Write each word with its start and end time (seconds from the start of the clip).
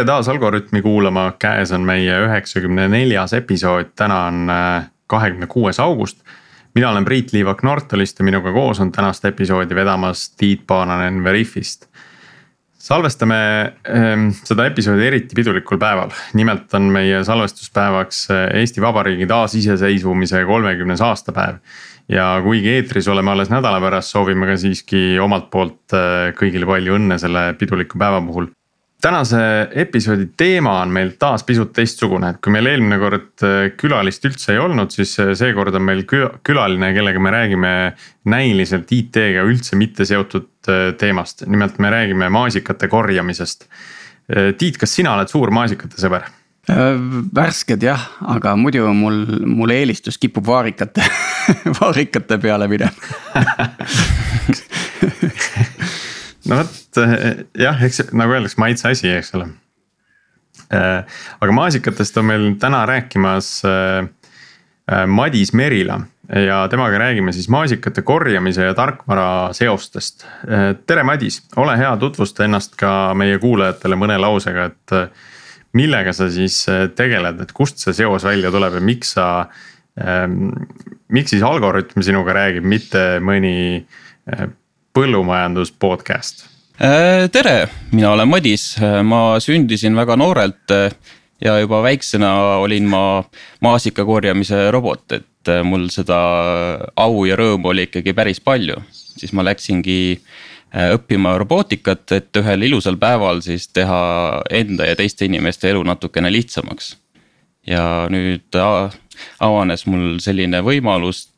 tere 0.00 0.08
taas 0.08 0.28
Algorütmi 0.32 0.80
kuulama, 0.80 1.26
käes 1.36 1.74
on 1.76 1.82
meie 1.84 2.14
üheksakümne 2.24 2.86
neljas 2.88 3.34
episood, 3.36 3.90
täna 4.00 4.20
on 4.30 4.48
äh, 4.48 4.86
kahekümne 5.12 5.44
kuues 5.46 5.76
august. 5.80 6.22
mina 6.74 6.90
olen 6.90 7.04
Priit 7.04 7.32
Liivak 7.32 7.62
Nortalist 7.62 8.18
ja 8.18 8.24
minuga 8.24 8.52
koos 8.52 8.80
on 8.80 8.92
tänast 8.92 9.24
episoodi 9.24 9.74
vedamas 9.74 10.30
Tiit 10.30 10.62
Paananen 10.66 11.24
Veriffist. 11.24 11.84
salvestame 12.78 13.36
ähm, 13.88 14.30
seda 14.44 14.64
episoodi 14.66 15.04
eriti 15.06 15.36
pidulikul 15.36 15.78
päeval, 15.78 16.14
nimelt 16.32 16.74
on 16.74 16.82
meie 16.82 17.20
salvestuspäevaks 17.24 18.30
äh, 18.30 18.46
Eesti 18.60 18.80
Vabariigi 18.80 19.26
taasiseseisvumise 19.26 20.44
kolmekümnes 20.44 21.00
aastapäev. 21.00 21.58
Ja 22.08 22.40
kuigi 22.42 22.70
eetris 22.70 23.08
oleme 23.08 23.30
alles 23.30 23.50
nädala 23.50 23.80
pärast, 23.80 24.08
soovime 24.16 24.46
ka 24.46 24.56
siiski 24.56 25.18
omalt 25.20 25.50
poolt 25.50 25.92
äh, 25.92 26.32
kõigile 26.40 26.66
palju 26.66 26.96
õnne 26.96 27.20
selle 27.20 27.52
piduliku 27.60 28.00
päeva 28.00 28.22
puhul 28.24 28.48
tänase 29.00 29.40
episoodi 29.82 30.28
teema 30.36 30.80
on 30.82 30.92
meil 30.94 31.12
taas 31.18 31.44
pisut 31.46 31.72
teistsugune, 31.76 32.32
et 32.34 32.40
kui 32.42 32.52
meil 32.54 32.68
eelmine 32.70 32.98
kord 33.00 33.44
äh, 33.46 33.70
külalist 33.80 34.24
üldse 34.28 34.54
ei 34.54 34.60
olnud, 34.62 34.92
siis 34.94 35.14
äh, 35.22 35.32
seekord 35.38 35.76
on 35.76 35.86
meil 35.86 36.04
külaline, 36.06 36.92
kellega 36.96 37.22
me 37.22 37.32
räägime 37.34 37.72
näiliselt 38.30 38.92
IT-ga 38.92 39.44
üldse 39.48 39.78
mitte 39.80 40.06
seotud 40.08 40.50
äh, 40.68 40.90
teemast, 41.00 41.46
nimelt 41.46 41.80
me 41.82 41.92
räägime 41.92 42.30
maasikate 42.32 42.90
korjamisest. 42.90 43.66
Tiit, 44.30 44.76
kas 44.78 44.92
sina 44.94 45.16
oled 45.16 45.26
suur 45.26 45.50
maasikate 45.50 45.98
sõber? 45.98 46.28
värsked 47.34 47.82
jah, 47.82 48.04
aga 48.30 48.52
muidu 48.54 48.84
mul, 48.94 49.24
mul 49.48 49.72
eelistus 49.74 50.20
kipub 50.22 50.46
vaarikate 50.46 51.02
vaarikate 51.80 52.38
peale 52.38 52.68
minema 52.70 52.94
no 56.48 56.60
vot 56.60 57.00
jah, 57.58 57.82
eks 57.84 58.06
nagu 58.16 58.36
öeldakse, 58.36 58.60
maitse 58.60 58.88
asi, 58.90 59.10
eks 59.12 59.34
ole. 59.38 59.50
Eh, 60.70 61.18
aga 61.40 61.54
maasikatest 61.56 62.18
on 62.20 62.28
meil 62.28 62.46
täna 62.62 62.84
rääkimas 62.86 63.50
eh, 63.66 64.08
Madis 65.06 65.52
Merila 65.54 66.00
ja 66.30 66.60
temaga 66.70 66.98
räägime 66.98 67.32
siis 67.34 67.48
maasikate 67.50 68.02
korjamise 68.06 68.64
ja 68.68 68.74
tarkvara 68.74 69.52
seostest. 69.54 70.26
tere, 70.86 71.02
Madis, 71.02 71.40
ole 71.58 71.74
hea, 71.78 71.90
tutvusta 71.98 72.44
ennast 72.46 72.76
ka 72.78 73.14
meie 73.18 73.38
kuulajatele 73.42 73.98
mõne 73.98 74.18
lausega, 74.18 74.68
et 74.70 74.94
millega 75.74 76.14
sa 76.14 76.28
siis 76.30 76.62
tegeled, 76.94 77.42
et 77.42 77.52
kust 77.54 77.82
see 77.82 77.94
seos 77.98 78.26
välja 78.26 78.50
tuleb 78.54 78.78
ja 78.78 78.82
miks 78.82 79.14
sa 79.18 79.26
ähm,. 79.98 80.52
miks 81.10 81.34
siis 81.34 81.42
Algorütm 81.42 82.02
sinuga 82.02 82.34
räägib, 82.34 82.66
mitte 82.66 83.18
mõni 83.22 83.82
põllumajandus 85.00 85.72
podcast. 85.80 86.44
Äh, 86.80 87.30
tere, 87.32 87.70
mina 87.92 88.12
olen 88.12 88.28
Madis, 88.28 88.74
ma 89.04 89.38
sündisin 89.40 89.96
väga 89.96 90.16
noorelt 90.20 90.72
äh, 90.76 90.92
ja 91.40 91.56
juba 91.60 91.80
väiksena 91.84 92.32
olin 92.60 92.88
ma 92.88 93.22
maasika 93.64 94.04
korjamise 94.04 94.66
robot, 94.74 95.04
et 95.16 95.48
äh, 95.48 95.62
mul 95.64 95.86
seda 95.92 96.18
au 97.00 97.24
ja 97.24 97.38
rõõmu 97.40 97.72
oli 97.72 97.86
ikkagi 97.88 98.12
päris 98.16 98.40
palju. 98.44 98.76
siis 98.92 99.32
ma 99.36 99.44
läksingi 99.44 100.20
õppima 100.70 101.32
robootikat, 101.40 102.04
et 102.14 102.36
ühel 102.38 102.62
ilusal 102.68 102.96
päeval 103.00 103.40
siis 103.42 103.66
teha 103.74 104.00
enda 104.50 104.86
ja 104.86 104.96
teiste 104.96 105.24
inimeste 105.26 105.70
elu 105.70 105.82
natukene 105.82 106.30
lihtsamaks. 106.32 106.96
ja 107.66 108.06
nüüd 108.10 108.56
avanes 109.40 109.86
mul 109.86 110.20
selline 110.20 110.60
võimalus 110.60 111.28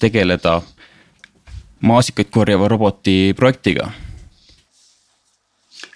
tegeleda 0.00 0.62
maasikaid 1.80 2.30
korjava 2.30 2.68
roboti 2.68 3.34
projektiga. 3.36 3.90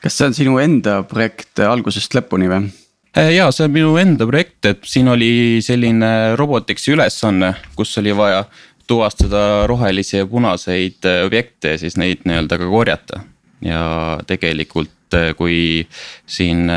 kas 0.00 0.16
see 0.16 0.26
on 0.26 0.34
sinu 0.34 0.58
enda 0.58 1.02
projekt 1.08 1.60
algusest 1.60 2.14
lõpuni 2.16 2.48
või? 2.48 2.70
Äh, 3.16 3.32
ja 3.34 3.48
see 3.50 3.66
on 3.66 3.74
minu 3.74 3.96
enda 3.98 4.26
projekt, 4.28 4.62
et 4.70 4.84
siin 4.86 5.10
oli 5.10 5.58
selline 5.64 6.36
Robotics'i 6.38 6.94
ülesanne, 6.94 7.54
kus 7.74 7.96
oli 7.98 8.14
vaja 8.14 8.44
tuvastada 8.86 9.66
rohelisi 9.70 10.20
ja 10.20 10.28
punaseid 10.30 11.06
äh, 11.08 11.24
objekte 11.26 11.74
ja 11.74 11.80
siis 11.82 11.98
neid 11.98 12.22
nii-öelda 12.24 12.58
ka 12.60 12.70
korjata. 12.70 13.24
ja 13.60 13.82
tegelikult, 14.26 15.14
äh, 15.14 15.32
kui 15.36 15.86
siin 16.26 16.70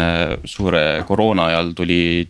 suure 0.46 1.04
koroona 1.08 1.46
ajal 1.52 1.72
tuli 1.78 2.28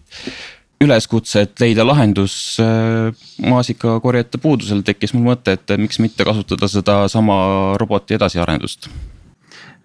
üleskutse, 0.84 1.46
et 1.48 1.64
leida 1.64 1.86
lahendus 1.88 2.36
äh, 2.62 3.26
maasikakorjajate 3.44 4.40
puudusel, 4.44 4.84
tekkis 4.86 5.16
mul 5.16 5.32
mõte, 5.32 5.58
et 5.58 5.76
miks 5.80 6.00
mitte 6.04 6.26
kasutada 6.28 6.70
sedasama 6.72 7.38
roboti 7.82 8.18
edasiarendust. 8.20 8.90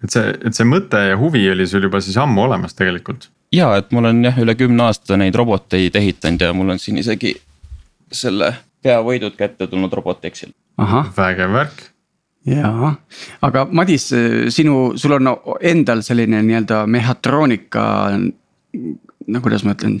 et 0.03 0.13
see, 0.13 0.31
et 0.45 0.55
see 0.55 0.67
mõte 0.67 1.01
ja 1.09 1.17
huvi 1.19 1.43
oli 1.51 1.67
sul 1.67 1.83
juba 1.87 2.01
siis 2.01 2.17
ammu 2.17 2.47
olemas 2.47 2.77
tegelikult? 2.77 3.29
ja, 3.55 3.73
et 3.77 3.91
ma 3.91 4.03
olen 4.03 4.23
jah, 4.29 4.41
üle 4.43 4.55
kümne 4.55 4.89
aasta 4.89 5.17
neid 5.17 5.35
roboteid 5.35 5.95
ehitanud 5.95 6.41
ja 6.41 6.53
mul 6.53 6.75
on 6.75 6.81
siin 6.81 6.99
isegi 7.01 7.35
selle 8.11 8.53
peavõidud 8.83 9.35
kätte 9.37 9.67
tulnud 9.67 9.93
Robotexil. 9.93 10.53
vägev 11.17 11.53
värk 11.53 11.81
jaa, 12.47 12.93
aga 13.41 13.65
Madis, 13.71 14.09
sinu, 14.53 14.93
sul 14.95 15.17
on 15.17 15.33
endal 15.61 16.01
selline 16.05 16.41
nii-öelda 16.45 16.85
mehhatroonika, 16.87 17.83
no 19.27 19.41
kuidas 19.43 19.65
ma 19.67 19.75
ütlen 19.75 19.99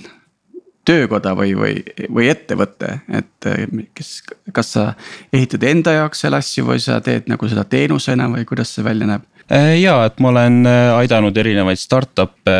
töökoda 0.89 1.35
või, 1.37 1.53
või, 1.57 1.75
või 2.09 2.29
ettevõte, 2.31 2.99
et 3.13 3.49
eh, 3.49 3.65
kes, 3.95 4.11
kas 4.55 4.73
sa 4.75 4.85
ehitad 5.33 5.63
enda 5.69 5.95
jaoks 5.99 6.23
seal 6.25 6.37
asju 6.37 6.65
või 6.71 6.81
sa 6.83 6.99
teed 7.05 7.29
nagu 7.29 7.49
seda 7.51 7.65
teenusena 7.69 8.29
või 8.31 8.47
kuidas 8.49 8.73
see 8.75 8.85
välja 8.85 9.09
näeb? 9.09 9.27
Eh, 9.49 9.75
ja, 9.81 9.99
et 10.09 10.19
ma 10.21 10.33
olen 10.33 10.61
eh, 10.69 10.91
aidanud 10.97 11.37
erinevaid 11.37 11.81
startup'e 11.81 12.57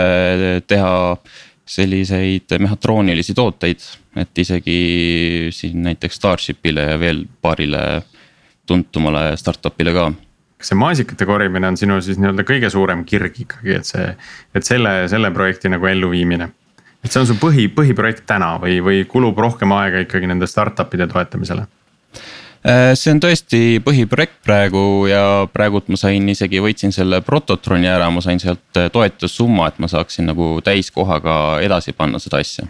teha 0.70 0.94
selliseid 1.70 2.56
mehhatroonilisi 2.58 3.36
tooteid, 3.38 3.84
et 4.18 4.42
isegi 4.42 4.80
siin 5.54 5.84
näiteks 5.86 6.18
Starshipile 6.18 6.88
ja 6.94 6.98
veel 7.02 7.22
paarile 7.42 7.84
tuntumale 8.70 9.32
startup'ile 9.38 9.94
ka 9.94 10.10
kas 10.60 10.74
see 10.74 10.78
maasikate 10.80 11.26
korjamine 11.26 11.70
on 11.72 11.78
sinu 11.80 12.02
siis 12.04 12.18
nii-öelda 12.20 12.44
kõige 12.44 12.70
suurem 12.74 13.06
kirg 13.08 13.38
ikkagi, 13.46 13.78
et 13.78 13.88
see, 13.88 14.10
et 14.56 14.66
selle, 14.68 14.92
selle 15.12 15.32
projekti 15.32 15.72
nagu 15.72 15.88
elluviimine? 15.88 16.50
Et 17.04 17.12
see 17.12 17.22
on 17.22 17.28
su 17.30 17.36
põhi, 17.40 17.68
põhiprojekt 17.72 18.26
täna 18.30 18.56
või, 18.62 18.80
või 18.84 19.04
kulub 19.08 19.38
rohkem 19.40 19.72
aega 19.76 20.04
ikkagi 20.04 20.30
nende 20.30 20.50
startup'ide 20.50 21.08
toetamisele? 21.12 21.68
Äh, 22.60 22.92
see 23.00 23.14
on 23.14 23.22
tõesti 23.24 23.62
põhiprojekt 23.84 24.42
praegu 24.44 25.08
ja 25.08 25.46
praegult 25.48 25.88
ma 25.88 25.96
sain 26.00 26.26
isegi 26.28 26.60
võitsin 26.60 26.92
selle 26.92 27.22
Prototroni 27.24 27.88
ära, 27.88 28.10
ma 28.12 28.20
sain 28.24 28.42
sealt 28.44 28.82
äh, 28.82 28.90
toetussumma, 28.92 29.70
et 29.70 29.80
ma 29.80 29.88
saaksin 29.88 30.28
nagu 30.28 30.58
täiskohaga 30.66 31.62
edasi 31.64 31.96
panna 31.96 32.20
seda 32.20 32.44
asja. 32.44 32.68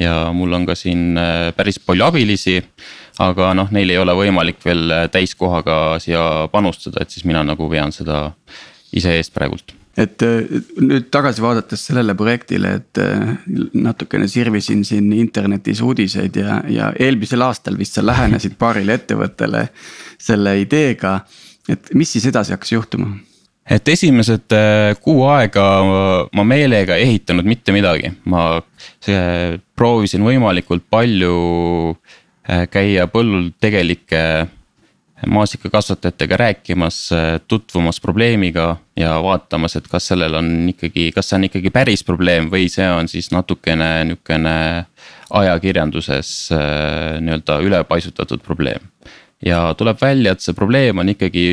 ja 0.00 0.32
mul 0.32 0.52
on 0.52 0.64
ka 0.68 0.74
siin 0.74 1.12
äh, 1.20 1.52
päris 1.56 1.76
palju 1.78 2.08
abilisi, 2.08 2.62
aga 3.20 3.52
noh, 3.52 3.68
neil 3.68 3.92
ei 3.92 4.00
ole 4.00 4.16
võimalik 4.16 4.64
veel 4.64 4.88
täiskohaga 5.12 5.98
siia 6.00 6.48
panustada, 6.52 7.04
et 7.04 7.12
siis 7.12 7.28
mina 7.28 7.44
nagu 7.44 7.68
vean 7.68 7.92
seda 7.92 8.30
ise 8.96 9.12
eest 9.20 9.36
praegult 9.36 9.75
et 9.96 10.22
äh, 10.24 10.62
nüüd 10.82 11.08
tagasi 11.12 11.42
vaadates 11.42 11.86
sellele 11.88 12.14
projektile, 12.18 12.74
et 12.80 13.00
äh, 13.00 13.36
natukene 13.72 14.28
sirvisin 14.28 14.84
siin 14.84 15.08
internetis 15.16 15.80
uudiseid 15.84 16.36
ja, 16.36 16.60
ja 16.68 16.90
eelmisel 17.00 17.44
aastal 17.46 17.78
vist 17.80 17.96
sa 17.96 18.04
lähenesid 18.04 18.58
paarile 18.62 18.98
ettevõttele 19.00 19.68
selle 20.20 20.58
ideega. 20.60 21.20
et 21.68 21.90
mis 21.94 22.12
siis 22.12 22.28
edasi 22.28 22.54
hakkas 22.54 22.72
juhtuma? 22.76 23.16
et 23.70 23.88
esimesed 23.88 24.52
äh, 24.54 24.92
kuu 25.02 25.24
aega 25.32 25.64
ma 26.32 26.44
meelega 26.44 26.96
ei 26.96 27.08
ehitanud 27.08 27.48
mitte 27.48 27.72
midagi, 27.74 28.12
ma 28.24 28.60
proovisin 29.76 30.22
võimalikult 30.22 30.84
palju 30.90 31.96
käia 32.70 33.08
põllul 33.10 33.48
tegelike 33.58 34.20
maasikakasvatajatega 35.26 36.38
rääkimas, 36.38 36.98
tutvumas 37.48 37.98
probleemiga 38.00 38.76
ja 38.96 39.16
vaatamas, 39.22 39.76
et 39.76 39.88
kas 39.90 40.08
sellel 40.10 40.34
on 40.38 40.50
ikkagi, 40.72 41.10
kas 41.14 41.30
see 41.30 41.38
on 41.38 41.46
ikkagi 41.48 41.72
päris 41.74 42.04
probleem 42.06 42.50
või 42.52 42.70
see 42.72 42.86
on 42.88 43.08
siis 43.12 43.30
natukene 43.34 43.90
nihukene 44.08 44.56
ajakirjanduses 45.36 46.30
äh, 46.54 47.16
nii-öelda 47.20 47.58
ülepaisutatud 47.66 48.44
probleem. 48.44 48.92
ja 49.44 49.74
tuleb 49.78 49.98
välja, 50.00 50.32
et 50.32 50.40
see 50.40 50.56
probleem 50.56 50.98
on 50.98 51.08
ikkagi, 51.12 51.48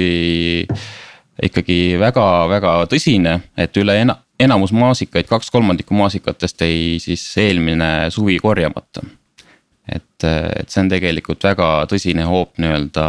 ikkagi 1.44 1.80
väga-väga 2.00 2.78
tõsine, 2.92 3.40
et 3.58 3.76
üle 3.78 3.98
ena-, 4.06 4.22
enamus 4.40 4.72
maasikaid, 4.72 5.28
kaks 5.28 5.52
kolmandikku 5.52 5.98
maasikatest 5.98 6.64
jäi 6.64 7.02
siis 7.04 7.26
eelmine 7.38 8.10
suvi 8.14 8.40
korjamata 8.40 9.04
et, 9.88 10.24
et 10.24 10.70
see 10.70 10.84
on 10.84 10.92
tegelikult 10.92 11.44
väga 11.44 11.70
tõsine 11.92 12.26
hoop 12.28 12.56
nii-öelda 12.62 13.08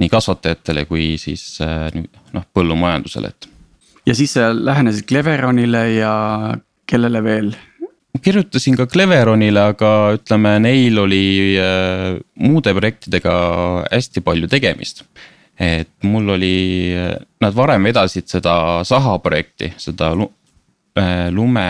nii 0.00 0.10
kasvatajatele 0.10 0.86
kui 0.90 1.14
siis 1.22 1.58
noh, 1.60 2.46
põllumajandusele, 2.56 3.30
et. 3.30 3.48
ja 4.06 4.16
siis 4.18 4.34
sa 4.36 4.50
lähenesid 4.54 5.06
Cleveronile 5.08 5.84
ja 5.94 6.14
kellele 6.90 7.22
veel? 7.24 7.54
kirjutasin 8.22 8.76
ka 8.78 8.86
Cleveronile, 8.86 9.68
aga 9.74 9.90
ütleme, 10.16 10.56
neil 10.62 10.98
oli 11.02 11.24
äh, 11.60 12.18
muude 12.40 12.74
projektidega 12.76 13.34
hästi 13.90 14.22
palju 14.24 14.50
tegemist. 14.50 15.04
et 15.54 15.90
mul 16.02 16.32
oli, 16.34 16.90
nad 17.40 17.54
varem 17.54 17.84
vedasid 17.86 18.26
seda 18.26 18.82
Saha 18.82 19.18
projekti, 19.22 19.68
seda 19.78 20.08
lume 21.30 21.66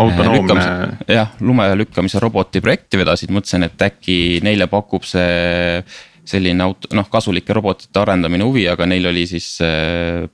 autonoomne. 0.00 0.66
jah, 1.08 1.32
lume 1.40 1.66
lükkamise 1.82 2.22
roboti 2.22 2.62
projekti 2.62 3.00
vedasid, 3.00 3.32
mõtlesin, 3.34 3.66
et 3.66 3.82
äkki 3.88 4.38
neile 4.46 4.70
pakub 4.70 5.02
see 5.08 5.82
selline 6.28 6.64
auto, 6.64 6.90
noh 6.96 7.08
kasulike 7.10 7.54
robotite 7.56 8.00
arendamine 8.00 8.46
huvi, 8.46 8.66
aga 8.70 8.86
neil 8.88 9.10
oli 9.10 9.26
siis 9.30 9.52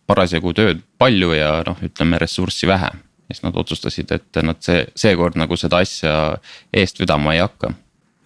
parasjagu 0.06 0.54
tööd 0.56 0.82
palju 0.98 1.32
ja 1.36 1.50
noh, 1.66 1.82
ütleme 1.84 2.20
ressurssi 2.22 2.68
vähe. 2.68 2.92
siis 3.26 3.42
nad 3.42 3.56
otsustasid, 3.58 4.12
et 4.14 4.38
nad 4.46 4.60
see, 4.62 4.84
seekord 4.94 5.34
nagu 5.34 5.56
seda 5.58 5.80
asja 5.82 6.38
eest 6.72 7.00
vedama 7.00 7.34
ei 7.34 7.40
hakka. 7.42 7.72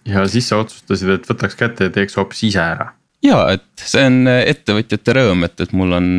ja 0.05 0.25
siis 0.27 0.49
sa 0.49 0.61
otsustasid, 0.61 1.09
et 1.09 1.29
võtaks 1.29 1.57
kätte 1.57 1.89
ja 1.89 1.93
teeks 1.93 2.17
hoopis 2.17 2.43
ise 2.49 2.61
ära 2.61 2.91
ja 3.25 3.43
et 3.53 3.85
see 3.85 4.03
on 4.09 4.25
ettevõtjate 4.27 5.15
rõõm, 5.17 5.45
et, 5.45 5.59
et 5.61 5.73
mul 5.77 5.97
on, 5.97 6.09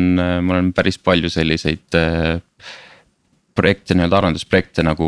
mul 0.43 0.59
on 0.59 0.71
päris 0.75 0.97
palju 0.97 1.31
selliseid 1.31 1.99
projekte, 3.53 3.95
nii-öelda 3.95 4.19
arendusprojekte 4.19 4.85
nagu 4.85 5.07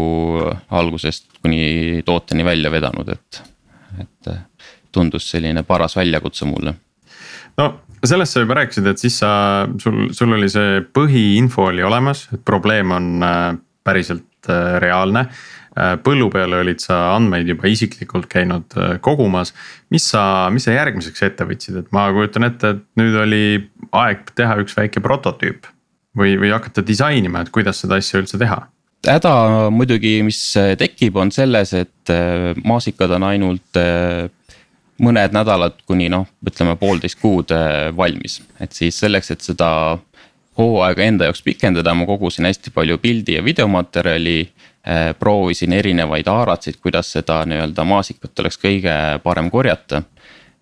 algusest 0.69 1.39
kuni 1.41 2.03
tooteni 2.05 2.45
välja 2.45 2.71
vedanud, 2.73 3.09
et, 3.15 3.41
et 4.03 4.31
tundus 4.95 5.27
selline 5.33 5.63
paras 5.67 5.97
väljakutse 5.99 6.47
mulle. 6.49 6.75
no 7.59 7.73
sellest 8.07 8.35
sa 8.35 8.43
juba 8.43 8.59
rääkisid, 8.59 8.87
et 8.89 9.01
siis 9.01 9.17
sa, 9.21 9.31
sul, 9.81 10.09
sul 10.15 10.33
oli 10.37 10.49
see 10.51 10.79
põhiinfo 10.95 11.69
oli 11.71 11.85
olemas, 11.85 12.25
et 12.35 12.43
probleem 12.45 12.93
on 12.95 13.25
äh, 13.25 13.43
päriselt 13.85 14.49
äh, 14.49 14.77
reaalne. 14.83 15.25
Äh, 15.75 15.95
põllu 16.03 16.29
peale 16.33 16.61
olid 16.63 16.83
sa 16.83 16.99
andmeid 17.15 17.49
juba 17.51 17.69
isiklikult 17.71 18.29
käinud 18.31 18.77
kogumas. 19.05 19.53
mis 19.93 20.09
sa, 20.11 20.49
mis 20.53 20.67
sa 20.67 20.75
järgmiseks 20.75 21.25
ette 21.29 21.47
võtsid, 21.47 21.81
et 21.81 21.91
ma 21.95 22.07
kujutan 22.15 22.47
ette, 22.47 22.75
et 22.75 23.01
nüüd 23.01 23.17
oli 23.21 23.43
aeg 23.95 24.31
teha 24.35 24.59
üks 24.63 24.77
väike 24.77 25.03
prototüüp 25.03 25.67
või, 26.17 26.37
või 26.39 26.53
hakata 26.55 26.85
disainima, 26.85 27.43
et 27.43 27.53
kuidas 27.53 27.83
seda 27.83 27.99
asja 28.01 28.21
üldse 28.21 28.41
teha? 28.41 28.65
häda 29.05 29.69
muidugi, 29.69 30.15
mis 30.25 30.39
tekib, 30.79 31.19
on 31.21 31.29
selles, 31.29 31.75
et 31.77 32.09
maasikad 32.65 33.11
on 33.19 33.25
ainult 33.27 33.77
mõned 35.01 35.35
nädalad 35.35 35.79
kuni 35.87 36.09
noh, 36.09 36.27
ütleme 36.47 36.75
poolteist 36.79 37.19
kuud 37.21 37.51
äh, 37.55 37.89
valmis, 37.95 38.41
et 38.59 38.73
siis 38.73 38.99
selleks, 38.99 39.31
et 39.31 39.41
seda 39.41 39.69
hooaega 40.57 41.03
enda 41.03 41.27
jaoks 41.27 41.43
pikendada, 41.43 41.93
ma 41.93 42.07
kogusin 42.07 42.47
hästi 42.47 42.71
palju 42.75 42.97
pildi 43.03 43.39
ja 43.39 43.43
videomaterjali. 43.43 44.51
proovisin 45.19 45.73
erinevaid 45.73 46.27
haaratsid, 46.29 46.75
kuidas 46.77 47.07
seda 47.11 47.39
nii-öelda 47.49 47.83
maasikat 47.89 48.39
oleks 48.39 48.59
kõige 48.61 48.93
parem 49.23 49.49
korjata. 49.49 50.03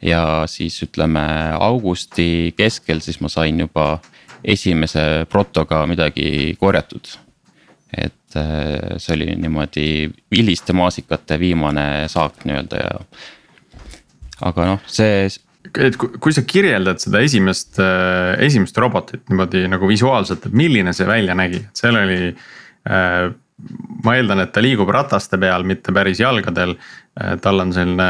ja 0.02 0.44
siis 0.48 0.84
ütleme 0.84 1.52
augusti 1.60 2.54
keskel, 2.58 3.02
siis 3.02 3.20
ma 3.20 3.28
sain 3.30 3.60
juba 3.60 4.00
esimese 4.44 5.26
protoga 5.30 5.86
midagi 5.86 6.56
korjatud. 6.60 7.08
et 7.98 8.36
äh, 8.36 8.98
see 8.98 9.14
oli 9.14 9.36
niimoodi 9.36 10.10
viliste 10.32 10.74
maasikate 10.74 11.40
viimane 11.40 12.08
saak 12.08 12.46
nii-öelda 12.46 12.80
ja. 12.80 13.00
Aga 14.44 14.68
noh, 14.74 14.82
see. 14.90 15.28
et 15.74 15.96
kui, 16.00 16.18
kui 16.22 16.36
sa 16.36 16.44
kirjeldad 16.48 17.02
seda 17.04 17.22
esimest, 17.24 17.78
äh, 17.82 18.34
esimest 18.46 18.78
robotit 18.82 19.24
niimoodi 19.32 19.66
nagu 19.72 19.90
visuaalselt, 19.90 20.50
et 20.50 20.58
milline 20.58 20.94
see 20.96 21.08
välja 21.10 21.38
nägi, 21.38 21.64
et 21.64 21.84
seal 21.84 22.00
oli 22.00 22.20
äh, 22.34 23.32
ma 24.04 24.18
eeldan, 24.18 24.44
et 24.44 24.52
ta 24.54 24.62
liigub 24.64 24.90
rataste 24.92 25.40
peal, 25.40 25.64
mitte 25.68 25.94
päris 25.96 26.20
jalgadel. 26.20 26.74
tal 27.14 27.62
on 27.62 27.70
selline 27.72 28.08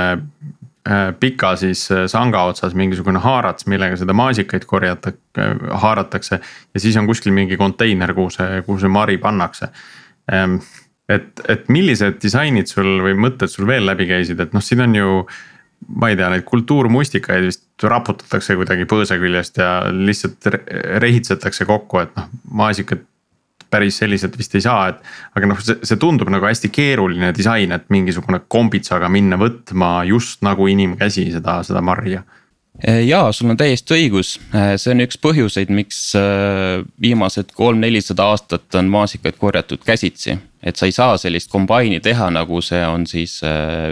Äh, 0.90 1.14
pika 1.20 1.56
siis 1.56 1.86
äh, 1.92 2.08
sanga 2.12 2.42
otsas 2.44 2.74
mingisugune 2.76 3.22
haarats, 3.24 3.64
millega 3.72 3.96
seda 3.96 4.12
maasikaid 4.20 4.66
korjata, 4.68 5.14
äh, 5.40 5.54
haaratakse. 5.80 6.40
ja 6.74 6.80
siis 6.80 6.98
on 7.00 7.08
kuskil 7.08 7.32
mingi 7.32 7.56
konteiner, 7.58 8.12
kuhu 8.14 8.30
see, 8.30 8.62
kuhu 8.66 8.82
see 8.82 8.92
mari 8.92 9.16
pannakse. 9.18 9.70
Ähm, 10.34 10.58
et, 11.08 11.40
et 11.48 11.70
millised 11.72 12.20
disainid 12.20 12.68
sul 12.68 13.00
või 13.06 13.16
mõtted 13.16 13.48
sul 13.48 13.68
veel 13.68 13.88
läbi 13.88 14.10
käisid, 14.12 14.44
et 14.44 14.52
noh, 14.52 14.64
siin 14.64 14.84
on 14.84 15.00
ju. 15.00 15.16
Ma 15.88 16.10
ei 16.12 16.18
tea, 16.20 16.30
neid 16.34 16.46
kultuurmustikaid 16.48 17.48
vist 17.48 17.88
raputatakse 17.88 18.56
kuidagi 18.60 18.88
põõsa 18.90 19.18
küljest 19.22 19.58
ja 19.62 19.72
lihtsalt 19.92 20.48
rehitsetakse 21.04 21.68
kokku, 21.70 22.04
et 22.04 22.14
noh, 22.20 22.30
maasikad 22.62 23.04
päris 23.74 23.98
selliselt 24.04 24.38
vist 24.38 24.54
ei 24.58 24.64
saa, 24.64 24.92
et. 24.92 25.02
aga 25.38 25.50
noh, 25.50 25.64
see, 25.64 25.80
see 25.88 26.00
tundub 26.02 26.30
nagu 26.34 26.46
hästi 26.46 26.70
keeruline 26.74 27.34
disain, 27.36 27.74
et 27.76 27.90
mingisugune 27.94 28.44
kombitsaga 28.52 29.10
minna 29.12 29.40
võtma 29.42 29.96
just 30.10 30.44
nagu 30.46 30.70
inimkäsi 30.70 31.30
seda, 31.34 31.60
seda 31.66 31.82
marja 31.86 32.22
eh, 32.84 33.02
ja 33.08 33.26
sul 33.34 33.54
on 33.54 33.60
täiesti 33.60 33.98
õigus, 33.98 34.36
see 34.54 34.94
on 34.94 35.04
üks 35.08 35.20
põhjuseid, 35.24 35.74
miks 35.74 36.06
eh, 36.20 36.86
viimased 37.02 37.54
kolm-nelisada 37.58 38.30
aastat 38.34 38.80
on 38.80 38.94
maasikaid 38.94 39.40
korjatud 39.42 39.82
käsitsi. 39.86 40.38
et 40.64 40.78
sa 40.80 40.88
ei 40.88 40.96
saa 40.96 41.18
sellist 41.18 41.52
kombaini 41.52 42.00
teha, 42.00 42.30
nagu 42.32 42.62
see 42.62 42.86
on 42.88 43.08
siis 43.10 43.42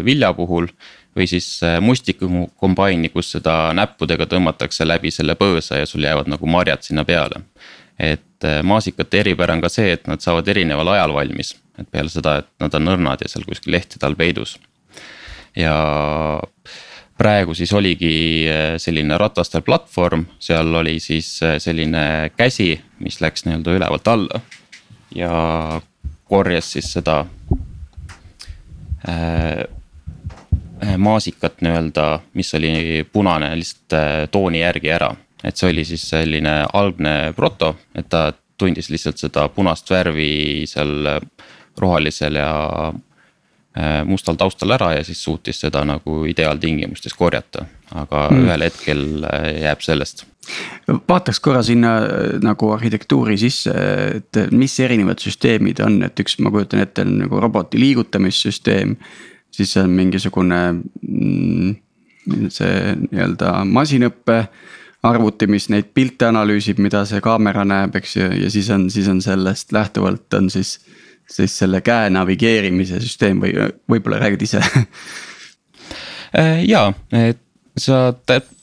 vilja 0.06 0.34
puhul 0.38 0.70
või 1.16 1.28
siis 1.28 1.60
mustiku 1.84 2.48
kombaini, 2.56 3.10
kus 3.12 3.34
seda 3.36 3.74
näppudega 3.75 4.30
tõmmatakse 4.31 4.88
läbi 4.88 5.12
selle 5.12 5.36
põõsa 5.36 5.81
ja 5.81 5.86
sul 5.90 6.06
jäävad 6.08 6.30
nagu 6.31 6.48
marjad 6.48 6.86
sinna 6.88 7.04
peale 7.06 7.42
et 8.02 8.46
äh, 8.46 8.62
maasikate 8.63 9.22
eripära 9.22 9.56
on 9.56 9.62
ka 9.63 9.69
see, 9.69 9.94
et 9.96 10.08
nad 10.10 10.22
saavad 10.24 10.48
erineval 10.52 10.90
ajal 10.96 11.13
valmis, 11.16 11.54
et 11.80 11.90
peale 11.92 12.10
seda, 12.10 12.40
et 12.42 12.50
nad 12.63 12.74
on 12.80 12.96
õrnad 12.96 13.22
ja 13.22 13.30
seal 13.30 13.46
kuskil 13.48 13.75
lehtede 13.75 14.08
all 14.08 14.18
peidus. 14.18 14.58
ja 15.56 15.75
praegu 17.19 17.54
siis 17.54 17.74
oligi 17.78 18.48
äh, 18.50 18.78
selline 18.81 19.18
ratastel 19.22 19.62
platvorm, 19.68 20.25
seal 20.40 20.74
oli 20.81 20.98
siis 21.04 21.36
äh, 21.44 21.60
selline 21.60 22.31
käsi, 22.38 22.74
mis 23.00 23.22
läks 23.22 23.46
nii-öelda 23.46 23.78
ülevalt 23.78 24.07
alla. 24.07 24.42
ja 25.16 25.81
korjas 26.31 26.72
siis 26.74 26.90
seda 26.94 27.25
äh, 29.07 29.68
maasikat 30.98 31.62
nii-öelda, 31.62 32.06
mis 32.33 32.54
oli 32.57 33.04
punane 33.13 33.51
lihtsalt 33.56 34.31
tooni 34.31 34.63
järgi 34.63 34.89
ära 34.92 35.12
et 35.44 35.57
see 35.57 35.69
oli 35.72 35.86
siis 35.86 36.04
selline 36.10 36.62
algne 36.74 37.33
proto, 37.38 37.75
et 37.98 38.10
ta 38.10 38.30
tundis 38.62 38.92
lihtsalt 38.94 39.22
seda 39.22 39.48
punast 39.54 39.89
värvi 39.89 40.68
seal 40.69 41.07
rohelisel 41.81 42.38
ja 42.38 42.51
mustal 44.06 44.36
taustal 44.36 44.75
ära 44.75 44.92
ja 44.98 45.04
siis 45.07 45.22
suutis 45.24 45.62
seda 45.63 45.86
nagu 45.88 46.25
ideaaltingimustes 46.28 47.16
korjata, 47.16 47.64
aga 47.95 48.26
mm. 48.28 48.44
ühel 48.44 48.66
hetkel 48.68 49.06
jääb 49.64 49.85
sellest. 49.85 50.26
vaataks 51.07 51.40
korra 51.40 51.61
sinna 51.64 51.94
nagu 52.44 52.71
arhitektuuri 52.76 53.38
sisse, 53.40 53.73
et 54.18 54.42
mis 54.52 54.76
erinevad 54.83 55.23
süsteemid 55.23 55.80
on, 55.85 56.02
et 56.04 56.19
üks, 56.19 56.35
ma 56.44 56.52
kujutan 56.52 56.83
ette, 56.83 57.06
on 57.07 57.21
nagu 57.23 57.40
roboti 57.40 57.80
liigutamissüsteem. 57.80 58.97
Siis 59.52 59.76
on 59.78 59.90
mingisugune 59.96 60.60
mm, 60.74 61.76
see 62.54 62.96
nii-öelda 63.02 63.54
masinõppe 63.68 64.38
arvuti, 65.04 65.48
mis 65.50 65.68
neid 65.74 65.90
pilte 65.96 66.28
analüüsib, 66.30 66.80
mida 66.84 67.04
see 67.10 67.22
kaamera 67.24 67.66
näeb, 67.66 67.96
eks 67.98 68.16
ju, 68.18 68.28
ja 68.44 68.50
siis 68.54 68.70
on, 68.74 68.90
siis 68.94 69.08
on 69.10 69.22
sellest 69.24 69.74
lähtuvalt 69.74 70.34
on 70.40 70.50
siis. 70.50 70.80
siis 71.31 71.54
selle 71.58 71.80
käe 71.81 72.10
navigeerimise 72.12 73.00
süsteem 73.00 73.40
või 73.40 73.54
võib-olla 73.88 74.18
räägid 74.20 74.42
ise 74.44 74.60
äh, 76.40 76.60
ja, 76.68 76.92
et 77.16 77.40
sa 77.78 78.12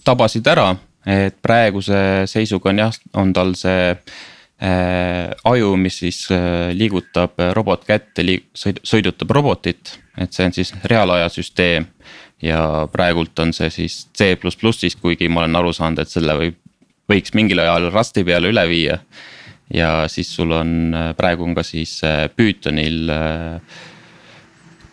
tabasid 0.05 0.47
ära, 0.47 0.75
et 1.07 1.39
praeguse 1.43 2.27
seisuga 2.29 2.69
on 2.69 2.83
jah, 2.83 2.99
on 3.17 3.33
tal 3.33 3.55
see 3.57 3.95
aju, 4.59 5.77
mis 5.79 6.01
siis 6.03 6.25
äh, 6.35 6.73
liigutab 6.75 7.39
robot 7.55 7.85
kätte, 7.87 8.25
sõidutab 8.59 9.31
robotit, 9.31 9.99
et 10.19 10.35
see 10.35 10.49
on 10.49 10.57
siis 10.57 10.73
reaalajasüsteem 10.91 11.87
ja 12.43 12.87
praegult 12.93 13.39
on 13.39 13.53
see 13.55 13.71
siis 13.71 14.01
C++-is, 14.17 14.97
kuigi 15.01 15.29
ma 15.29 15.45
olen 15.45 15.59
aru 15.59 15.73
saanud, 15.75 16.03
et 16.03 16.11
selle 16.11 16.37
võib, 16.39 16.59
võiks 17.11 17.35
mingil 17.35 17.63
ajal 17.63 17.91
Rusti 17.93 18.25
peale 18.27 18.51
üle 18.53 18.67
viia. 18.69 18.99
ja 19.75 20.09
siis 20.09 20.31
sul 20.35 20.53
on, 20.57 20.95
äh, 20.95 21.15
praegu 21.17 21.45
on 21.45 21.55
ka 21.55 21.63
siis 21.63 22.01
äh, 22.05 22.29
Pythonil 22.35 23.11
äh, 23.13 23.61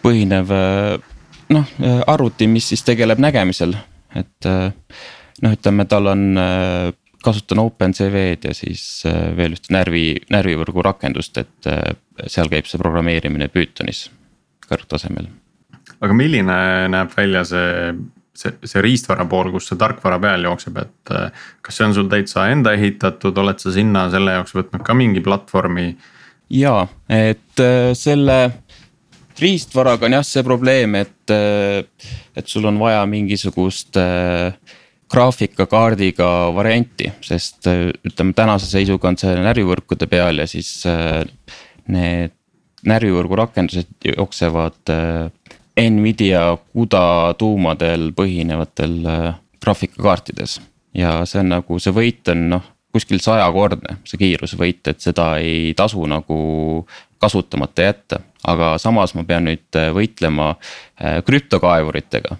põhinev 0.03 0.51
noh 1.49 1.69
arvuti, 2.07 2.47
mis 2.47 2.67
siis 2.69 2.83
tegeleb 2.83 3.17
nägemisel, 3.21 3.73
et 4.13 4.45
noh, 4.45 5.53
ütleme, 5.53 5.85
tal 5.89 6.09
on 6.11 6.23
kasutan 7.25 7.63
OpenCV-d 7.63 8.51
ja 8.51 8.53
siis 8.57 8.83
veel 9.05 9.57
ühte 9.57 9.73
närvi, 9.73 10.05
närvivõrgu 10.33 10.85
rakendust, 10.85 11.41
et 11.41 11.71
seal 12.29 12.51
käib 12.51 12.69
see 12.69 12.81
programmeerimine 12.81 13.49
Pythonis 13.53 14.05
kõrgtasemel 14.69 15.27
aga 16.03 16.17
milline 16.17 16.57
näeb 16.91 17.13
välja 17.15 17.43
see, 17.47 17.93
see, 18.35 18.53
see 18.65 18.83
riistvara 18.83 19.25
pool, 19.29 19.51
kus 19.53 19.69
see 19.69 19.79
tarkvara 19.79 20.19
peal 20.23 20.47
jookseb, 20.49 20.81
et. 20.83 21.13
Äh, 21.13 21.47
kas 21.65 21.79
see 21.79 21.87
on 21.87 21.95
sul 21.97 22.11
täitsa 22.11 22.49
enda 22.53 22.75
ehitatud, 22.77 23.37
oled 23.41 23.61
sa 23.61 23.73
sinna 23.75 24.07
selle 24.13 24.37
jaoks 24.37 24.55
võtnud 24.57 24.85
ka 24.85 24.97
mingi 24.97 25.23
platvormi? 25.25 25.93
ja, 26.53 26.77
et 27.09 27.63
äh, 27.63 27.91
selle 27.97 28.39
riistvaraga 29.39 30.07
on 30.07 30.15
jah 30.19 30.25
see 30.25 30.45
probleem, 30.47 30.95
et, 31.01 31.33
äh, 31.33 32.09
et 32.37 32.51
sul 32.51 32.67
on 32.69 32.79
vaja 32.79 33.03
mingisugust 33.09 33.97
graafikakaardiga 35.11 36.27
varianti, 36.55 37.11
sest 37.21 37.67
ütleme 37.69 38.33
tänase 38.37 38.69
seisuga 38.69 39.11
on 39.11 39.17
see 39.21 39.35
närvivõrkude 39.37 40.07
peal 40.09 40.41
ja 40.41 40.47
siis 40.49 40.81
need 41.91 42.33
närvivõrgu 42.85 43.37
rakendused 43.39 44.09
jooksevad 44.15 44.93
Nvidia 45.75 46.43
CUDA 46.71 47.33
tuumadel 47.37 48.11
põhinevatel 48.15 48.95
graafikakaartides. 49.63 50.61
ja 50.95 51.25
see 51.27 51.41
on 51.41 51.51
nagu 51.51 51.79
see 51.79 51.93
võit 51.93 52.31
on 52.31 52.45
noh, 52.53 52.63
kuskil 52.95 53.19
sajakordne, 53.19 53.97
see 54.07 54.21
kiirusvõit, 54.21 54.87
et 54.87 55.03
seda 55.03 55.33
ei 55.43 55.73
tasu 55.75 56.05
nagu 56.07 56.85
kasutamata 57.19 57.89
jätta. 57.89 58.19
aga 58.47 58.77
samas 58.77 59.15
ma 59.15 59.23
pean 59.23 59.49
nüüd 59.49 59.81
võitlema 59.93 60.55
krüptokaevuritega 61.25 62.37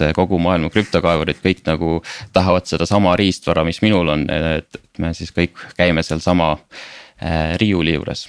et 0.00 0.14
kogu 0.16 0.38
maailma 0.42 0.70
krüptokaevurid 0.74 1.40
kõik 1.44 1.64
nagu 1.68 1.96
tahavad 2.34 2.66
sedasama 2.66 3.14
riistvara, 3.20 3.64
mis 3.66 3.80
minul 3.84 4.10
on, 4.16 4.26
et 4.30 4.80
me 4.98 5.14
siis 5.14 5.32
kõik 5.34 5.58
käime 5.78 6.02
sealsama 6.02 6.56
riiuli 7.60 7.94
juures 7.94 8.28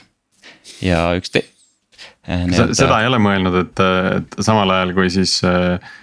ja 0.85 1.09
üks 1.17 1.33
te-. 1.33 1.45
seda 2.25 3.01
ei 3.01 3.09
ole 3.09 3.19
mõelnud, 3.21 3.59
et, 3.63 3.83
et 4.19 4.39
samal 4.45 4.71
ajal 4.75 4.93
kui 4.97 5.11
siis 5.13 5.37
äh, 5.47 5.93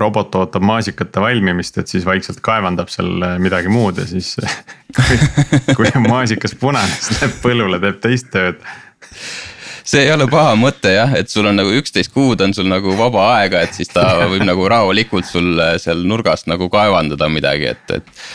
robot 0.00 0.34
ootab 0.40 0.64
maasikate 0.64 1.20
valmimist, 1.20 1.78
et 1.78 1.90
siis 1.90 2.06
vaikselt 2.06 2.40
kaevandab 2.44 2.90
seal 2.92 3.26
midagi 3.42 3.72
muud 3.72 4.00
ja 4.00 4.06
siis 4.08 4.36
kui, 4.96 5.18
kui 5.76 5.92
maasikas 6.06 6.56
punane, 6.60 6.92
siis 7.00 7.20
läheb 7.20 7.36
põllule, 7.42 7.82
teeb 7.82 8.00
teist 8.04 8.32
tööd 8.34 8.62
see 9.86 10.02
ei 10.04 10.12
ole 10.14 10.26
paha 10.30 10.56
mõte 10.58 10.92
jah, 10.94 11.14
et 11.18 11.30
sul 11.32 11.46
on 11.48 11.58
nagu 11.58 11.72
üksteist 11.78 12.12
kuud 12.14 12.42
on 12.44 12.54
sul 12.56 12.68
nagu 12.70 12.96
vaba 12.98 13.28
aega, 13.36 13.62
et 13.66 13.76
siis 13.76 13.90
ta 13.92 14.26
võib 14.26 14.44
nagu 14.46 14.66
rahulikult 14.70 15.28
sul 15.28 15.60
seal 15.82 16.02
nurgast 16.08 16.50
nagu 16.50 16.68
kaevandada 16.72 17.30
midagi, 17.32 17.72
et, 17.74 17.96
et. 18.00 18.26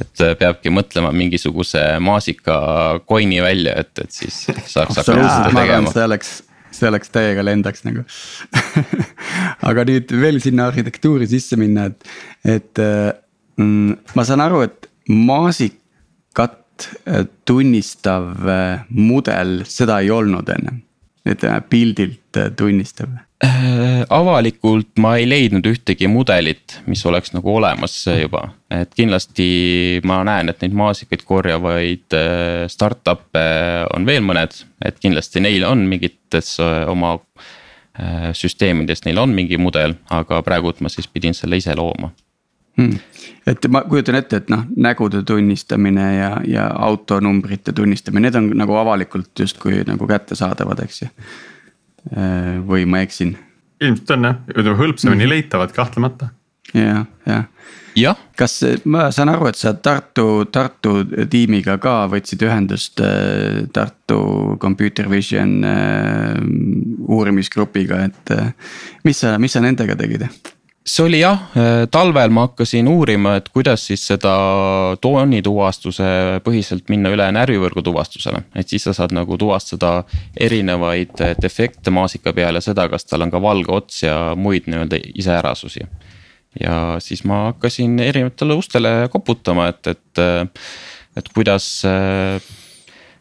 et 0.00 0.22
peabki 0.38 0.70
mõtlema 0.70 1.10
mingisuguse 1.10 1.82
maasika 1.98 2.60
coin'i 3.10 3.40
välja, 3.42 3.74
et, 3.82 3.90
et 3.98 4.14
siis 4.14 4.44
saaks 4.46 5.00
hakata 5.00 5.16
seda 5.18 5.50
tegema. 5.50 5.90
see 5.90 6.06
oleks 6.06 6.36
see 6.70 6.88
oleks 6.88 7.10
täiega 7.10 7.42
lendaks 7.44 7.82
nagu 7.86 8.04
aga 9.68 9.84
nüüd 9.88 10.14
veel 10.22 10.38
sinna 10.42 10.68
arhitektuuri 10.70 11.26
sisse 11.30 11.58
minna, 11.60 11.88
et, 11.90 12.06
et 12.46 12.82
mm, 13.60 14.14
ma 14.16 14.26
saan 14.26 14.44
aru, 14.44 14.62
et 14.68 14.90
maasikat 15.10 16.86
äh, 17.08 17.26
tunnistav 17.48 18.30
äh, 18.46 18.86
mudel, 18.94 19.60
seda 19.68 20.00
ei 20.04 20.12
olnud 20.14 20.48
enne. 20.54 20.78
Et 21.34 21.46
pildilt 21.70 22.38
äh, 22.40 22.52
tunnistav 22.56 23.18
Äh, 23.40 24.02
avalikult 24.12 24.98
ma 25.00 25.14
ei 25.16 25.24
leidnud 25.24 25.64
ühtegi 25.64 26.04
mudelit, 26.12 26.74
mis 26.84 27.00
oleks 27.08 27.32
nagu 27.32 27.54
olemas 27.56 27.94
juba, 28.04 28.42
et 28.68 28.92
kindlasti 28.92 29.46
ma 30.04 30.18
näen, 30.28 30.52
et 30.52 30.60
neid 30.60 30.76
maasikaid 30.76 31.24
korjavaid 31.24 32.18
äh, 32.18 32.66
startup'e 32.68 33.46
on 33.96 34.04
veel 34.04 34.20
mõned, 34.28 34.58
et 34.84 35.00
kindlasti 35.00 35.40
neil 35.40 35.64
on 35.64 35.86
mingites 35.88 36.58
äh, 36.60 36.84
oma 36.92 37.16
süsteemides, 38.36 39.02
neil 39.04 39.18
on 39.20 39.32
mingi 39.34 39.56
mudel, 39.60 39.96
aga 40.14 40.38
praegult 40.44 40.78
ma 40.84 40.92
siis 40.92 41.08
pidin 41.10 41.34
selle 41.36 41.58
ise 41.60 41.74
looma 41.76 42.12
hmm.. 42.80 43.36
et 43.52 43.70
ma 43.72 43.84
kujutan 43.86 44.18
ette, 44.18 44.42
et 44.42 44.50
noh, 44.52 44.66
nägude 44.76 45.22
tunnistamine 45.28 46.08
ja, 46.16 46.32
ja 46.48 46.66
autonumbrite 46.88 47.76
tunnistamine, 47.76 48.28
need 48.28 48.40
on 48.40 48.50
nagu 48.58 48.76
avalikult 48.80 49.44
justkui 49.44 49.84
nagu 49.86 50.08
kättesaadavad, 50.10 50.84
eks 50.88 51.04
ju 51.04 51.14
Äh, 52.08 52.58
või 52.64 52.86
ma 52.88 53.04
eksin? 53.04 53.36
ilmselt 53.80 54.10
on 54.12 54.26
jah, 54.28 54.40
ütleme 54.52 54.76
hõlpsamini 54.76 55.24
mm. 55.24 55.30
leitavad 55.30 55.72
kahtlemata. 55.76 56.30
jah, 56.72 57.04
jah 57.28 57.44
jah. 57.96 58.18
kas 58.36 58.54
ma 58.88 59.10
saan 59.12 59.32
aru, 59.32 59.50
et 59.50 59.60
sa 59.60 59.74
Tartu, 59.76 60.46
Tartu 60.52 60.94
tiimiga 61.32 61.76
ka 61.80 62.06
võtsid 62.12 62.44
ühendust 62.46 63.02
äh, 63.04 63.66
Tartu 63.72 64.56
Computer 64.60 65.10
Vision 65.12 65.58
äh, 65.68 66.40
uurimisgrupiga, 67.04 68.00
et 68.08 68.34
mis 69.04 69.20
sa, 69.20 69.36
mis 69.36 69.52
sa 69.52 69.60
nendega 69.64 69.96
tegid? 70.00 70.24
See 70.90 71.04
oli 71.06 71.20
jah, 71.20 71.38
äh, 71.54 71.84
talvel 71.92 72.32
ma 72.34 72.46
hakkasin 72.48 72.88
uurima, 72.90 73.36
et 73.38 73.48
kuidas 73.54 73.84
siis 73.90 74.02
seda 74.10 74.32
toonituvastuse 75.02 76.40
põhiselt 76.44 76.90
minna 76.90 77.12
üle 77.14 77.26
närvivõrgu 77.36 77.84
tuvastusele. 77.86 78.42
et 78.54 78.68
siis 78.68 78.84
sa 78.88 78.94
saad 78.96 79.14
nagu 79.14 79.38
tuvastada 79.38 80.04
erinevaid 80.36 81.14
defekte 81.42 81.94
maasika 81.94 82.32
peal 82.36 82.58
ja 82.58 82.64
seda, 82.64 82.88
kas 82.88 83.06
tal 83.06 83.26
on 83.26 83.30
ka 83.30 83.42
valge 83.42 83.72
ots 83.72 84.02
ja 84.02 84.34
muid 84.36 84.66
nii-öelda 84.66 84.98
iseärasusi. 85.14 85.86
ja 86.60 86.96
siis 86.98 87.24
ma 87.24 87.44
hakkasin 87.50 87.98
erinevatele 88.00 88.58
ustele 88.58 88.94
koputama, 89.12 89.68
et, 89.70 89.86
et, 89.86 90.24
et 91.16 91.28
kuidas 91.34 91.84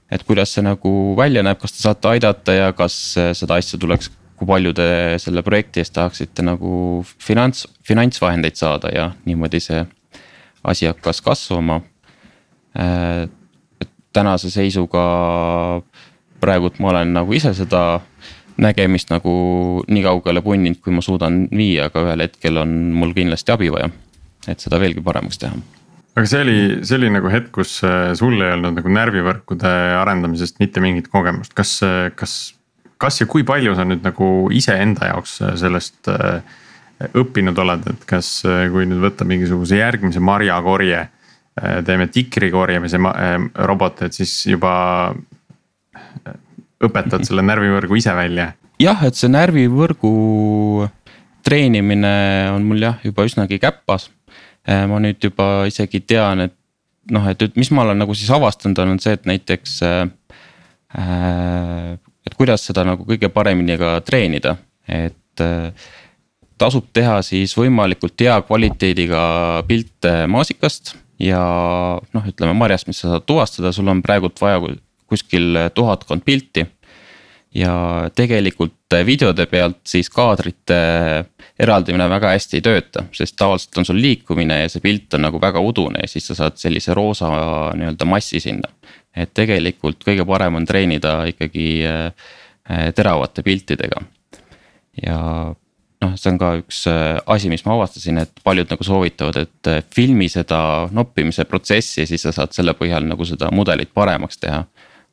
et 0.10 0.24
kuidas 0.26 0.56
see 0.56 0.66
nagu 0.66 0.92
välja 1.18 1.44
näeb, 1.46 1.60
kas 1.62 1.76
te 1.76 1.84
saate 1.84 2.16
aidata 2.16 2.56
ja 2.56 2.72
kas 2.74 2.96
seda 3.38 3.60
asja 3.62 3.78
tuleks 3.78 4.10
kui 4.40 4.48
palju 4.48 4.74
te 4.78 4.90
selle 5.20 5.44
projekti 5.46 5.84
eest 5.84 5.94
tahaksite 5.98 6.46
nagu 6.48 7.04
finants, 7.22 7.66
finantsvahendeid 7.88 8.56
saada 8.60 8.92
ja 8.94 9.10
niimoodi 9.28 9.60
see 9.64 9.84
asi 10.64 10.88
hakkas 10.88 11.22
kasvama. 11.26 11.82
Äh, 12.80 13.28
tänase 14.14 14.50
seisuga 14.50 15.02
praegult 16.40 16.80
ma 16.80 16.94
olen 16.94 17.12
nagu 17.14 17.36
ise 17.36 17.52
seda 17.54 18.00
nägemist 18.60 19.12
nagu 19.12 19.34
nii 19.88 20.04
kaugele 20.04 20.42
punninud, 20.44 20.80
kui 20.84 20.96
ma 20.96 21.04
suudan 21.04 21.46
viia, 21.52 21.88
aga 21.88 22.04
ühel 22.08 22.24
hetkel 22.26 22.60
on 22.64 22.72
mul 22.96 23.14
kindlasti 23.16 23.54
abi 23.54 23.70
vaja, 23.72 23.92
et 24.48 24.60
seda 24.60 24.80
veelgi 24.82 25.04
paremaks 25.06 25.40
teha 25.44 25.60
aga 26.20 26.28
see 26.28 26.42
oli, 26.44 26.58
see 26.84 26.98
oli 26.98 27.12
nagu 27.14 27.30
hetk, 27.32 27.52
kus 27.56 27.78
äh, 27.88 28.12
sul 28.20 28.40
ei 28.42 28.52
olnud 28.56 28.80
nagu 28.80 28.92
närvivõrkude 28.92 29.70
arendamisest 30.02 30.60
mitte 30.60 30.82
mingit 30.84 31.08
kogemust, 31.12 31.54
kas, 31.56 31.78
kas 32.20 32.34
kas 33.00 33.22
ja 33.22 33.28
kui 33.30 33.46
palju 33.48 33.76
sa 33.78 33.86
nüüd 33.88 34.04
nagu 34.06 34.50
iseenda 34.56 35.14
jaoks 35.14 35.40
äh, 35.44 35.54
sellest 35.60 36.10
äh, 36.12 36.42
õppinud 37.16 37.60
oled, 37.64 37.86
et 37.94 38.06
kas, 38.08 38.32
äh, 38.48 38.68
kui 38.74 38.88
nüüd 38.90 39.02
võtta 39.04 39.28
mingisuguse 39.28 39.80
järgmise 39.80 40.24
marjakorje. 40.24 41.08
teeme 41.60 42.06
tikri 42.08 42.54
korjamise 42.54 42.96
robot, 43.68 44.02
et 44.06 44.16
siis 44.16 44.32
juba 44.48 45.12
õpetad 46.80 47.26
selle 47.28 47.44
närvivõrgu 47.44 47.98
ise 48.00 48.14
välja. 48.16 48.54
jah, 48.80 49.02
et 49.04 49.20
see 49.20 49.28
närvivõrgu 49.28 50.12
treenimine 51.44 52.14
on 52.54 52.64
mul 52.64 52.86
jah, 52.86 52.96
juba 53.04 53.28
üsnagi 53.28 53.60
käpas. 53.60 54.08
ma 54.64 55.02
nüüd 55.04 55.20
juba 55.20 55.68
isegi 55.68 56.00
tean, 56.00 56.48
et 56.48 56.56
noh, 57.12 57.28
et 57.28 57.44
mis 57.60 57.72
ma 57.76 57.84
olen 57.84 58.00
nagu 58.06 58.16
siis 58.16 58.32
avastanud, 58.32 58.80
on 58.80 59.00
see, 59.04 59.18
et 59.18 59.28
näiteks 59.28 59.82
äh, 59.84 62.00
et 62.30 62.38
kuidas 62.38 62.68
seda 62.70 62.86
nagu 62.86 63.08
kõige 63.08 63.32
paremini 63.34 63.78
ka 63.82 63.98
treenida, 64.06 64.56
et 64.86 65.44
äh, 65.44 65.74
tasub 66.60 66.90
teha 66.94 67.20
siis 67.26 67.56
võimalikult 67.58 68.20
hea 68.22 68.38
kvaliteediga 68.46 69.22
pilte 69.68 70.14
maasikast 70.32 70.96
ja 71.24 71.40
noh, 72.00 72.28
ütleme 72.28 72.56
marjast, 72.58 72.90
mis 72.90 73.00
sa 73.02 73.16
saad 73.16 73.28
tuvastada, 73.28 73.74
sul 73.76 73.90
on 73.92 74.04
praegult 74.06 74.40
vaja 74.42 74.62
kuskil 75.10 75.66
tuhatkond 75.74 76.26
pilti. 76.26 76.68
ja 77.56 78.06
tegelikult 78.14 78.94
videode 79.06 79.48
pealt 79.50 79.80
siis 79.90 80.06
kaadrite 80.14 80.76
eraldimine 81.58 82.06
väga 82.10 82.36
hästi 82.36 82.60
ei 82.60 82.62
tööta, 82.62 83.04
sest 83.12 83.34
tavaliselt 83.42 83.80
on 83.82 83.88
sul 83.90 83.98
liikumine 83.98 84.60
ja 84.60 84.70
see 84.70 84.84
pilt 84.84 85.18
on 85.18 85.26
nagu 85.26 85.42
väga 85.42 85.60
udune 85.60 86.04
ja 86.04 86.08
siis 86.12 86.30
sa 86.30 86.38
saad 86.38 86.62
sellise 86.62 86.94
roosa 86.94 87.32
nii-öelda 87.74 88.06
massi 88.06 88.40
sinna 88.44 88.70
et 89.16 89.32
tegelikult 89.34 90.04
kõige 90.06 90.26
parem 90.28 90.60
on 90.60 90.68
treenida 90.68 91.24
ikkagi 91.30 91.70
äh, 91.88 92.30
teravate 92.96 93.44
piltidega. 93.44 94.02
ja 95.02 95.20
noh, 96.04 96.16
see 96.20 96.32
on 96.32 96.40
ka 96.42 96.52
üks 96.62 96.84
äh, 96.90 97.18
asi, 97.34 97.50
mis 97.52 97.66
ma 97.66 97.76
avastasin, 97.78 98.22
et 98.24 98.44
paljud 98.46 98.70
nagu 98.72 98.86
soovitavad, 98.86 99.42
et 99.44 99.72
äh, 99.72 99.82
filmi 99.96 100.30
seda 100.32 100.62
noppimise 100.96 101.46
protsessi, 101.50 102.06
siis 102.10 102.24
sa 102.26 102.34
saad 102.36 102.56
selle 102.56 102.76
põhjal 102.78 103.08
nagu 103.10 103.28
seda 103.28 103.52
mudelit 103.56 103.94
paremaks 103.96 104.42
teha. 104.46 104.64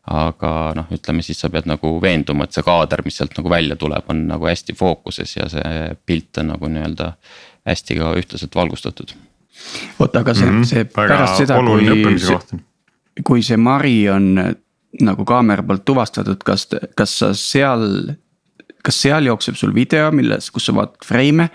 aga 0.07 0.51
noh, 0.79 0.87
ütleme 0.95 1.23
siis 1.27 1.41
sa 1.43 1.49
pead 1.51 1.65
nagu 1.67 1.97
veenduma, 1.99 2.45
et 2.47 2.55
see 2.55 2.63
kaader, 2.63 3.01
mis 3.03 3.17
sealt 3.19 3.33
nagu 3.35 3.51
välja 3.51 3.75
tuleb, 3.77 4.05
on 4.13 4.21
nagu 4.29 4.47
hästi 4.47 4.77
fookuses 4.79 5.33
ja 5.35 5.49
see 5.51 5.97
pilt 6.07 6.39
on 6.39 6.53
nagu 6.53 6.71
nii-öelda 6.71 7.09
hästi 7.67 7.97
ka 7.99 8.13
ühtlaselt 8.21 8.55
valgustatud. 8.55 9.17
oota, 9.99 10.21
aga 10.21 10.35
see 10.35 10.47
mm, 10.47 10.61
-hmm. 10.61 10.71
see 10.71 10.85
pärast 10.85 11.43
seda, 11.43 11.59
kui 11.59 12.63
kui 13.25 13.43
see 13.45 13.59
mari 13.61 13.99
on 14.13 14.31
äh, 14.41 14.55
nagu 15.07 15.25
kaamera 15.29 15.65
poolt 15.67 15.85
tuvastatud, 15.89 16.41
kas, 16.45 16.69
kas 16.97 17.19
sa 17.21 17.33
seal, 17.37 18.15
kas 18.85 19.03
seal 19.03 19.29
jookseb 19.29 19.59
sul 19.59 19.75
video, 19.77 20.11
milles, 20.15 20.51
kus 20.55 20.69
sa 20.69 20.77
vaatad 20.77 21.05
freime 21.07 21.51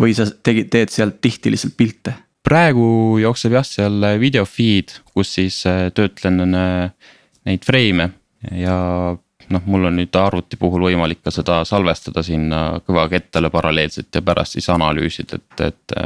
või 0.00 0.16
sa 0.16 0.26
tegid, 0.28 0.70
teed 0.72 0.92
sealt 0.92 1.20
tihti 1.24 1.52
lihtsalt 1.52 1.76
pilte? 1.78 2.18
praegu 2.42 3.20
jookseb 3.22 3.52
jah, 3.54 3.64
seal 3.64 4.02
video 4.18 4.42
feed, 4.48 4.96
kus 5.14 5.36
siis 5.38 5.60
äh, 5.70 5.86
töötlen 5.94 6.42
äh, 6.58 7.12
neid 7.46 7.62
freime 7.66 8.10
ja 8.50 8.76
noh, 9.52 9.62
mul 9.66 9.86
on 9.88 9.96
nüüd 9.98 10.16
arvuti 10.18 10.58
puhul 10.60 10.86
võimalik 10.88 11.22
ka 11.24 11.32
seda 11.34 11.60
salvestada 11.68 12.24
sinna 12.26 12.80
kõvakettale 12.86 13.50
paralleelselt 13.52 14.14
ja 14.14 14.22
pärast 14.24 14.56
siis 14.56 14.68
analüüsida, 14.72 15.38
et, 15.38 15.64
et. 15.68 15.96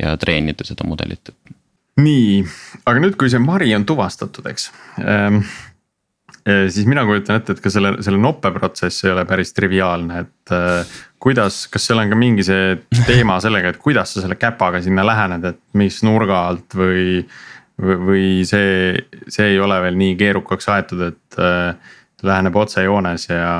ja 0.00 0.16
treenida 0.20 0.66
seda 0.66 0.86
mudelit, 0.88 1.32
et. 1.32 1.55
Nii, 2.00 2.42
aga 2.84 3.00
nüüd, 3.02 3.16
kui 3.20 3.30
see 3.32 3.40
mari 3.42 3.72
on 3.76 3.86
tuvastatud, 3.88 4.46
eks 4.50 4.68
ähm, 5.00 5.40
siis 6.46 6.86
mina 6.86 7.04
kujutan 7.06 7.40
ette, 7.40 7.56
et 7.56 7.62
ka 7.62 7.72
selle, 7.72 7.96
selle 8.04 8.20
noppeprotsess 8.22 9.04
ei 9.06 9.12
ole 9.14 9.24
päris 9.28 9.52
triviaalne, 9.56 10.22
et 10.26 10.54
äh, 10.54 10.96
kuidas, 11.22 11.64
kas 11.72 11.88
seal 11.88 12.02
on 12.02 12.12
ka 12.12 12.18
mingi 12.18 12.46
see 12.46 12.76
teema 13.08 13.38
sellega, 13.44 13.72
et 13.72 13.82
kuidas 13.82 14.14
sa 14.14 14.24
selle 14.24 14.38
käpaga 14.38 14.82
sinna 14.84 15.06
lähened, 15.06 15.46
et 15.50 15.62
mis 15.78 16.02
nurga 16.06 16.46
alt 16.52 16.78
või. 16.78 17.26
või 17.76 18.40
see, 18.48 18.94
see 19.28 19.50
ei 19.50 19.58
ole 19.60 19.76
veel 19.84 19.98
nii 20.00 20.14
keerukaks 20.16 20.70
aetud, 20.72 21.02
et 21.10 21.36
äh, 21.36 21.96
läheneb 22.24 22.56
otsejoones 22.56 23.26
ja, 23.28 23.50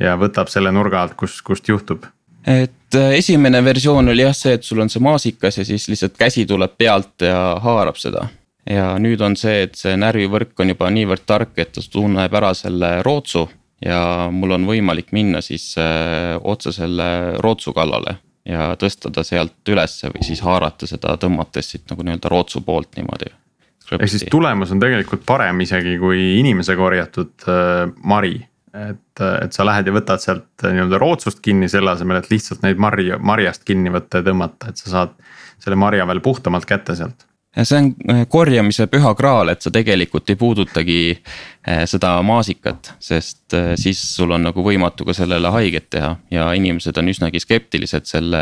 ja 0.00 0.14
võtab 0.16 0.48
selle 0.48 0.72
nurga 0.72 1.02
alt, 1.02 1.18
kus, 1.20 1.42
kust 1.44 1.68
juhtub 1.68 2.06
et 2.46 2.98
äh, 2.98 3.14
esimene 3.18 3.64
versioon 3.64 4.08
oli 4.08 4.22
jah 4.22 4.36
see, 4.36 4.56
et 4.58 4.64
sul 4.64 4.80
on 4.80 4.90
see 4.92 5.02
maasikas 5.02 5.60
ja 5.60 5.64
siis 5.64 5.88
lihtsalt 5.88 6.16
käsi 6.18 6.46
tuleb 6.46 6.76
pealt 6.78 7.26
ja 7.26 7.56
haarab 7.62 7.98
seda 8.00 8.28
ja 8.70 8.92
nüüd 9.00 9.20
on 9.24 9.36
see, 9.38 9.64
et 9.66 9.78
see 9.78 9.96
närvivõrk 9.98 10.60
on 10.62 10.72
juba 10.72 10.90
niivõrd 10.92 11.24
tark, 11.26 11.54
et 11.58 11.72
ta 11.74 11.84
tunneb 11.92 12.34
ära 12.34 12.52
selle 12.54 13.00
rootsu. 13.06 13.48
ja 13.80 14.28
mul 14.32 14.52
on 14.52 14.66
võimalik 14.68 15.12
minna 15.16 15.40
siis 15.40 15.72
äh, 15.80 16.36
otse 16.42 16.72
selle 16.72 17.38
rootsu 17.40 17.72
kallale 17.72 18.18
ja 18.44 18.74
tõsta 18.80 19.12
ta 19.12 19.24
sealt 19.24 19.68
ülesse 19.68 20.10
või 20.12 20.24
siis 20.26 20.42
haarata 20.44 20.86
seda 20.86 21.16
tõmmates 21.20 21.72
siit 21.72 21.86
nagu 21.90 22.04
nii-öelda 22.04 22.28
rootsu 22.28 22.60
poolt 22.60 22.96
niimoodi. 22.96 23.32
ehk 23.98 24.08
siis 24.08 24.26
tulemus 24.30 24.70
on 24.70 24.80
tegelikult 24.80 25.24
parem 25.26 25.60
isegi 25.60 25.96
kui 25.98 26.38
inimese 26.38 26.76
korjatud 26.76 27.48
äh, 27.48 27.88
mari 28.04 28.38
et, 28.74 29.22
et 29.22 29.56
sa 29.56 29.66
lähed 29.66 29.88
ja 29.88 29.94
võtad 29.94 30.22
sealt 30.22 30.66
nii-öelda 30.66 31.00
rootsust 31.00 31.42
kinni, 31.44 31.68
selle 31.68 31.94
asemel, 31.94 32.20
et 32.20 32.30
lihtsalt 32.30 32.62
neid 32.66 32.80
marju, 32.80 33.18
marjast 33.18 33.66
kinni 33.68 33.92
võtta 33.92 34.20
ja 34.20 34.30
tõmmata, 34.30 34.70
et 34.70 34.80
sa 34.80 34.94
saad 34.94 35.18
selle 35.60 35.76
marja 35.76 36.06
veel 36.08 36.22
puhtamalt 36.24 36.68
kätte 36.68 36.96
sealt 36.98 37.26
see 37.62 37.78
on 37.78 37.94
äh, 38.10 38.26
korjamise 38.28 38.86
püha 38.86 39.12
graal, 39.18 39.50
et 39.50 39.62
sa 39.62 39.72
tegelikult 39.74 40.30
ei 40.30 40.38
puudutagi 40.38 41.00
äh, 41.16 41.82
seda 41.90 42.12
maasikat, 42.22 42.92
sest 43.02 43.56
äh, 43.58 43.72
siis 43.80 44.00
sul 44.14 44.30
on 44.36 44.46
nagu 44.46 44.64
võimatu 44.64 45.06
ka 45.08 45.16
sellele 45.16 45.50
haiget 45.56 45.90
teha 45.90 46.14
ja 46.30 46.50
inimesed 46.54 46.96
on 47.02 47.10
üsnagi 47.10 47.42
skeptilised 47.42 48.06
selle 48.06 48.40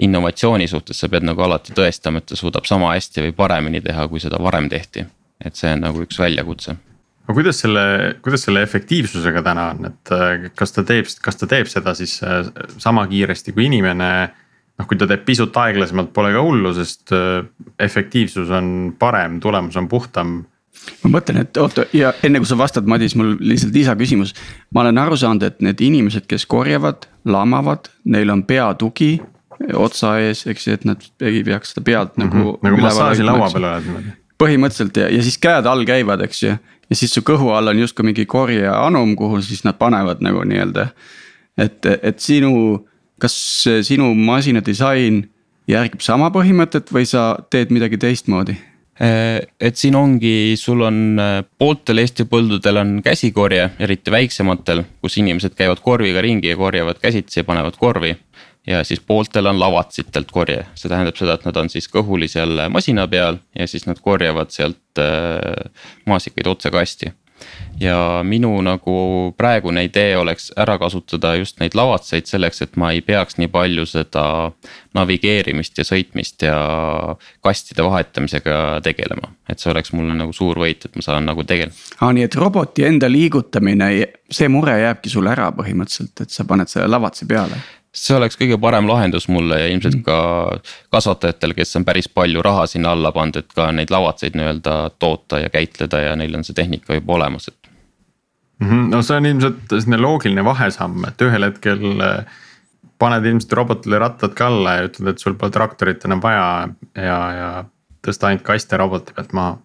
innovatsiooni 0.00 0.66
suhtes, 0.68 0.98
sa 1.00 1.10
pead 1.12 1.26
nagu 1.28 1.42
alati 1.44 1.74
tõestama, 1.76 2.18
et 2.18 2.30
ta 2.30 2.38
suudab 2.38 2.66
sama 2.66 2.94
hästi 2.96 3.28
või 3.28 3.34
paremini 3.36 3.82
teha, 3.84 4.08
kui 4.08 4.22
seda 4.22 4.40
varem 4.42 4.68
tehti. 4.72 5.06
et 5.44 5.56
see 5.56 5.70
on 5.72 5.86
nagu 5.86 6.02
üks 6.02 6.18
väljakutse. 6.18 6.74
Aga 7.24 7.36
kuidas 7.36 7.60
selle, 7.62 7.82
kuidas 8.24 8.44
selle 8.46 8.62
efektiivsusega 8.66 9.42
täna 9.46 9.70
on, 9.74 9.90
et 9.90 10.52
kas 10.58 10.72
ta 10.72 10.84
teeb, 10.86 11.06
kas 11.22 11.36
ta 11.36 11.46
teeb 11.50 11.68
seda 11.70 11.94
siis 11.94 12.16
sama 12.78 13.06
kiiresti 13.10 13.54
kui 13.54 13.68
inimene 13.68 14.10
noh, 14.80 14.88
kui 14.88 14.98
ta 14.98 15.08
teeb 15.10 15.26
pisut 15.28 15.56
aeglasemalt, 15.60 16.12
pole 16.16 16.32
ka 16.34 16.44
hullu, 16.44 16.72
sest 16.76 17.12
äh, 17.16 17.42
efektiivsus 17.82 18.52
on 18.56 18.94
parem, 18.98 19.38
tulemus 19.42 19.76
on 19.80 19.88
puhtam 19.90 20.40
ma 21.02 21.10
mõtlen, 21.12 21.42
et 21.42 21.58
oota 21.60 21.84
ja 21.96 22.14
enne 22.24 22.40
kui 22.40 22.48
sa 22.48 22.56
vastad, 22.56 22.86
Madis, 22.88 23.16
mul 23.18 23.34
lihtsalt 23.44 23.74
lisaküsimus. 23.76 24.32
ma 24.74 24.84
olen 24.84 25.00
aru 25.02 25.18
saanud, 25.20 25.44
et 25.44 25.60
need 25.64 25.82
inimesed, 25.84 26.24
kes 26.30 26.46
korjavad, 26.48 27.04
lamavad, 27.28 27.90
neil 28.08 28.32
on 28.32 28.46
peatugi 28.48 29.18
otsa 29.76 30.14
ees, 30.24 30.46
eks 30.48 30.66
ju, 30.66 30.78
et 30.78 30.86
nad 30.88 31.04
ei 31.20 31.42
peaks 31.44 31.74
seda 31.74 31.84
pead 31.84 32.16
mm 32.16 32.24
-hmm. 32.24 32.34
nagu. 32.34 32.58
nagu 32.64 32.80
massaažilaua 32.86 33.50
peal 33.52 33.68
oled 33.74 34.12
põhimõtteliselt 34.40 34.96
ja, 34.96 35.08
ja 35.12 35.22
siis 35.22 35.36
käed 35.38 35.66
all 35.68 35.84
käivad, 35.84 36.22
eks 36.24 36.42
ju. 36.42 36.56
Ja 36.90 36.96
siis 36.96 37.14
su 37.14 37.22
kõhu 37.26 37.52
all 37.54 37.70
on 37.70 37.78
justkui 37.78 38.04
mingi 38.06 38.26
korjeanum, 38.26 39.16
kuhu 39.16 39.40
siis 39.42 39.64
nad 39.64 39.78
panevad 39.78 40.22
nagu 40.24 40.42
nii-öelda. 40.44 40.88
et, 41.58 41.86
et 41.86 42.20
sinu 42.20 42.84
kas 43.20 43.36
sinu 43.86 44.14
masina 44.16 44.62
disain 44.64 45.22
järgib 45.70 46.02
sama 46.04 46.30
põhimõtet 46.34 46.90
või 46.94 47.06
sa 47.08 47.34
teed 47.52 47.72
midagi 47.74 48.00
teistmoodi? 48.00 48.56
Äh, 49.00 49.46
et 49.60 49.80
siin 49.80 49.96
ongi, 49.96 50.56
sul 50.60 50.82
on 50.84 51.20
äh, 51.20 51.38
pooltel 51.58 52.02
Eesti 52.02 52.26
põldudel 52.28 52.82
on 52.82 52.98
käsikorje, 53.04 53.70
eriti 53.80 54.12
väiksematel, 54.12 54.82
kus 55.00 55.16
inimesed 55.22 55.54
käivad 55.56 55.80
korviga 55.84 56.20
ringi 56.24 56.50
ja 56.50 56.58
korjavad 56.60 57.00
käsitsi 57.00 57.40
ja 57.40 57.46
panevad 57.48 57.78
korvi. 57.80 58.12
Ja 58.66 58.82
siis 58.84 59.00
pooltel 59.00 59.46
on 59.46 59.60
lavatsitelt 59.60 60.30
korje, 60.32 60.64
see 60.74 60.90
tähendab 60.92 61.16
seda, 61.18 61.38
et 61.38 61.46
nad 61.48 61.56
on 61.56 61.70
siis 61.72 61.88
kõhuli 61.92 62.28
seal 62.28 62.66
masina 62.72 63.06
peal 63.08 63.40
ja 63.56 63.66
siis 63.70 63.86
nad 63.88 64.00
korjavad 64.04 64.52
sealt 64.54 65.00
äh, 65.00 65.72
maasikaid 66.06 66.50
otse 66.50 66.72
kasti 66.74 67.12
ja 67.80 68.20
minu 68.26 68.52
nagu 68.64 68.94
praegune 69.36 69.84
idee 69.86 70.16
oleks 70.20 70.50
ära 70.60 70.76
kasutada 70.78 71.34
just 71.38 71.60
neid 71.60 71.74
lavatseid 71.78 72.28
selleks, 72.28 72.60
et 72.62 72.76
ma 72.80 72.90
ei 72.92 73.00
peaks 73.04 73.38
nii 73.40 73.48
palju 73.52 73.86
seda 73.88 74.24
navigeerimist 74.96 75.80
ja 75.80 75.86
sõitmist 75.86 76.44
ja 76.44 76.58
kastide 77.44 77.84
vahetamisega 77.86 78.80
tegelema. 78.84 79.32
et 79.48 79.58
see 79.58 79.70
oleks 79.72 79.92
mulle 79.92 80.14
nagu 80.14 80.32
suur 80.36 80.58
võit, 80.60 80.84
et 80.84 80.96
ma 80.96 81.02
saan 81.02 81.26
nagu 81.26 81.44
tegeleda. 81.44 81.76
aa, 82.00 82.12
nii 82.12 82.28
et 82.28 82.36
roboti 82.36 82.84
enda 82.84 83.08
liigutamine, 83.10 83.90
see 84.30 84.48
mure 84.48 84.76
jääbki 84.80 85.10
sul 85.10 85.26
ära 85.26 85.50
põhimõtteliselt, 85.56 86.26
et 86.26 86.30
sa 86.30 86.44
paned 86.44 86.68
selle 86.68 86.90
lavatse 86.90 87.26
peale 87.26 87.60
see 87.94 88.14
oleks 88.14 88.38
kõige 88.38 88.58
parem 88.62 88.86
lahendus 88.88 89.26
mulle 89.28 89.58
ja 89.60 89.70
ilmselt 89.70 89.98
mm. 89.98 90.04
ka 90.06 90.60
kasvatajatel, 90.94 91.54
kes 91.58 91.78
on 91.80 91.86
päris 91.88 92.08
palju 92.08 92.42
raha 92.46 92.66
sinna 92.70 92.92
alla 92.94 93.10
pannud, 93.14 93.40
et 93.42 93.56
ka 93.56 93.70
neid 93.74 93.90
lavatseid 93.90 94.38
nii-öelda 94.38 94.76
toota 95.02 95.40
ja 95.42 95.50
käitleda 95.50 96.04
ja 96.04 96.12
neil 96.18 96.36
on 96.38 96.46
see 96.46 96.56
tehnika 96.56 97.00
juba 97.00 97.18
olemas, 97.18 97.50
et. 97.50 97.72
Mhm, 98.60 98.90
no 98.92 99.00
see 99.02 99.16
on 99.16 99.26
ilmselt 99.26 99.66
selline 99.72 99.98
loogiline 99.98 100.44
vahesamm, 100.44 101.02
et 101.08 101.26
ühel 101.26 101.48
hetkel 101.48 102.04
äh, 102.04 102.38
paned 103.00 103.26
ilmselt 103.26 103.56
robotile 103.58 103.98
rattad 104.02 104.36
ka 104.38 104.50
alla 104.52 104.76
ja 104.78 104.86
ütled, 104.90 105.14
et 105.14 105.22
sul 105.22 105.34
pole 105.40 105.54
traktorit 105.54 106.04
enam 106.06 106.22
vaja 106.22 106.46
ja, 106.94 107.18
ja 107.40 107.50
tõsta 108.04 108.30
ainult 108.30 108.44
kaste 108.46 108.78
roboti 108.80 109.16
pealt 109.16 109.34
maha. 109.36 109.58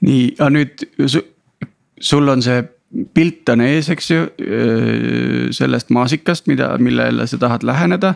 nii, 0.00 0.34
aga 0.38 0.50
nüüd 0.56 0.86
sul 2.00 2.32
on 2.32 2.42
see 2.42 2.64
pilt 3.14 3.48
on 3.52 3.62
ees, 3.64 3.88
eks 3.92 4.10
ju, 4.10 4.22
sellest 5.54 5.92
maasikast, 5.94 6.48
mida, 6.50 6.72
millele 6.82 7.26
sa 7.30 7.38
tahad 7.38 7.66
läheneda. 7.66 8.14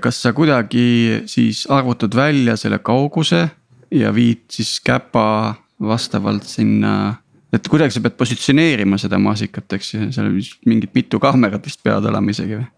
kas 0.00 0.20
sa 0.22 0.30
kuidagi 0.32 1.22
siis 1.26 1.66
arvutad 1.66 2.14
välja 2.14 2.56
selle 2.56 2.78
kauguse 2.78 3.48
ja 3.90 4.12
viid 4.14 4.44
siis 4.48 4.80
käpa 4.80 5.54
vastavalt 5.82 6.46
sinna 6.46 7.16
et 7.52 7.68
kuidagi 7.68 7.92
sa 7.96 8.00
pead 8.04 8.14
positsioneerima 8.16 8.96
seda 9.00 9.18
maasikat, 9.20 9.66
eks 9.76 9.90
ju, 9.94 10.06
seal 10.14 10.30
mingid 10.68 10.92
mitu 10.96 11.20
kaamerat 11.20 11.66
vist 11.68 11.82
peavad 11.84 12.06
olema 12.08 12.32
isegi 12.32 12.56
või? 12.56 12.68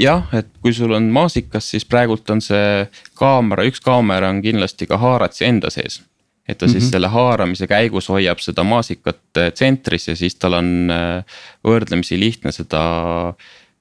jah, 0.00 0.26
et 0.36 0.50
kui 0.60 0.74
sul 0.76 0.92
on 0.96 1.06
maasikas, 1.14 1.70
siis 1.72 1.86
praegult 1.88 2.28
on 2.34 2.42
see 2.44 2.84
kaamera, 3.18 3.64
üks 3.70 3.80
kaamera 3.84 4.32
on 4.34 4.42
kindlasti 4.44 4.90
ka 4.90 5.00
haaratsi 5.00 5.48
enda 5.48 5.72
sees 5.72 6.02
et 6.48 6.58
ta 6.58 6.66
mm 6.66 6.70
-hmm. 6.70 6.72
siis 6.72 6.90
selle 6.90 7.08
haaramise 7.08 7.66
käigus 7.66 8.08
hoiab 8.08 8.38
seda 8.38 8.64
maasikat 8.64 9.20
äh, 9.38 9.52
tsentris 9.52 10.08
ja 10.08 10.16
siis 10.16 10.34
tal 10.34 10.52
on 10.52 10.90
äh, 10.90 11.24
võrdlemisi 11.64 12.20
lihtne 12.20 12.52
seda 12.52 12.82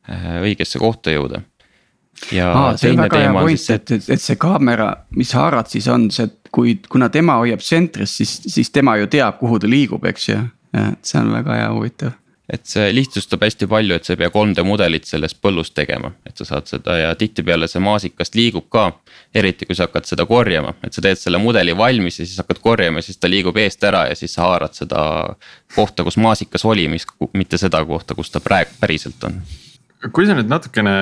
äh, 0.10 0.42
õigesse 0.42 0.80
kohta 0.80 1.12
jõuda. 1.12 1.42
ja 2.32 2.52
Aa, 2.54 2.78
see 2.78 2.92
on 2.92 2.98
väga 2.98 3.20
hea 3.20 3.34
point, 3.34 3.70
et, 3.70 3.92
et, 3.92 4.10
et 4.10 4.22
see 4.22 4.36
kaamera, 4.36 4.96
mis 5.10 5.34
haarad 5.34 5.68
siis 5.68 5.88
on, 5.88 6.12
see, 6.12 6.30
kui, 6.52 6.80
kuna 6.90 7.10
tema 7.10 7.36
hoiab 7.42 7.60
tsentris, 7.60 8.18
siis, 8.18 8.42
siis 8.48 8.70
tema 8.70 8.98
ju 8.98 9.08
teab, 9.08 9.38
kuhu 9.40 9.60
ta 9.60 9.68
liigub, 9.68 10.06
eks 10.06 10.30
ju. 10.30 10.40
et 10.74 11.06
see 11.06 11.20
on 11.20 11.34
väga 11.34 11.56
hea 11.56 11.72
huvitav 11.74 12.12
et 12.50 12.66
see 12.68 12.90
lihtsustab 12.92 13.44
hästi 13.46 13.68
palju, 13.72 13.96
et 13.96 14.04
sa 14.04 14.14
ei 14.14 14.20
pea 14.20 14.30
3D 14.32 14.66
mudelit 14.68 15.08
sellest 15.08 15.40
põllust 15.44 15.74
tegema, 15.78 16.12
et 16.28 16.36
sa 16.40 16.48
saad 16.48 16.68
seda 16.68 16.98
ja 17.00 17.14
tihtipeale 17.16 17.70
see 17.72 17.82
maasikast 17.84 18.36
liigub 18.36 18.68
ka. 18.74 18.90
eriti 19.34 19.66
kui 19.66 19.76
sa 19.76 19.88
hakkad 19.88 20.06
seda 20.06 20.26
korjama, 20.30 20.76
et 20.84 20.94
sa 20.94 21.02
teed 21.02 21.18
selle 21.18 21.40
mudeli 21.42 21.74
valmis 21.78 22.20
ja 22.20 22.26
siis 22.28 22.38
hakkad 22.38 22.60
korjama, 22.62 23.02
siis 23.02 23.18
ta 23.18 23.32
liigub 23.32 23.58
eest 23.58 23.84
ära 23.88 24.04
ja 24.10 24.16
siis 24.16 24.36
sa 24.36 24.44
haarad 24.44 24.76
seda 24.78 25.00
kohta, 25.76 26.04
kus 26.04 26.20
maasikas 26.22 26.66
oli, 26.70 26.86
mis, 26.92 27.08
mitte 27.34 27.58
seda 27.58 27.82
kohta, 27.88 28.14
kus 28.14 28.30
ta 28.30 28.44
praegu 28.44 28.76
päriselt 28.82 29.24
on. 29.24 29.40
kui 30.12 30.28
sa 30.28 30.36
nüüd 30.36 30.52
natukene 30.52 30.94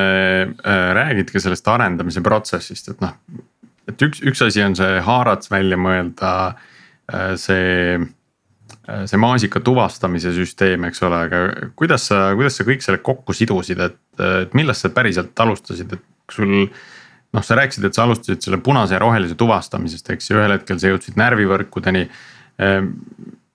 äh, 0.45 0.87
räägid 0.95 1.33
ka 1.33 1.41
sellest 1.41 1.67
arendamise 1.67 2.21
protsessist, 2.21 2.93
et 2.93 3.01
noh, 3.01 3.17
et 3.89 4.05
üks, 4.05 4.21
üks 4.21 4.45
asi 4.45 4.61
on 4.63 4.77
see 4.77 5.01
haarats 5.03 5.49
välja 5.51 5.81
mõelda, 5.81 6.33
äh, 7.09 7.33
see 7.41 7.97
see 8.81 9.19
maasika 9.21 9.61
tuvastamise 9.63 10.31
süsteem, 10.35 10.87
eks 10.89 11.03
ole, 11.05 11.19
aga 11.27 11.41
kuidas 11.77 12.07
sa, 12.09 12.31
kuidas 12.37 12.57
sa 12.57 12.65
kõik 12.67 12.81
selle 12.85 13.01
kokku 13.05 13.35
sidusid, 13.37 13.81
et, 13.83 13.99
et 14.41 14.55
millest 14.57 14.87
sa 14.87 14.89
päriselt 14.93 15.37
alustasid, 15.45 15.93
et 15.97 16.33
sul. 16.33 16.65
noh, 17.31 17.43
sa 17.47 17.55
rääkisid, 17.55 17.85
et 17.87 17.95
sa 17.95 18.03
alustasid 18.03 18.41
selle 18.43 18.57
punase 18.59 18.97
ja 18.97 18.99
rohelise 18.99 19.37
tuvastamisest, 19.39 20.09
eks 20.11 20.31
ju, 20.31 20.35
ühel 20.35 20.51
hetkel 20.57 20.81
sa 20.81 20.89
jõudsid 20.89 21.15
närvivõrkudeni. 21.21 22.01
Ehm, 22.59 22.89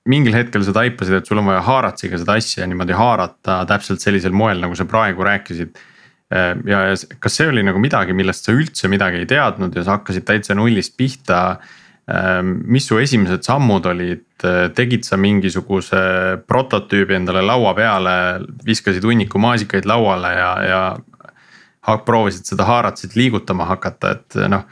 mingil 0.08 0.32
hetkel 0.32 0.64
sa 0.64 0.72
taipasid, 0.72 1.18
et 1.18 1.28
sul 1.28 1.42
on 1.42 1.50
vaja 1.50 1.60
haaratsiga 1.66 2.16
seda 2.22 2.38
asja 2.40 2.64
niimoodi 2.70 2.96
haarata 2.96 3.58
täpselt 3.68 4.00
sellisel 4.00 4.32
moel, 4.32 4.62
nagu 4.62 4.78
sa 4.78 4.86
praegu 4.88 5.26
rääkisid 5.26 5.76
ja, 6.30 6.54
ja 6.66 6.94
kas 7.22 7.38
see 7.38 7.48
oli 7.50 7.64
nagu 7.66 7.80
midagi, 7.82 8.14
millest 8.16 8.46
sa 8.48 8.54
üldse 8.54 8.90
midagi 8.90 9.22
ei 9.22 9.28
teadnud 9.30 9.76
ja 9.76 9.84
sa 9.86 9.98
hakkasid 9.98 10.26
täitsa 10.26 10.56
nullist 10.58 10.96
pihta 10.98 11.58
mis 12.07 12.85
su 12.87 13.01
esimesed 13.03 13.42
sammud 13.42 13.87
olid, 13.90 14.29
tegid 14.79 15.03
sa 15.03 15.16
mingisuguse 15.19 15.99
prototüübi 16.47 17.16
endale 17.16 17.42
laua 17.42 17.73
peale, 17.75 18.12
viskasid 18.66 19.03
hunniku 19.03 19.40
maasikaid 19.42 19.88
lauale 19.90 20.31
ja, 20.37 20.51
ja 20.62 21.97
proovisid 22.07 22.47
seda 22.47 22.66
haaratsit 22.69 23.16
liigutama 23.19 23.66
hakata, 23.73 24.12
et 24.14 24.38
noh. 24.51 24.62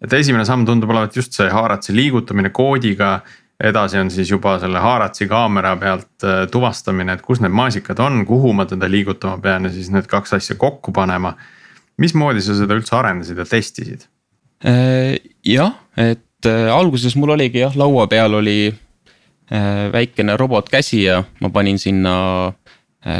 et 0.00 0.12
esimene 0.16 0.46
samm 0.48 0.64
tundub 0.64 0.90
olevat 0.94 1.16
just 1.16 1.36
see 1.36 1.50
haaratsi 1.52 1.92
liigutamine 1.92 2.48
koodiga 2.48 3.18
edasi 3.60 3.98
on 4.00 4.10
siis 4.10 4.30
juba 4.30 4.56
selle 4.60 4.80
haaratsi 4.80 5.28
kaamera 5.28 5.74
pealt 5.76 6.24
äh, 6.24 6.44
tuvastamine, 6.52 7.16
et 7.16 7.24
kus 7.24 7.42
need 7.44 7.52
maasikad 7.52 8.00
on, 8.00 8.24
kuhu 8.26 8.54
ma 8.56 8.66
teda 8.68 8.88
liigutama 8.90 9.38
pean 9.42 9.68
ja 9.68 9.72
siis 9.74 9.90
need 9.92 10.08
kaks 10.10 10.32
asja 10.38 10.56
kokku 10.56 10.92
panema. 10.96 11.34
mismoodi 12.00 12.40
sa 12.40 12.56
seda 12.56 12.78
üldse 12.78 12.96
arendasid 12.96 13.38
ja 13.38 13.44
testisid? 13.44 14.06
Äh, 14.64 15.20
jah, 15.44 15.76
et 15.96 16.24
alguses 16.46 17.16
mul 17.16 17.34
oligi 17.36 17.64
jah, 17.64 17.76
laua 17.76 18.06
peal 18.06 18.34
oli 18.34 18.72
väikene 19.92 20.36
robotkäsi 20.38 21.02
ja 21.02 21.24
ma 21.40 21.50
panin 21.50 21.78
sinna 21.78 22.52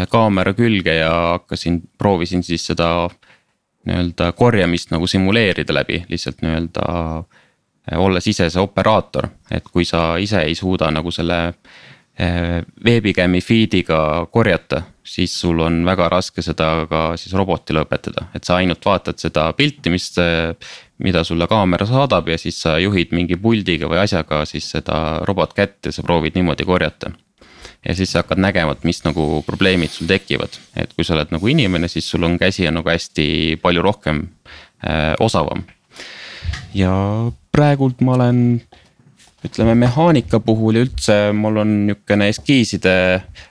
kaamera 0.08 0.52
külge 0.54 0.94
ja 0.94 1.10
hakkasin, 1.32 1.80
proovisin 1.98 2.42
siis 2.46 2.66
seda 2.70 3.08
nii-öelda 3.88 4.32
korjamist 4.38 4.92
nagu 4.94 5.06
simuleerida 5.10 5.74
läbi 5.74 6.04
lihtsalt 6.08 6.44
nii-öelda 6.44 6.84
Äh, 7.92 7.98
olles 7.98 8.26
ise 8.26 8.50
see 8.50 8.62
operaator, 8.62 9.28
et 9.50 9.64
kui 9.72 9.86
sa 9.88 10.14
ise 10.20 10.42
ei 10.44 10.54
suuda 10.54 10.90
nagu 10.92 11.10
selle 11.14 11.38
äh, 11.48 11.54
veebicam'i 12.20 13.40
feed'iga 13.40 14.26
korjata, 14.32 14.82
siis 15.06 15.32
sul 15.40 15.62
on 15.64 15.78
väga 15.86 16.08
raske 16.12 16.42
seda 16.44 16.84
ka 16.90 17.02
siis 17.20 17.32
robotile 17.38 17.84
õpetada, 17.86 18.26
et 18.36 18.44
sa 18.44 18.58
ainult 18.60 18.84
vaatad 18.84 19.20
seda 19.22 19.50
pilti, 19.56 19.92
mis. 19.92 20.12
mida 21.00 21.22
sulle 21.24 21.46
kaamera 21.48 21.86
saadab 21.88 22.26
ja 22.28 22.36
siis 22.36 22.58
sa 22.60 22.74
juhid 22.76 23.14
mingi 23.16 23.38
puldiga 23.40 23.88
või 23.88 24.02
asjaga 24.02 24.42
siis 24.44 24.66
seda 24.68 25.22
robot 25.24 25.54
kätte, 25.56 25.92
sa 25.96 26.02
proovid 26.04 26.36
niimoodi 26.36 26.66
korjata. 26.68 27.10
ja 27.88 27.94
siis 27.96 28.12
sa 28.12 28.20
hakkad 28.20 28.38
nägema, 28.38 28.72
et 28.76 28.84
mis 28.84 29.00
nagu 29.04 29.42
probleemid 29.46 29.90
sul 29.90 30.06
tekivad, 30.06 30.60
et 30.76 30.92
kui 30.92 31.04
sa 31.04 31.14
oled 31.14 31.32
nagu 31.32 31.48
inimene, 31.48 31.88
siis 31.88 32.10
sul 32.10 32.28
on 32.28 32.36
käsi 32.38 32.68
on 32.68 32.82
nagu 32.82 32.90
hästi 32.90 33.56
palju 33.62 33.82
rohkem 33.82 34.26
äh, 34.84 35.14
osavam 35.20 35.64
ja 36.74 36.92
praegult 37.52 38.00
ma 38.04 38.14
olen 38.18 38.60
ütleme 39.46 39.74
mehaanika 39.74 40.40
puhul 40.44 40.76
ja 40.76 40.84
üldse 40.84 41.16
mul 41.36 41.62
on 41.62 41.74
nihukene 41.88 42.28
eskiiside 42.32 42.94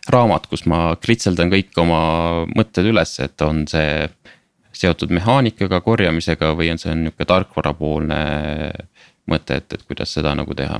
raamat, 0.10 0.45
kus 0.52 0.65
ma 0.69 0.95
kritseldan 1.02 1.52
kõik 1.54 1.78
oma 1.82 2.02
mõtted 2.56 2.89
üles, 2.91 3.15
et 3.23 3.41
on 3.41 3.65
see 3.69 4.06
seotud 4.80 5.12
mehaanikaga, 5.12 5.82
korjamisega 5.84 6.54
või 6.56 6.69
on 6.71 6.80
see 6.82 6.93
nihuke 6.95 7.25
tarkvarapoolne 7.28 8.19
mõte, 9.30 9.60
et, 9.60 9.73
et 9.73 9.86
kuidas 9.88 10.13
seda 10.13 10.36
nagu 10.38 10.56
teha. 10.56 10.80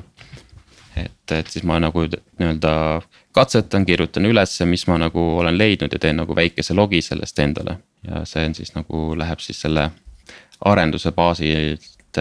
et, 0.95 1.32
et 1.32 1.48
siis 1.48 1.63
ma 1.63 1.80
nagu 1.80 2.06
nii-öelda 2.06 2.74
katsetan, 3.36 3.86
kirjutan 3.86 4.26
ülesse, 4.26 4.65
mis 4.65 4.88
ma 4.88 4.98
nagu 4.98 5.22
olen 5.41 5.58
leidnud 5.58 5.93
ja 5.93 6.00
teen 6.00 6.17
nagu 6.22 6.36
väikese 6.36 6.74
logi 6.74 7.02
sellest 7.02 7.39
endale 7.39 7.78
ja 8.08 8.24
see 8.26 8.45
on 8.45 8.56
siis 8.56 8.74
nagu 8.76 9.13
läheb 9.17 9.39
siis 9.43 9.62
selle 9.62 9.89
arenduse 10.65 11.12
baasilt 11.15 12.19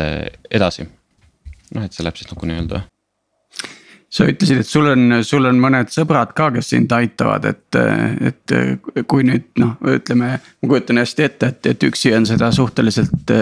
edasi. 0.50 0.86
Noh, 1.74 1.84
et 1.84 1.96
see 1.96 2.06
läheb 2.06 2.20
siis 2.20 2.30
nagu 2.32 2.48
nii-öelda 2.48 2.84
sa 4.08 4.24
ütlesid, 4.24 4.62
et 4.62 4.68
sul 4.68 4.88
on, 4.88 5.18
sul 5.26 5.44
on 5.48 5.58
mõned 5.60 5.90
sõbrad 5.92 6.32
ka, 6.36 6.48
kes 6.54 6.70
sind 6.72 6.92
aitavad, 6.96 7.44
et, 7.50 7.76
et 8.30 9.04
kui 9.10 9.26
nüüd 9.28 9.50
noh, 9.60 9.74
ütleme, 9.92 10.30
ma 10.40 10.70
kujutan 10.70 11.02
hästi 11.02 11.26
ette, 11.26 11.50
et, 11.52 11.68
et 11.74 11.86
üksi 11.90 12.14
on 12.16 12.24
seda 12.28 12.48
suhteliselt. 12.54 13.32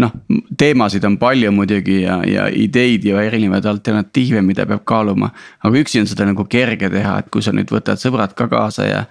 noh, 0.00 0.14
teemasid 0.58 1.04
on 1.04 1.18
palju 1.20 1.52
muidugi 1.52 2.00
ja, 2.06 2.20
ja 2.24 2.48
ideid 2.48 3.04
ja 3.04 3.20
erinevaid 3.26 3.68
alternatiive, 3.68 4.40
mida 4.44 4.64
peab 4.66 4.86
kaaluma. 4.88 5.34
aga 5.60 5.84
üksi 5.84 6.00
on 6.00 6.08
seda 6.08 6.28
nagu 6.28 6.48
kerge 6.48 6.88
teha, 6.90 7.18
et 7.20 7.28
kui 7.28 7.44
sa 7.44 7.52
nüüd 7.52 7.68
võtad 7.72 8.00
sõbrad 8.00 8.32
ka 8.38 8.48
kaasa 8.48 8.88
ja. 8.88 9.04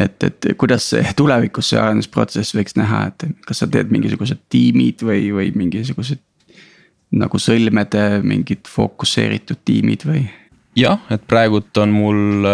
et, 0.00 0.16
et 0.24 0.52
kuidas 0.56 0.88
see 0.94 1.04
tulevikus 1.16 1.74
see 1.74 1.80
arendusprotsess 1.80 2.56
võiks 2.56 2.80
näha, 2.80 3.10
et 3.12 3.28
kas 3.44 3.60
sa 3.60 3.68
teed 3.68 3.92
mingisugused 3.92 4.46
tiimid 4.48 5.04
või, 5.04 5.28
või 5.36 5.52
mingisugused 5.60 6.24
nagu 7.12 7.40
sõlmede 7.40 8.22
mingid 8.24 8.68
fokusseeritud 8.70 9.62
tiimid 9.64 10.06
või? 10.08 10.22
jah, 10.78 11.00
et 11.12 11.24
praegult 11.28 11.76
on 11.82 11.92
mul, 11.92 12.46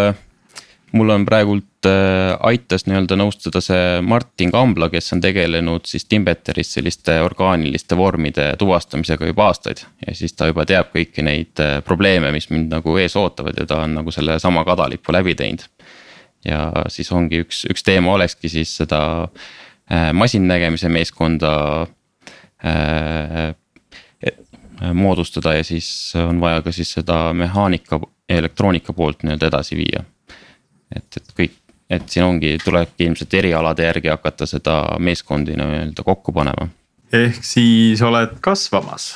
mul 0.91 1.13
on 1.13 1.25
praegult 1.27 1.87
äh, 1.87 2.33
aitas 2.49 2.83
nii-öelda 2.87 3.15
nõustada 3.19 3.61
see 3.63 4.01
Martin 4.03 4.51
Kambla, 4.51 4.89
kes 4.91 5.13
on 5.15 5.23
tegelenud 5.23 5.87
siis 5.87 6.05
Timbeteris 6.11 6.73
selliste 6.75 7.19
orgaaniliste 7.23 7.97
vormide 7.97 8.49
tuvastamisega 8.59 9.29
juba 9.29 9.47
aastaid. 9.47 9.85
ja 10.05 10.15
siis 10.15 10.35
ta 10.35 10.49
juba 10.51 10.67
teab 10.67 10.91
kõiki 10.95 11.23
neid 11.23 11.63
äh, 11.63 11.79
probleeme, 11.85 12.33
mis 12.35 12.49
mind 12.51 12.73
nagu 12.75 12.97
ees 12.99 13.15
ootavad 13.19 13.57
ja 13.59 13.67
ta 13.69 13.83
on 13.85 13.95
nagu 14.01 14.11
sellesama 14.11 14.65
kadalipu 14.67 15.15
läbi 15.15 15.37
teinud. 15.39 15.63
ja 16.45 16.67
siis 16.91 17.11
ongi 17.11 17.45
üks, 17.45 17.63
üks 17.71 17.87
teema 17.87 18.17
olekski 18.17 18.51
siis 18.51 18.75
seda 18.81 19.01
äh, 19.23 20.11
masinnägemise 20.13 20.91
meeskonda 20.91 21.55
Äh, 22.59 23.55
moodustada 24.93 25.53
ja 25.57 25.63
siis 25.63 26.13
on 26.15 26.39
vaja 26.41 26.61
ka 26.61 26.71
siis 26.71 26.91
seda 26.97 27.33
mehaanika 27.33 27.99
ja 28.29 28.37
elektroonika 28.37 28.93
poolt 28.93 29.23
nii-öelda 29.23 29.49
edasi 29.49 29.77
viia. 29.79 30.03
et, 30.95 31.17
et 31.17 31.33
kõik, 31.37 31.55
et 31.89 32.09
siin 32.09 32.25
ongi, 32.25 32.57
tulebki 32.63 33.07
ilmselt 33.09 33.33
erialade 33.33 33.85
järgi 33.85 34.11
hakata 34.13 34.47
seda 34.49 34.81
meeskondi 34.99 35.57
nii-öelda 35.57 36.05
kokku 36.05 36.33
panema. 36.33 36.69
ehk 37.13 37.43
siis 37.45 38.01
oled 38.05 38.37
kasvamas? 38.45 39.11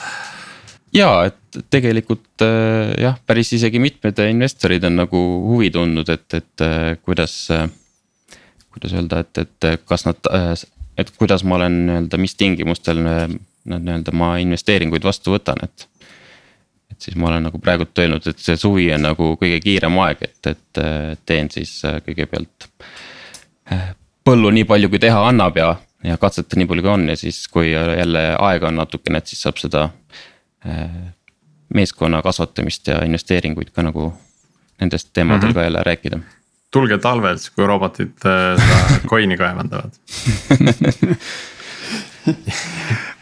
ja, 0.94 1.10
et 1.30 1.62
tegelikult 1.74 2.46
äh, 2.46 2.94
jah, 3.02 3.18
päris 3.26 3.54
isegi 3.54 3.80
mitmed 3.80 4.20
investorid 4.28 4.84
on 4.90 5.00
nagu 5.04 5.24
huvi 5.54 5.72
tundnud, 5.74 6.10
et, 6.10 6.28
et 6.34 6.66
äh, 6.68 6.98
kuidas. 7.02 7.48
kuidas 8.74 8.94
öelda, 8.98 9.20
et, 9.22 9.38
et 9.38 9.82
kas 9.86 10.08
nad, 10.08 10.18
et 10.98 11.10
kuidas 11.18 11.44
ma 11.46 11.60
olen 11.60 11.76
nii-öelda, 11.86 12.18
mis 12.18 12.34
tingimustel 12.36 13.04
nii-öelda 13.70 14.14
ma 14.16 14.36
investeeringuid 14.44 15.04
vastu 15.04 15.36
võtan, 15.36 15.64
et. 15.64 15.88
et 16.92 17.08
siis 17.08 17.18
ma 17.20 17.30
olen 17.32 17.48
nagu 17.48 17.60
praegult 17.64 17.98
öelnud, 18.00 18.28
et 18.28 18.44
see 18.44 18.60
suvi 18.60 18.90
on 18.96 19.08
nagu 19.08 19.34
kõige 19.40 19.60
kiirem 19.64 19.98
aeg, 20.06 20.28
et, 20.28 20.52
et 20.52 20.84
teen 21.26 21.50
siis 21.54 21.80
äh, 21.88 22.00
kõigepealt. 22.06 22.70
Äh, 23.72 23.90
põllu 24.24 24.52
nii 24.56 24.68
palju, 24.68 24.92
kui 24.92 25.02
teha 25.04 25.26
annab 25.30 25.58
ja, 25.60 25.74
ja 26.04 26.20
katsetan 26.20 26.62
nii 26.62 26.70
palju, 26.70 26.86
kui 26.86 26.94
on 26.94 27.10
ja 27.10 27.18
siis, 27.20 27.46
kui 27.52 27.72
jälle 27.72 28.28
aega 28.40 28.70
on 28.70 28.80
natukene, 28.84 29.24
et 29.24 29.32
siis 29.32 29.44
saab 29.48 29.60
seda. 29.62 29.90
Äh, 30.68 30.88
meeskonna 31.74 32.20
kasvatamist 32.22 32.88
ja 32.88 33.00
investeeringuid 33.02 33.72
ka 33.74 33.82
nagu 33.82 34.12
nendest 34.82 35.10
teemadel 35.14 35.48
mm 35.48 35.50
-hmm. 35.50 35.56
ka 35.56 35.64
jälle 35.64 35.84
rääkida 35.84 36.20
tulge 36.74 36.98
talvel, 36.98 37.38
siis 37.38 37.54
kui 37.54 37.68
robotid 37.70 38.16
seda 38.22 39.00
coin'i 39.12 39.38
kaevandavad 39.38 39.94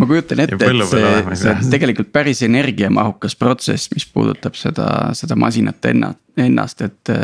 ma 0.02 0.10
kujutan 0.10 0.44
ette, 0.44 0.58
et 0.58 0.84
see, 0.90 1.36
see 1.40 1.54
on 1.54 1.72
tegelikult 1.74 2.12
päris 2.14 2.42
energiamahukas 2.48 3.38
protsess, 3.40 3.92
mis 3.94 4.08
puudutab 4.10 4.58
seda, 4.60 4.88
seda 5.18 5.38
masinat 5.40 5.92
enna, 5.94 6.14
ennast, 6.38 6.88
et. 6.88 7.18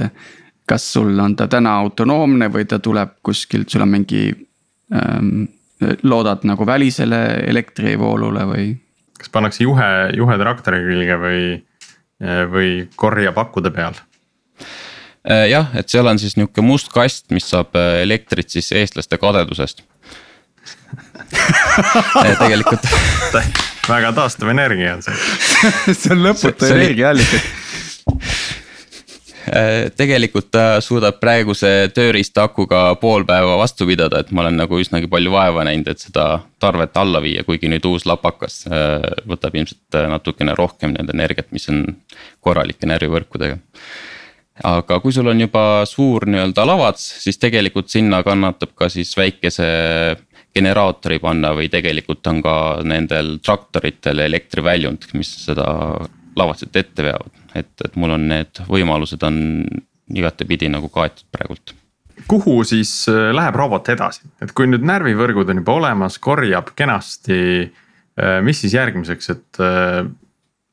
kas 0.68 0.84
sul 0.94 1.16
on 1.24 1.32
ta 1.40 1.46
täna 1.48 1.78
autonoomne 1.80 2.50
või 2.52 2.66
ta 2.68 2.76
tuleb 2.84 3.14
kuskilt, 3.24 3.70
sul 3.72 3.86
on 3.86 3.88
mingi 3.94 4.26
ähm,, 4.92 5.46
loodad 6.04 6.44
nagu 6.44 6.66
välisele 6.68 7.22
elektrivoolule 7.48 8.44
või? 8.50 8.66
kas 9.18 9.32
pannakse 9.32 9.64
juhe, 9.64 9.88
juhe 10.18 10.36
traktori 10.42 10.82
külge 10.84 11.18
või, 11.22 11.46
või 12.52 12.74
korjapakkude 13.00 13.72
peal? 13.72 13.96
Äh, 15.28 15.48
jah, 15.52 15.72
et 15.76 15.90
seal 15.92 16.08
on 16.08 16.20
siis 16.20 16.38
nihuke 16.38 16.64
must 16.64 16.92
kast, 16.94 17.26
mis 17.36 17.48
saab 17.52 17.76
äh, 17.76 18.02
elektrit 18.04 18.54
siis 18.54 18.70
eestlaste 18.76 19.20
kadedusest 19.20 19.84
tegelikult 22.24 22.86
väga 23.92 24.12
taastuv 24.16 24.52
energia 24.52 24.96
on 24.98 25.04
see 25.06 25.16
see 26.00 26.14
on 26.16 26.24
lõputu 26.26 26.70
energiaallikas 26.70 27.46
äh, 29.48 29.88
tegelikult 29.98 30.50
ta 30.54 30.66
suudab 30.84 31.20
praeguse 31.22 31.72
tööriistakuga 31.96 32.82
pool 33.02 33.26
päeva 33.28 33.58
vastu 33.62 33.88
pidada, 33.90 34.22
et 34.22 34.32
ma 34.32 34.44
olen 34.46 34.60
nagu 34.60 34.82
üsnagi 34.82 35.10
palju 35.12 35.34
vaeva 35.34 35.66
näinud, 35.68 35.88
et 35.92 36.04
seda 36.04 36.28
tarvet 36.60 36.98
alla 37.00 37.22
viia, 37.24 37.46
kuigi 37.48 37.72
nüüd 37.72 37.86
uus 37.90 38.08
lapakas 38.10 38.66
äh, 38.68 39.00
võtab 39.30 39.56
ilmselt 39.56 40.00
äh, 40.00 40.10
natukene 40.12 40.58
rohkem 40.58 40.94
nii-öelda 40.94 41.16
energiat, 41.16 41.52
mis 41.56 41.70
on 41.72 41.86
korralike 42.44 42.90
närvivõrkudega. 42.90 43.60
aga 44.68 45.00
kui 45.00 45.14
sul 45.14 45.28
on 45.30 45.42
juba 45.42 45.86
suur 45.86 46.26
nii-öelda 46.28 46.66
lavats, 46.66 47.06
siis 47.24 47.38
tegelikult 47.38 47.92
sinna 47.94 48.24
kannatab 48.26 48.74
ka 48.76 48.90
siis 48.90 49.14
väikese 49.18 49.68
generaatori 50.56 51.20
panna 51.22 51.54
või 51.58 51.70
tegelikult 51.70 52.28
on 52.32 52.42
ka 52.46 52.56
nendel 52.88 53.38
traktoritel 53.46 54.24
elektriväljund, 54.26 55.10
mis 55.14 55.34
seda 55.46 55.68
lavastit 56.38 56.76
ette 56.76 57.06
veavad, 57.06 57.44
et, 57.58 57.74
et 57.86 57.98
mul 57.98 58.16
on 58.16 58.30
need 58.30 58.64
võimalused 58.70 59.24
on 59.28 59.38
igatepidi 60.14 60.70
nagu 60.72 60.90
kaetud 60.94 61.28
praegult 61.34 61.76
kuhu 62.28 62.64
siis 62.64 62.92
äh, 63.10 63.32
läheb 63.36 63.56
robot 63.56 63.90
edasi, 63.94 64.26
et 64.42 64.54
kui 64.56 64.70
nüüd 64.70 64.86
närvivõrgud 64.88 65.52
on 65.52 65.62
juba 65.62 65.76
olemas, 65.82 66.18
korjab 66.24 66.74
kenasti. 66.78 67.42
Äh, 68.18 68.40
mis 68.46 68.64
siis 68.64 68.74
järgmiseks, 68.74 69.30
et 69.36 69.62
äh, 69.62 70.02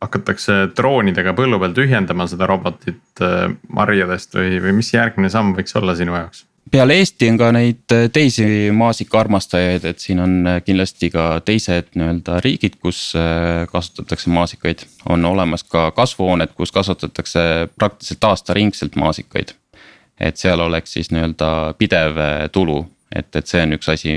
hakatakse 0.04 0.70
droonidega 0.76 1.34
põllu 1.36 1.60
peal 1.60 1.76
tühjendama 1.76 2.26
seda 2.28 2.48
robotit 2.48 3.22
marjadest 3.72 4.34
või, 4.36 4.58
või 4.60 4.74
mis 4.80 4.90
järgmine 4.92 5.30
samm 5.32 5.54
võiks 5.56 5.76
olla 5.80 5.94
sinu 5.96 6.16
jaoks? 6.16 6.44
Peale 6.70 6.96
Eesti 6.98 7.28
on 7.30 7.38
ka 7.38 7.50
neid 7.54 7.92
äh, 7.92 8.06
teisi 8.12 8.46
maasikaarmastajaid, 8.72 9.84
et 9.84 9.98
siin 9.98 10.20
on 10.20 10.36
äh, 10.46 10.60
kindlasti 10.64 11.10
ka 11.10 11.40
teised 11.44 11.92
nii-öelda 11.94 12.38
riigid, 12.44 12.78
kus 12.82 13.12
kasutatakse 13.72 14.30
maasikaid. 14.30 14.86
on 15.08 15.24
olemas 15.24 15.64
ka 15.64 15.90
kasvuhooned, 15.90 16.54
kus 16.56 16.72
kasvatatakse 16.72 17.68
praktiliselt 17.76 18.24
aastaringselt 18.24 18.96
maasikaid. 18.96 19.54
et 20.20 20.36
seal 20.36 20.60
oleks 20.60 20.92
siis 20.92 21.10
nii-öelda 21.10 21.74
pidev 21.78 22.18
tulu, 22.52 22.86
et, 23.14 23.36
et 23.36 23.46
see 23.46 23.62
on 23.62 23.72
üks 23.78 23.88
asi, 23.90 24.14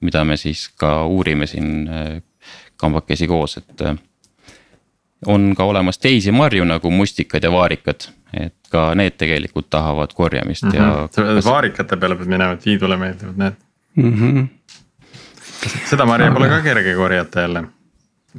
mida 0.00 0.24
me 0.24 0.36
siis 0.36 0.68
ka 0.68 1.04
uurime 1.04 1.46
siin 1.46 1.90
kambakesi 2.76 3.26
koos, 3.26 3.56
et 3.56 3.82
on 5.26 5.54
ka 5.56 5.64
olemas 5.64 5.98
teisi 5.98 6.32
marju 6.32 6.64
nagu 6.64 6.90
mustikad 6.90 7.44
ja 7.44 7.52
vaarikad, 7.52 8.08
et 8.32 8.54
ka 8.70 8.90
need 8.98 9.16
tegelikult 9.18 9.70
tahavad 9.70 10.12
korjamist 10.14 10.64
mm 10.64 10.70
-hmm. 10.70 10.76
ja. 10.76 11.08
Mhm. 11.24 11.44
vaarikate 11.44 11.96
peale 11.96 12.16
pead 12.16 12.28
minema, 12.28 12.52
et 12.52 12.60
Tiidule 12.60 12.96
meeldivad 12.96 13.36
need 13.36 13.52
mm. 13.96 14.12
-hmm. 14.12 14.48
seda 15.90 16.06
marja 16.06 16.32
pole 16.32 16.48
ka 16.48 16.60
kerge 16.60 16.94
korjata 16.94 17.40
jälle, 17.40 17.64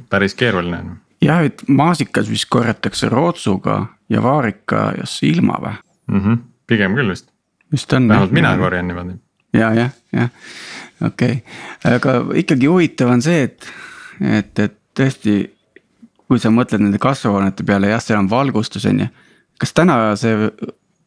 päris 0.08 0.34
keeruline 0.34 0.78
on. 0.78 0.96
jah, 1.22 1.44
et 1.44 1.62
maasikas 1.68 2.30
vist 2.30 2.46
korjatakse 2.48 3.08
rootsuga 3.08 3.86
ja 4.08 4.22
vaarikas 4.22 5.22
ilma 5.22 5.58
või 5.60 5.74
mm? 6.06 6.20
-hmm. 6.20 6.38
pigem 6.66 6.94
küll 6.94 7.08
vist. 7.08 7.30
vist 7.72 7.92
on. 7.92 8.08
vähemalt 8.08 8.30
mina 8.30 8.56
korjan 8.56 8.88
niimoodi. 8.88 9.12
ja, 9.52 9.74
jah, 9.74 9.90
jah, 10.12 10.30
okei 11.06 11.32
okay., 11.32 11.94
aga 11.94 12.24
ikkagi 12.34 12.66
huvitav 12.66 13.08
on 13.08 13.22
see, 13.22 13.42
et, 13.42 13.72
et, 14.20 14.58
et 14.58 14.78
tõesti 15.00 15.50
kui 16.32 16.40
sa 16.40 16.48
mõtled 16.48 16.80
nende 16.80 17.00
kasvuhoonete 17.00 17.64
peale, 17.68 17.90
jah, 17.92 18.00
seal 18.00 18.22
on 18.22 18.30
valgustus, 18.30 18.86
on 18.88 19.04
ju. 19.04 19.08
Kas 19.62 19.74
täna 19.76 19.96
see 20.18 20.50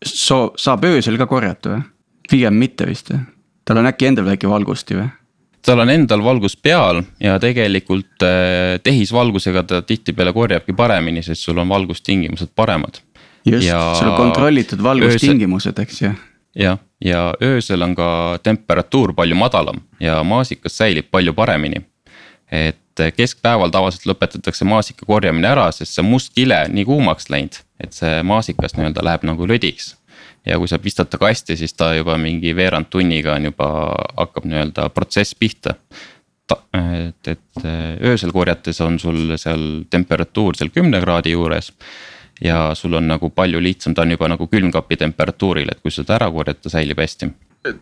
soo-, 0.06 0.54
saab 0.60 0.88
öösel 0.88 1.20
ka 1.20 1.28
korjata 1.30 1.76
või? 1.76 1.86
pigem 2.30 2.58
mitte 2.58 2.88
vist 2.90 3.12
või? 3.12 3.22
tal 3.68 3.82
on 3.82 3.90
äkki 3.90 4.10
endal 4.10 4.28
väike 4.30 4.50
valgusti 4.50 4.98
või? 4.98 5.10
tal 5.66 5.82
on 5.84 5.92
endal 5.92 6.24
valgus 6.24 6.56
peal 6.56 7.02
ja 7.22 7.40
tegelikult 7.42 8.24
äh, 8.26 8.78
tehisvalgusega 8.84 9.66
ta 9.68 9.82
tihtipeale 9.82 10.34
korjabki 10.34 10.76
paremini, 10.78 11.24
sest 11.26 11.48
sul 11.48 11.60
on 11.62 11.70
valgustingimused 11.70 12.54
paremad. 12.56 13.02
just, 13.46 13.68
sul 13.68 14.12
on 14.12 14.18
kontrollitud 14.18 14.84
valgustingimused, 14.84 15.80
eks 15.82 16.02
ju. 16.02 16.14
jah, 16.62 16.80
ja 17.04 17.28
öösel 17.44 17.84
on 17.84 17.96
ka 17.98 18.08
temperatuur 18.44 19.14
palju 19.18 19.36
madalam 19.36 19.84
ja 20.00 20.22
maasikas 20.24 20.78
säilib 20.78 21.12
palju 21.12 21.34
paremini. 21.34 21.84
et 22.52 22.80
et 23.04 23.18
keskpäeval 23.18 23.72
tavaliselt 23.74 24.08
lõpetatakse 24.10 24.68
maasika 24.68 25.06
korjamine 25.08 25.50
ära, 25.52 25.68
sest 25.76 25.98
see 25.98 26.06
must 26.06 26.34
kile 26.36 26.66
nii 26.72 26.86
kuumaks 26.88 27.30
läinud, 27.34 27.60
et 27.84 27.96
see 27.96 28.22
maasikas 28.24 28.78
nii-öelda 28.78 29.04
läheb 29.06 29.28
nagu 29.28 29.48
lödiks. 29.48 29.96
ja 30.46 30.60
kui 30.62 30.68
sa 30.70 30.78
pistad 30.80 31.10
ta 31.10 31.18
kasti, 31.18 31.58
siis 31.58 31.74
ta 31.74 31.94
juba 31.96 32.18
mingi 32.22 32.56
veerand 32.56 32.86
tunniga 32.90 33.34
on 33.34 33.50
juba 33.50 33.70
hakkab 34.18 34.46
nii-öelda 34.46 34.90
protsess 34.90 35.36
pihta. 35.36 35.76
et, 36.54 37.28
et 37.28 37.64
öösel 38.02 38.32
korjates 38.32 38.82
on 38.82 39.00
sul 39.00 39.38
seal 39.38 39.84
temperatuur 39.90 40.56
seal 40.56 40.70
kümne 40.70 41.02
kraadi 41.02 41.32
juures 41.32 41.72
ja 42.42 42.76
sul 42.76 42.94
on 42.94 43.08
nagu 43.08 43.30
palju 43.30 43.62
lihtsam, 43.64 43.96
ta 43.96 44.02
on 44.02 44.12
juba 44.12 44.28
nagu 44.28 44.48
külmkapi 44.48 44.98
temperatuuril, 44.98 45.72
et 45.72 45.82
kui 45.82 45.92
seda 45.92 46.20
ära 46.20 46.30
korjata, 46.32 46.70
säilib 46.70 47.00
hästi 47.00 47.32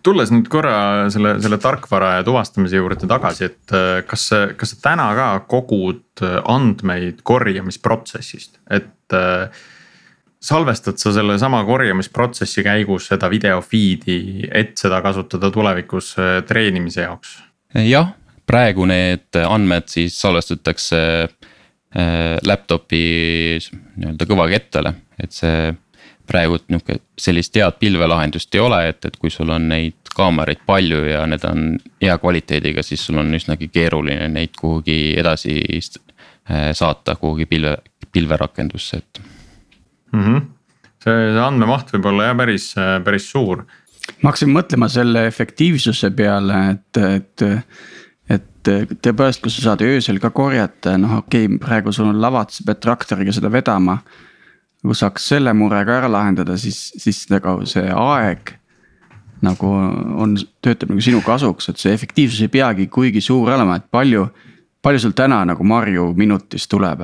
tulles 0.04 0.32
nüüd 0.34 0.48
korra 0.52 1.10
selle, 1.14 1.36
selle 1.44 1.60
tarkvara 1.62 2.18
ja 2.18 2.26
tuvastamise 2.26 2.80
juurde 2.80 3.08
tagasi, 3.10 3.50
et 3.50 3.76
äh, 3.76 4.00
kas, 4.08 4.30
kas 4.58 4.76
sa 4.76 4.82
täna 4.90 5.10
ka 5.18 5.28
kogud 5.50 6.24
äh, 6.24 6.40
andmeid 6.50 7.24
korjamisprotsessist, 7.28 8.60
et 8.72 9.16
äh, 9.18 9.64
salvestad 10.44 11.00
sa 11.02 11.14
sellesama 11.16 11.64
korjamisprotsessi 11.68 12.66
käigus 12.66 13.10
seda 13.12 13.30
video 13.32 13.62
feed'i, 13.64 14.48
et 14.52 14.76
seda 14.80 15.02
kasutada 15.04 15.52
tulevikus 15.54 16.14
treenimise 16.48 17.08
jaoks? 17.08 17.38
jah, 17.74 18.14
praegu 18.48 18.86
need 18.90 19.42
andmed 19.44 19.90
siis 19.92 20.20
salvestatakse 20.22 21.00
laptop'i 22.44 23.00
nii-öelda 23.62 24.26
kõvakettale, 24.26 24.94
et 25.22 25.34
see 25.36 25.68
praegu 26.28 26.58
nihuke 26.72 27.00
sellist 27.20 27.56
head 27.60 27.78
pilvelahendust 27.80 28.56
ei 28.56 28.64
ole, 28.64 28.80
et, 28.90 29.06
et 29.06 29.18
kui 29.20 29.32
sul 29.34 29.52
on 29.54 29.68
neid 29.70 30.12
kaameraid 30.16 30.64
palju 30.66 31.04
ja 31.10 31.24
need 31.30 31.44
on 31.50 31.76
hea 32.02 32.16
kvaliteediga, 32.22 32.84
siis 32.86 33.06
sul 33.06 33.20
on 33.22 33.34
üsnagi 33.36 33.70
keeruline 33.74 34.30
neid 34.32 34.56
kuhugi 34.60 35.16
edasi 35.20 35.58
äh, 35.76 36.72
saata 36.72 37.18
kuhugi 37.20 37.48
pilve, 37.50 37.78
pilverakendusse, 38.12 38.98
et 38.98 39.22
mm. 40.14 40.24
-hmm. 40.24 40.42
see, 41.04 41.18
see 41.34 41.46
andmemaht 41.48 41.94
võib 41.96 42.12
olla 42.14 42.32
jah 42.32 42.38
päris, 42.38 42.74
päris 43.04 43.32
suur. 43.32 43.66
ma 44.22 44.32
hakkasin 44.32 44.54
mõtlema 44.54 44.90
selle 44.90 45.28
efektiivsuse 45.28 46.12
peale, 46.12 46.64
et, 46.76 47.04
et 47.04 47.50
et 48.34 48.70
tõepoolest, 49.04 49.42
kui 49.44 49.52
sa 49.52 49.62
saad 49.62 49.82
öösel 49.84 50.20
ka 50.24 50.30
korjata, 50.32 50.98
noh 50.98 51.18
okei 51.18 51.50
okay,, 51.50 51.58
praegu 51.60 51.92
sul 51.92 52.08
on 52.08 52.22
lavad, 52.22 52.54
sa 52.54 52.64
pead 52.66 52.80
traktoriga 52.80 53.34
seda 53.36 53.52
vedama 53.52 53.98
kui 54.84 54.98
saaks 55.00 55.30
selle 55.32 55.54
mure 55.56 55.80
ka 55.88 56.02
ära 56.02 56.12
lahendada, 56.12 56.58
siis, 56.60 56.90
siis 57.00 57.24
nagu 57.32 57.62
see 57.70 57.88
aeg 57.88 58.58
nagu 59.44 59.70
on, 60.24 60.38
töötab 60.64 60.94
nagu 60.94 61.04
sinu 61.04 61.20
kasuks, 61.24 61.70
et 61.72 61.82
see 61.82 61.94
efektiivsus 61.96 62.46
ei 62.46 62.52
peagi 62.52 62.88
kuigi 62.92 63.24
suur 63.24 63.52
olema, 63.56 63.78
et 63.80 63.90
palju, 63.92 64.28
palju 64.84 65.04
sul 65.04 65.16
täna 65.18 65.42
nagu 65.48 65.68
marju 65.68 66.12
minutis 66.20 66.68
tuleb? 66.72 67.04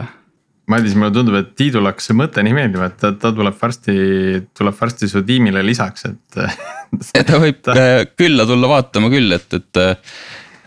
Madis, 0.70 0.94
mulle 0.94 1.10
tundub, 1.16 1.34
et 1.40 1.56
Tiidule 1.58 1.90
hakkas 1.90 2.12
see 2.12 2.18
mõte 2.18 2.44
nii 2.46 2.54
meeldima, 2.54 2.92
et 2.92 3.00
ta, 3.02 3.10
ta 3.18 3.32
tuleb 3.34 3.56
varsti, 3.58 3.96
tuleb 4.56 4.76
varsti 4.78 5.10
su 5.10 5.24
tiimile 5.26 5.64
lisaks, 5.66 6.06
et 6.12 6.42
ta 7.32 7.40
võib 7.42 7.64
ta... 7.66 7.74
Äh, 7.74 8.04
külla 8.14 8.46
tulla 8.50 8.70
vaatama 8.70 9.10
küll, 9.12 9.34
et, 9.36 9.50
et. 9.58 9.82
Äh, 9.82 10.20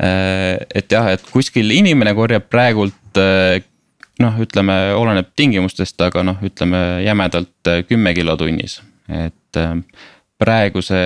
et 0.02 0.90
jah, 0.90 1.06
et 1.12 1.22
kuskil 1.30 1.68
inimene 1.70 2.10
korjab 2.18 2.48
praegult 2.50 3.20
äh, 3.20 3.60
noh, 4.22 4.38
ütleme, 4.42 4.76
oleneb 4.96 5.32
tingimustest, 5.36 6.00
aga 6.04 6.24
noh, 6.26 6.40
ütleme 6.44 7.02
jämedalt 7.04 7.70
äh, 7.70 7.82
kümme 7.88 8.14
kilo 8.16 8.36
tunnis, 8.40 8.78
et 9.10 9.60
äh, 9.60 9.74
praeguse, 10.42 10.98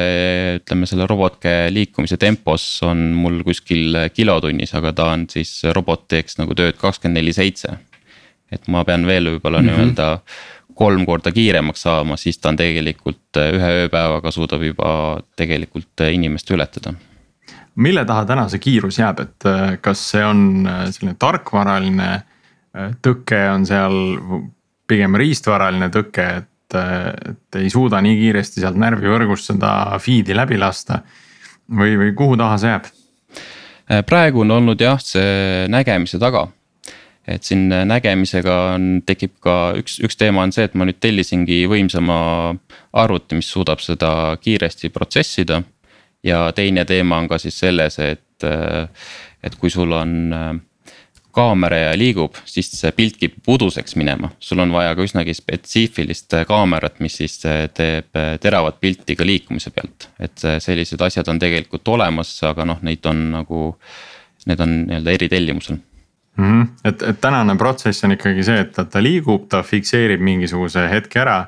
ütleme 0.60 0.88
selle 0.88 1.06
robotkäe 1.08 1.68
liikumise 1.74 2.16
tempos 2.20 2.64
on 2.86 3.10
mul 3.16 3.42
kuskil 3.44 4.06
kilo 4.16 4.38
tunnis, 4.44 4.72
aga 4.78 4.94
ta 4.96 5.10
on 5.12 5.26
siis, 5.32 5.58
robot 5.76 6.06
teeks 6.12 6.38
nagu 6.40 6.56
tööd 6.56 6.78
kakskümmend 6.80 7.20
neli 7.20 7.36
seitse. 7.36 7.76
et 8.46 8.68
ma 8.70 8.84
pean 8.86 9.02
veel 9.06 9.26
võib-olla 9.26 9.58
mm 9.58 9.68
-hmm. 9.68 9.76
nii-öelda 9.76 10.74
kolm 10.78 11.06
korda 11.06 11.32
kiiremaks 11.32 11.82
saama, 11.82 12.16
siis 12.16 12.38
ta 12.38 12.48
on 12.52 12.56
tegelikult 12.56 13.36
äh, 13.36 13.50
ühe 13.58 13.70
ööpäevaga 13.82 14.30
suudab 14.30 14.62
juba 14.62 15.20
tegelikult 15.36 16.00
inimest 16.12 16.50
ületada 16.50 16.94
mille 17.76 18.04
taha 18.04 18.24
täna 18.24 18.48
see 18.48 18.58
kiirus 18.58 18.98
jääb, 18.98 19.20
et 19.20 19.44
kas 19.80 20.10
see 20.10 20.24
on 20.24 20.68
selline 20.90 21.16
tarkvaraline 21.18 22.22
tõke 23.02 23.38
on 23.52 23.64
seal 23.68 23.96
pigem 24.88 25.16
riistvaraline 25.18 25.88
tõke, 25.94 26.26
et, 26.42 26.76
et 26.76 27.60
ei 27.60 27.70
suuda 27.72 28.00
nii 28.04 28.18
kiiresti 28.20 28.62
sealt 28.62 28.78
närvivõrgust 28.80 29.52
seda 29.52 29.70
feed'i 30.02 30.36
läbi 30.36 30.58
lasta. 30.60 31.00
või, 31.70 31.96
või 31.98 32.12
kuhu 32.14 32.36
taha 32.36 32.58
see 32.58 32.70
jääb? 32.74 32.92
praegu 34.06 34.42
on 34.42 34.50
olnud 34.50 34.80
jah, 34.80 35.00
see 35.02 35.66
nägemise 35.70 36.18
taga. 36.18 36.48
et 37.26 37.42
siin 37.42 37.68
nägemisega 37.68 38.56
on, 38.74 39.02
tekib 39.06 39.32
ka 39.42 39.74
üks, 39.78 39.98
üks 39.98 40.16
teema 40.16 40.44
on 40.46 40.52
see, 40.52 40.66
et 40.66 40.74
ma 40.74 40.86
nüüd 40.86 41.00
tellisingi 41.02 41.64
võimsama 41.66 42.18
arvuti, 42.92 43.34
mis 43.34 43.50
suudab 43.50 43.82
seda 43.82 44.36
kiiresti 44.40 44.90
protsessida. 44.90 45.62
ja 46.22 46.52
teine 46.52 46.84
teema 46.84 47.18
on 47.18 47.28
ka 47.28 47.38
siis 47.38 47.58
selles, 47.58 47.98
et, 47.98 48.46
et 49.42 49.54
kui 49.58 49.70
sul 49.70 49.92
on 49.92 50.32
kaamera 51.36 51.78
ja 51.78 51.96
liigub, 51.98 52.36
siis 52.48 52.70
see 52.72 52.92
pilt 52.96 53.18
kipub 53.20 53.50
uduseks 53.56 53.96
minema. 54.00 54.30
sul 54.40 54.62
on 54.64 54.72
vaja 54.72 54.94
ka 54.96 55.04
üsnagi 55.04 55.34
spetsiifilist 55.36 56.38
äh, 56.38 56.46
kaamerat, 56.48 57.00
mis 57.04 57.18
siis 57.20 57.36
äh, 57.48 57.66
teeb 57.74 58.16
äh, 58.16 58.36
teravat 58.42 58.80
pilti 58.80 59.16
ka 59.16 59.26
liikumise 59.26 59.72
pealt. 59.74 60.08
et 60.20 60.46
sellised 60.64 61.00
asjad 61.00 61.28
on 61.28 61.40
tegelikult 61.42 61.88
olemas, 61.88 62.32
aga 62.46 62.64
noh, 62.72 62.80
neid 62.86 63.04
on 63.10 63.22
nagu, 63.34 63.66
need 64.46 64.64
on 64.64 64.74
nii-öelda 64.86 65.16
eritellimusel 65.18 65.76
mm. 65.76 66.44
-hmm. 66.44 66.66
et, 66.84 67.02
et 67.02 67.20
tänane 67.20 67.56
protsess 67.60 68.04
on 68.04 68.16
ikkagi 68.16 68.44
see, 68.46 68.64
et 68.64 68.72
ta, 68.76 69.02
liigub, 69.02 69.48
ta 69.48 69.62
fikseerib 69.62 70.20
mingisuguse 70.20 70.88
hetke 70.90 71.20
ära. 71.20 71.46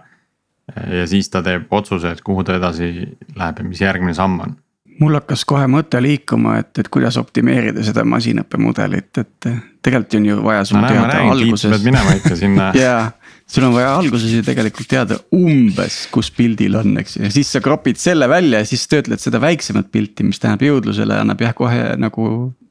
ja 0.92 1.06
siis 1.08 1.30
ta 1.32 1.40
teeb 1.42 1.72
otsuse, 1.72 2.10
et 2.12 2.20
kuhu 2.20 2.44
ta 2.44 2.58
edasi 2.60 2.92
läheb 3.36 3.58
ja 3.58 3.64
mis 3.64 3.80
järgmine 3.80 4.14
samm 4.14 4.40
on 4.44 4.58
mul 4.98 5.14
hakkas 5.18 5.44
kohe 5.48 5.66
mõte 5.70 6.00
liikuma, 6.02 6.58
et, 6.62 6.72
et 6.80 6.88
kuidas 6.92 7.18
optimeerida 7.20 7.84
seda 7.86 8.04
masinõppemudelit, 8.08 9.10
et 9.22 9.48
tegelikult 9.84 10.18
on 10.18 10.26
ju 10.28 10.38
vaja 10.44 10.64
sul 10.68 10.80
no, 10.80 10.90
teada 10.90 11.06
räägin, 11.12 11.32
alguses. 11.36 11.72
pead 11.74 11.86
minema 11.86 12.16
ikka 12.18 12.38
sinna. 12.38 12.68
Jaa, 12.82 13.04
sul 13.48 13.68
on 13.68 13.76
vaja 13.76 13.94
alguses 13.98 14.34
ju 14.34 14.42
tegelikult 14.46 14.90
teada 14.90 15.20
umbes, 15.34 16.00
kus 16.14 16.32
pildil 16.34 16.80
on, 16.80 16.96
eks 17.02 17.18
ju, 17.18 17.24
ja 17.28 17.32
siis 17.34 17.52
sa 17.54 17.62
crop'id 17.64 18.00
selle 18.00 18.28
välja 18.30 18.62
ja 18.64 18.68
siis 18.68 18.86
töötled 18.90 19.22
seda 19.22 19.40
väiksemat 19.42 19.90
pilti, 19.94 20.26
mis 20.26 20.42
tähendab 20.42 20.66
jõudlusele 20.66 21.22
annab 21.22 21.46
jah, 21.46 21.54
kohe 21.56 21.84
nagu 22.00 22.28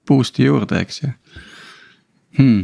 boost'i 0.07 0.47
juurde, 0.47 0.83
eks 0.83 1.03
ju. 1.03 1.13
Hmm.. 2.37 2.63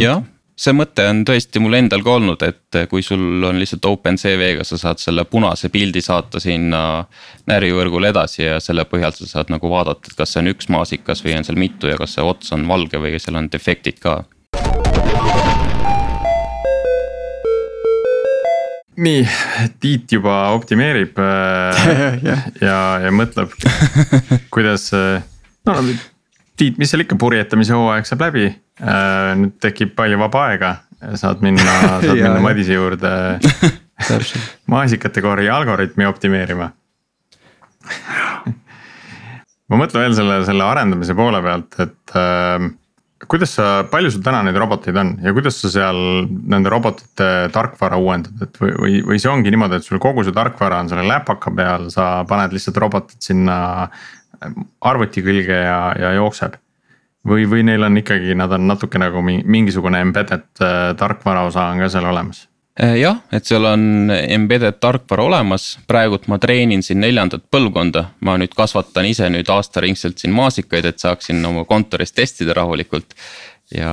jah, 0.00 0.22
see 0.58 0.74
mõte 0.74 1.04
on 1.06 1.22
tõesti 1.26 1.60
mul 1.62 1.76
endal 1.78 2.02
ka 2.02 2.16
olnud, 2.18 2.42
et 2.42 2.78
kui 2.90 3.04
sul 3.06 3.44
on 3.46 3.60
lihtsalt 3.60 3.86
OpenCV-ga, 3.86 4.66
sa 4.66 4.78
saad 4.80 5.02
selle 5.02 5.22
punase 5.30 5.70
pildi 5.70 6.02
saata 6.02 6.42
sinna 6.42 6.80
närivõrgule 7.50 8.10
edasi 8.10 8.42
ja 8.42 8.58
selle 8.62 8.84
põhjal 8.90 9.14
sa 9.14 9.28
saad 9.30 9.52
nagu 9.54 9.70
vaadata, 9.70 10.10
et 10.10 10.18
kas 10.18 10.34
see 10.34 10.42
on 10.42 10.50
üks 10.54 10.70
maasikas 10.74 11.22
või 11.22 11.36
on 11.38 11.46
seal 11.46 11.60
mitu 11.60 11.92
ja 11.92 12.00
kas 12.00 12.18
see 12.18 12.26
ots 12.26 12.50
on 12.56 12.66
valge 12.68 12.98
või 12.98 13.14
seal 13.22 13.38
on 13.38 13.50
defektid 13.52 14.02
ka. 14.02 14.18
nii, 18.98 19.22
Tiit 19.78 20.10
juba 20.10 20.48
optimeerib 20.58 21.20
äh, 21.22 21.84
ja, 22.66 22.78
ja 23.04 23.14
mõtleb, 23.14 23.54
kuidas, 24.54 24.90
äh, 24.90 25.22
no 25.70 25.82
Tiit, 26.58 26.80
mis 26.82 26.90
seal 26.90 27.04
ikka, 27.04 27.14
purjetamise 27.14 27.78
hooaeg 27.78 28.10
saab 28.10 28.26
läbi 28.26 28.50
nüüd 28.78 29.56
tekib 29.62 29.94
palju 29.98 30.18
vaba 30.20 30.44
aega, 30.52 30.72
saad 31.18 31.42
minna, 31.44 31.78
saad 32.04 32.16
minna 32.18 32.40
Madise 32.42 32.76
juurde. 32.78 33.12
Maasikategooria 34.72 35.56
algoritmi 35.56 36.06
optimeerima. 36.06 36.68
Ma 39.68 39.78
mõtlen 39.80 40.06
veel 40.06 40.14
selle, 40.16 40.36
selle 40.46 40.64
arendamise 40.64 41.16
poole 41.18 41.40
pealt, 41.44 41.74
et 41.82 42.14
äh, 42.16 42.68
kuidas 43.26 43.56
sa, 43.58 43.66
palju 43.90 44.12
sul 44.14 44.22
täna 44.24 44.40
neid 44.46 44.56
roboteid 44.60 44.96
on 44.96 45.10
ja 45.24 45.32
kuidas 45.36 45.58
sa 45.60 45.70
seal 45.72 45.98
nende 46.28 46.70
robotite 46.72 47.50
tarkvara 47.52 47.98
uuendad, 48.00 48.38
et 48.46 48.62
või, 48.62 48.72
või, 48.78 48.94
või 49.10 49.18
see 49.20 49.32
ongi 49.32 49.52
niimoodi, 49.52 49.80
et 49.80 49.88
sul 49.88 50.00
kogu 50.02 50.24
see 50.24 50.36
tarkvara 50.36 50.78
on 50.84 50.92
selle 50.92 51.04
läpaka 51.08 51.52
peal, 51.58 51.90
sa 51.92 52.22
paned 52.28 52.54
lihtsalt 52.54 52.80
robotid 52.80 53.20
sinna 53.28 53.58
arvuti 54.86 55.24
külge 55.26 55.58
ja, 55.58 55.80
ja 55.98 56.14
jookseb 56.16 56.56
või, 57.26 57.46
või 57.50 57.64
neil 57.66 57.82
on 57.86 57.98
ikkagi, 58.00 58.36
nad 58.38 58.52
on 58.54 58.68
natuke 58.68 59.00
nagu 59.00 59.22
mingisugune 59.24 60.00
embedded 60.04 60.62
äh, 60.62 60.78
tarkvara 60.98 61.46
osa 61.48 61.68
on 61.72 61.82
ka 61.82 61.90
seal 61.92 62.06
olemas? 62.08 62.46
Äh, 62.78 62.94
jah, 63.00 63.20
et 63.34 63.48
seal 63.48 63.66
on 63.66 64.12
embedded 64.14 64.78
tarkvara 64.82 65.26
olemas, 65.26 65.70
praegult 65.90 66.28
ma 66.30 66.38
treenin 66.38 66.84
siin 66.86 67.00
neljandat 67.02 67.48
põlvkonda, 67.50 68.04
ma 68.26 68.38
nüüd 68.38 68.54
kasvatan 68.56 69.08
ise 69.10 69.28
nüüd 69.34 69.50
aastaringselt 69.50 70.20
siin 70.22 70.34
maasikaid, 70.36 70.86
et 70.86 71.02
saaksin 71.02 71.44
oma 71.48 71.66
kontoris 71.68 72.14
testida 72.14 72.56
rahulikult. 72.58 73.14
ja 73.74 73.92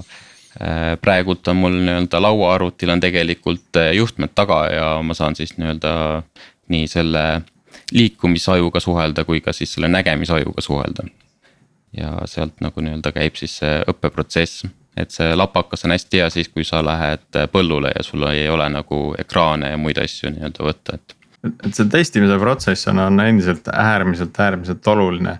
äh, 0.00 0.96
praegult 1.00 1.48
on 1.48 1.56
mul 1.56 1.80
nii-öelda 1.84 2.22
lauaarvutil 2.22 2.90
on 2.90 3.00
tegelikult 3.00 3.76
juhtmed 3.94 4.32
taga 4.34 4.64
ja 4.72 4.86
ma 5.02 5.14
saan 5.14 5.36
siis 5.36 5.56
nii-öelda 5.58 6.22
nii 6.72 6.86
selle 6.88 7.24
liikumisajuga 7.92 8.80
suhelda 8.80 9.24
kui 9.24 9.40
ka 9.44 9.52
siis 9.52 9.74
selle 9.74 9.90
nägemisajuga 9.90 10.62
suhelda 10.62 11.04
ja 11.96 12.12
sealt 12.30 12.60
nagu 12.62 12.82
nii-öelda 12.84 13.12
käib 13.14 13.38
siis 13.38 13.56
see 13.62 13.80
õppeprotsess. 13.90 14.66
et 14.96 15.14
see 15.14 15.30
lapakas 15.36 15.86
on 15.86 15.94
hästi 15.94 16.18
hea 16.20 16.28
siis, 16.34 16.48
kui 16.50 16.64
sa 16.66 16.82
lähed 16.84 17.38
põllule 17.52 17.92
ja 17.94 18.02
sul 18.04 18.26
ei 18.28 18.48
ole 18.50 18.66
nagu 18.68 19.14
ekraane 19.18 19.70
ja 19.70 19.78
muid 19.80 19.98
asju 20.02 20.34
nii-öelda 20.34 20.66
võtta, 20.66 20.98
et. 20.98 21.16
et 21.48 21.74
see 21.74 21.88
testimise 21.88 22.38
protsess 22.38 22.90
on, 22.90 22.98
on 22.98 23.20
endiselt 23.24 23.70
äärmiselt, 23.72 24.40
äärmiselt 24.40 24.86
oluline. 24.86 25.38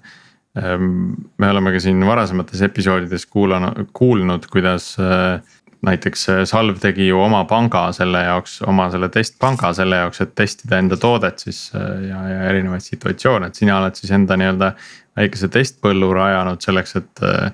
Ehm, 0.59 1.13
me 1.39 1.51
oleme 1.51 1.75
ka 1.75 1.81
siin 1.83 2.03
varasemates 2.07 2.63
episoodides 2.67 3.27
kuulanud, 3.27 3.91
kuulnud, 3.93 4.47
kuidas 4.51 4.95
äh, 4.99 5.43
näiteks 5.87 6.27
Salv 6.45 6.79
tegi 6.81 7.07
ju 7.09 7.21
oma 7.21 7.45
panga 7.49 7.87
selle 7.97 8.23
jaoks, 8.25 8.59
oma 8.69 8.91
selle 8.93 9.09
testpanga 9.13 9.73
selle 9.77 10.01
jaoks, 10.03 10.21
et 10.25 10.35
testida 10.37 10.81
enda 10.81 10.99
toodet 11.01 11.41
siis 11.41 11.63
äh, 11.75 11.87
ja, 12.09 12.21
ja 12.29 12.43
erinevaid 12.51 12.85
situatsioone, 12.85 13.49
et 13.49 13.61
sina 13.61 13.79
oled 13.81 13.97
siis 13.97 14.13
enda 14.17 14.37
nii-öelda 14.41 14.73
väikese 15.21 15.51
testpõllu 15.53 16.11
rajanud 16.17 16.65
selleks, 16.65 16.97
et 17.01 17.25
äh, 17.27 17.53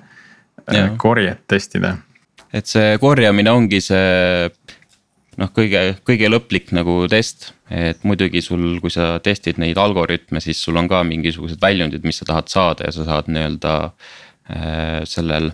ja. 0.73 0.89
korjet 0.97 1.45
testida. 1.47 1.97
et 2.55 2.67
see 2.67 2.97
korjamine 3.01 3.51
ongi 3.51 3.81
see 3.83 4.49
noh, 5.37 5.51
kõige, 5.53 5.83
kõige 6.07 6.31
lõplik 6.31 6.73
nagu 6.75 6.99
test, 7.11 7.51
et 7.69 8.01
muidugi 8.07 8.41
sul, 8.41 8.79
kui 8.81 8.93
sa 8.93 9.17
testid 9.23 9.59
neid 9.61 9.77
algoritme, 9.77 10.41
siis 10.43 10.61
sul 10.63 10.79
on 10.79 10.89
ka 10.89 11.03
mingisugused 11.07 11.61
väljundid, 11.61 12.05
mis 12.07 12.21
sa 12.21 12.27
tahad 12.29 12.51
saada 12.51 12.87
ja 12.87 12.95
sa 12.95 13.05
saad 13.07 13.31
nii-öelda 13.31 13.77
äh, 13.85 14.99
sellel 15.05 15.51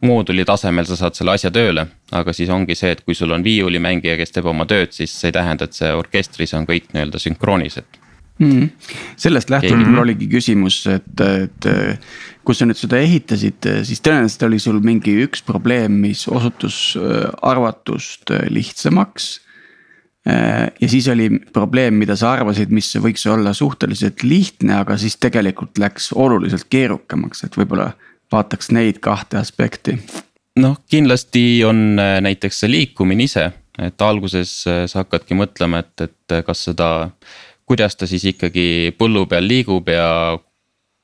mooduli 0.00 0.44
tasemel 0.46 0.86
sa 0.86 0.96
saad 0.96 1.18
selle 1.18 1.34
asja 1.34 1.50
tööle, 1.54 1.88
aga 2.14 2.32
siis 2.36 2.50
ongi 2.54 2.76
see, 2.78 2.92
et 2.94 3.02
kui 3.04 3.16
sul 3.18 3.34
on 3.34 3.44
viiulimängija, 3.44 4.16
kes 4.20 4.34
teeb 4.34 4.46
oma 4.50 4.66
tööd, 4.70 4.94
siis 4.94 5.14
see 5.14 5.32
ei 5.32 5.34
tähenda, 5.34 5.66
et 5.66 5.74
see 5.74 5.90
orkestris 5.94 6.54
on 6.54 6.68
kõik 6.68 6.92
nii-öelda 6.94 7.20
sünkroonis, 7.22 7.80
et 7.82 7.98
mm.. 8.38 8.70
sellest 9.16 9.50
lähtuvalt 9.50 9.88
mul 9.88 10.04
oligi 10.06 10.28
küsimus, 10.30 10.82
et, 10.92 11.12
et 11.20 11.70
kui 12.48 12.56
sa 12.56 12.64
nüüd 12.64 12.78
seda 12.80 12.96
ehitasid, 13.04 13.66
siis 13.84 14.00
tõenäoliselt 14.00 14.46
oli 14.46 14.58
sul 14.62 14.78
mingi 14.80 15.12
üks 15.26 15.42
probleem, 15.44 15.98
mis 16.00 16.22
osutus 16.32 16.78
äh, 16.96 17.26
arvatust 17.44 18.32
äh, 18.32 18.46
lihtsamaks. 18.48 19.26
Äh, 20.24 20.70
ja 20.80 20.88
siis 20.88 21.10
oli 21.12 21.26
probleem, 21.52 21.98
mida 22.00 22.16
sa 22.16 22.30
arvasid, 22.38 22.72
mis 22.72 22.88
võiks 23.04 23.26
olla 23.28 23.52
suhteliselt 23.52 24.24
lihtne, 24.24 24.78
aga 24.80 24.96
siis 24.96 25.18
tegelikult 25.20 25.76
läks 25.76 26.08
oluliselt 26.16 26.64
keerukamaks, 26.72 27.44
et 27.44 27.60
võib-olla 27.60 27.90
vaataks 28.32 28.72
neid 28.72 29.02
kahte 29.04 29.36
aspekti. 29.42 29.98
noh, 30.58 30.80
kindlasti 30.88 31.60
on 31.68 32.00
näiteks 32.00 32.64
see 32.64 32.72
liikumine 32.72 33.28
ise, 33.28 33.44
et 33.78 34.02
alguses 34.02 34.54
sa 34.64 35.02
hakkadki 35.04 35.36
mõtlema, 35.36 35.84
et, 35.84 36.08
et 36.08 36.40
kas 36.48 36.64
seda 36.70 36.88
kuidas 37.68 37.96
ta 37.96 38.08
siis 38.08 38.24
ikkagi 38.32 38.94
põllu 38.98 39.26
peal 39.28 39.44
liigub 39.44 39.88
ja 39.92 40.08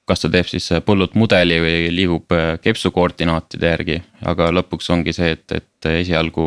kas 0.08 0.20
ta 0.20 0.28
teeb 0.32 0.48
siis 0.48 0.66
põllult 0.84 1.14
mudeli 1.16 1.56
või 1.62 1.76
liigub 1.92 2.32
äh, 2.36 2.54
kepsu 2.60 2.90
koordinaatide 2.92 3.70
järgi, 3.70 3.96
aga 4.28 4.50
lõpuks 4.52 4.90
ongi 4.92 5.14
see, 5.16 5.32
et, 5.36 5.54
et 5.56 5.88
esialgu 5.88 6.46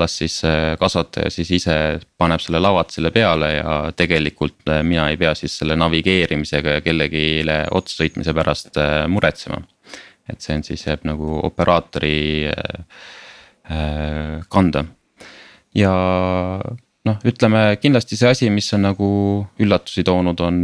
las 0.00 0.18
siis 0.20 0.36
äh, 0.48 0.74
kasvataja 0.80 1.32
siis 1.32 1.52
ise 1.56 1.76
paneb 2.20 2.42
selle 2.44 2.60
lavatsile 2.60 3.12
peale 3.14 3.54
ja 3.56 3.78
tegelikult 3.96 4.68
äh, 4.68 4.82
mina 4.84 5.08
ei 5.12 5.20
pea 5.20 5.32
siis 5.38 5.56
selle 5.60 5.78
navigeerimisega 5.80 6.78
ja 6.78 6.84
kellelegi 6.84 7.24
otsa 7.72 8.02
sõitmise 8.02 8.36
pärast 8.36 8.80
muretsema. 9.08 9.62
et 10.28 10.40
see 10.40 10.56
on 10.56 10.64
siis 10.64 10.86
jääb 10.86 11.04
nagu 11.08 11.40
operaatori 11.44 12.50
kanda 14.52 14.84
ja 15.76 15.92
noh, 17.08 17.20
ütleme 17.28 17.64
kindlasti 17.82 18.18
see 18.18 18.30
asi, 18.32 18.50
mis 18.52 18.70
on 18.76 18.86
nagu 18.88 19.08
üllatusi 19.60 20.04
toonud, 20.06 20.40
on, 20.44 20.60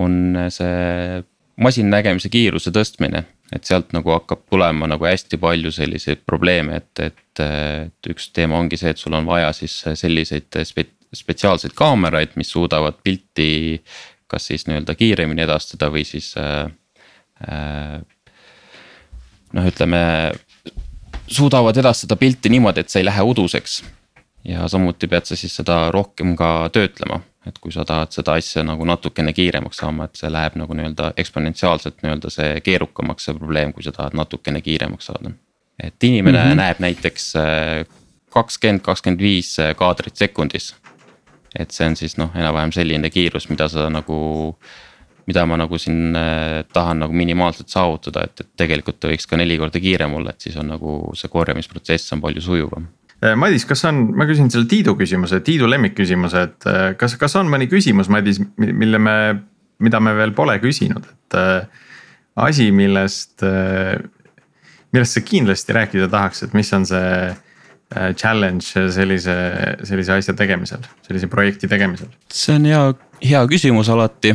on 0.00 0.20
see 0.52 1.22
masinnägemise 1.60 2.30
kiiruse 2.32 2.72
tõstmine. 2.74 3.24
et 3.54 3.62
sealt 3.62 3.92
nagu 3.94 4.10
hakkab 4.10 4.40
tulema 4.50 4.88
nagu 4.90 5.06
hästi 5.06 5.38
palju 5.38 5.70
selliseid 5.70 6.24
probleeme, 6.26 6.80
et, 6.80 6.98
et, 6.98 7.42
et 7.44 8.08
üks 8.10 8.32
teema 8.34 8.58
ongi 8.58 8.74
see, 8.80 8.90
et 8.90 8.98
sul 8.98 9.14
on 9.14 9.28
vaja 9.28 9.52
siis 9.54 9.76
selliseid 9.94 10.58
spe-, 10.66 10.90
spetsiaalseid 11.14 11.76
kaameraid, 11.78 12.34
mis 12.34 12.50
suudavad 12.50 12.98
pilti. 13.04 13.82
kas 14.26 14.48
siis 14.50 14.64
nii-öelda 14.66 14.96
kiiremini 14.98 15.44
edastada 15.44 15.86
või 15.94 16.02
siis 16.02 16.32
äh, 16.34 16.66
äh, 17.46 18.00
noh, 19.54 19.68
ütleme 19.70 20.00
suudavad 21.30 21.76
edastada 21.78 22.16
pilti 22.18 22.50
niimoodi, 22.50 22.82
et 22.82 22.90
see 22.90 23.04
ei 23.04 23.06
lähe 23.06 23.22
uduseks 23.22 23.84
ja 24.48 24.68
samuti 24.68 25.08
pead 25.10 25.26
sa 25.26 25.36
siis 25.36 25.56
seda 25.58 25.90
rohkem 25.94 26.36
ka 26.38 26.68
töötlema, 26.72 27.20
et 27.46 27.58
kui 27.62 27.74
sa 27.74 27.84
tahad 27.88 28.14
seda 28.14 28.36
asja 28.38 28.64
nagu 28.66 28.86
natukene 28.86 29.34
kiiremaks 29.36 29.82
saama, 29.82 30.06
et 30.06 30.18
see 30.18 30.30
läheb 30.32 30.58
nagu 30.60 30.76
nii-öelda 30.78 31.12
eksponentsiaalselt 31.22 32.02
nii-öelda 32.04 32.32
see 32.32 32.60
keerukamaks, 32.66 33.28
see 33.28 33.36
probleem, 33.38 33.74
kui 33.74 33.86
sa 33.86 33.94
tahad 33.96 34.16
natukene 34.18 34.62
kiiremaks 34.62 35.10
saada. 35.12 35.30
et 35.82 36.04
inimene 36.04 36.38
mm 36.38 36.50
-hmm. 36.50 36.56
näeb 36.56 36.78
näiteks 36.78 37.36
äh, 37.36 37.86
kakskümmend, 38.30 38.80
kakskümmend 38.80 39.20
viis 39.20 39.58
äh, 39.58 39.74
kaadrit 39.76 40.16
sekundis. 40.16 40.74
et 41.58 41.70
see 41.70 41.86
on 41.86 41.96
siis 41.96 42.16
noh, 42.16 42.30
enam-vähem 42.34 42.72
selline 42.72 43.10
kiirus, 43.10 43.48
mida 43.48 43.68
sa 43.68 43.90
nagu 43.90 44.56
mida 45.26 45.46
ma 45.46 45.56
nagu 45.56 45.78
siin 45.78 46.16
äh, 46.16 46.64
tahan 46.72 46.98
nagu 46.98 47.12
minimaalselt 47.12 47.68
saavutada, 47.68 48.24
et, 48.24 48.40
et 48.40 48.48
tegelikult 48.56 49.00
ta 49.00 49.08
võiks 49.08 49.26
ka 49.26 49.36
neli 49.36 49.58
korda 49.58 49.80
kiirem 49.80 50.14
olla, 50.14 50.30
et 50.30 50.40
siis 50.40 50.56
on 50.56 50.68
nagu 50.68 51.10
see 51.14 51.28
korjamisprotsess 51.28 52.12
on 52.12 52.20
palju 52.20 52.40
sujuvam 52.40 52.86
Madis, 53.36 53.64
kas 53.64 53.80
on, 53.88 54.02
ma 54.16 54.26
küsin 54.28 54.50
selle 54.52 54.68
Tiidu 54.68 54.92
küsimuse, 54.98 55.40
Tiidu 55.44 55.68
lemmikküsimuse, 55.70 56.42
et 56.50 56.66
äh, 56.68 56.90
kas, 57.00 57.14
kas 57.16 57.36
on 57.40 57.48
mõni 57.48 57.68
küsimus, 57.70 58.10
Madis, 58.12 58.42
mille 58.60 59.00
me, 59.00 59.16
mida 59.80 60.00
me 60.04 60.12
veel 60.18 60.34
pole 60.36 60.58
küsinud, 60.60 61.06
et 61.08 61.38
äh, 61.40 61.86
asi, 62.44 62.68
millest, 62.76 63.40
millest 64.92 65.16
sa 65.16 65.22
kindlasti 65.24 65.72
rääkida 65.72 66.10
tahaks, 66.12 66.44
et 66.44 66.56
mis 66.56 66.72
on 66.76 66.84
see 66.84 67.32
challenge 68.18 68.82
sellise, 68.92 69.36
sellise 69.86 70.12
asja 70.18 70.34
tegemisel, 70.36 70.82
sellise 71.06 71.30
projekti 71.32 71.70
tegemisel? 71.70 72.10
see 72.28 72.58
on 72.58 72.66
hea, 72.68 72.82
hea 73.22 73.40
küsimus 73.48 73.88
alati. 73.94 74.34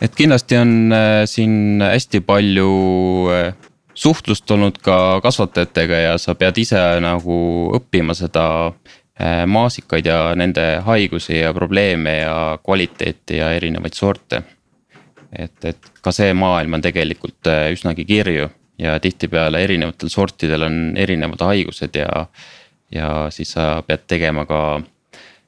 et 0.00 0.16
kindlasti 0.16 0.56
on 0.56 0.72
siin 1.28 1.82
hästi 1.84 2.22
palju 2.24 2.70
suhtlust 3.94 4.50
olnud 4.50 4.78
ka 4.82 5.20
kasvatajatega 5.22 6.00
ja 6.06 6.18
sa 6.18 6.34
pead 6.34 6.58
ise 6.58 6.80
nagu 7.02 7.36
õppima 7.76 8.14
seda 8.16 8.46
äh, 8.68 9.44
maasikaid 9.46 10.06
ja 10.06 10.18
nende 10.38 10.64
haigusi 10.86 11.40
ja 11.40 11.52
probleeme 11.54 12.16
ja 12.22 12.58
kvaliteeti 12.64 13.36
ja 13.42 13.52
erinevaid 13.52 13.94
sorte. 13.94 14.42
et, 15.32 15.64
et 15.64 15.92
ka 16.00 16.12
see 16.12 16.32
maailm 16.34 16.74
on 16.74 16.82
tegelikult 16.84 17.48
äh, 17.48 17.70
üsnagi 17.72 18.04
kirju 18.04 18.48
ja 18.78 18.98
tihtipeale 19.00 19.62
erinevatel 19.64 20.08
sortidel 20.08 20.62
on 20.62 20.80
erinevad 20.96 21.40
haigused 21.46 21.96
ja, 21.96 22.26
ja 22.90 23.12
siis 23.30 23.52
sa 23.52 23.82
pead 23.86 24.08
tegema 24.08 24.46
ka 24.46 24.80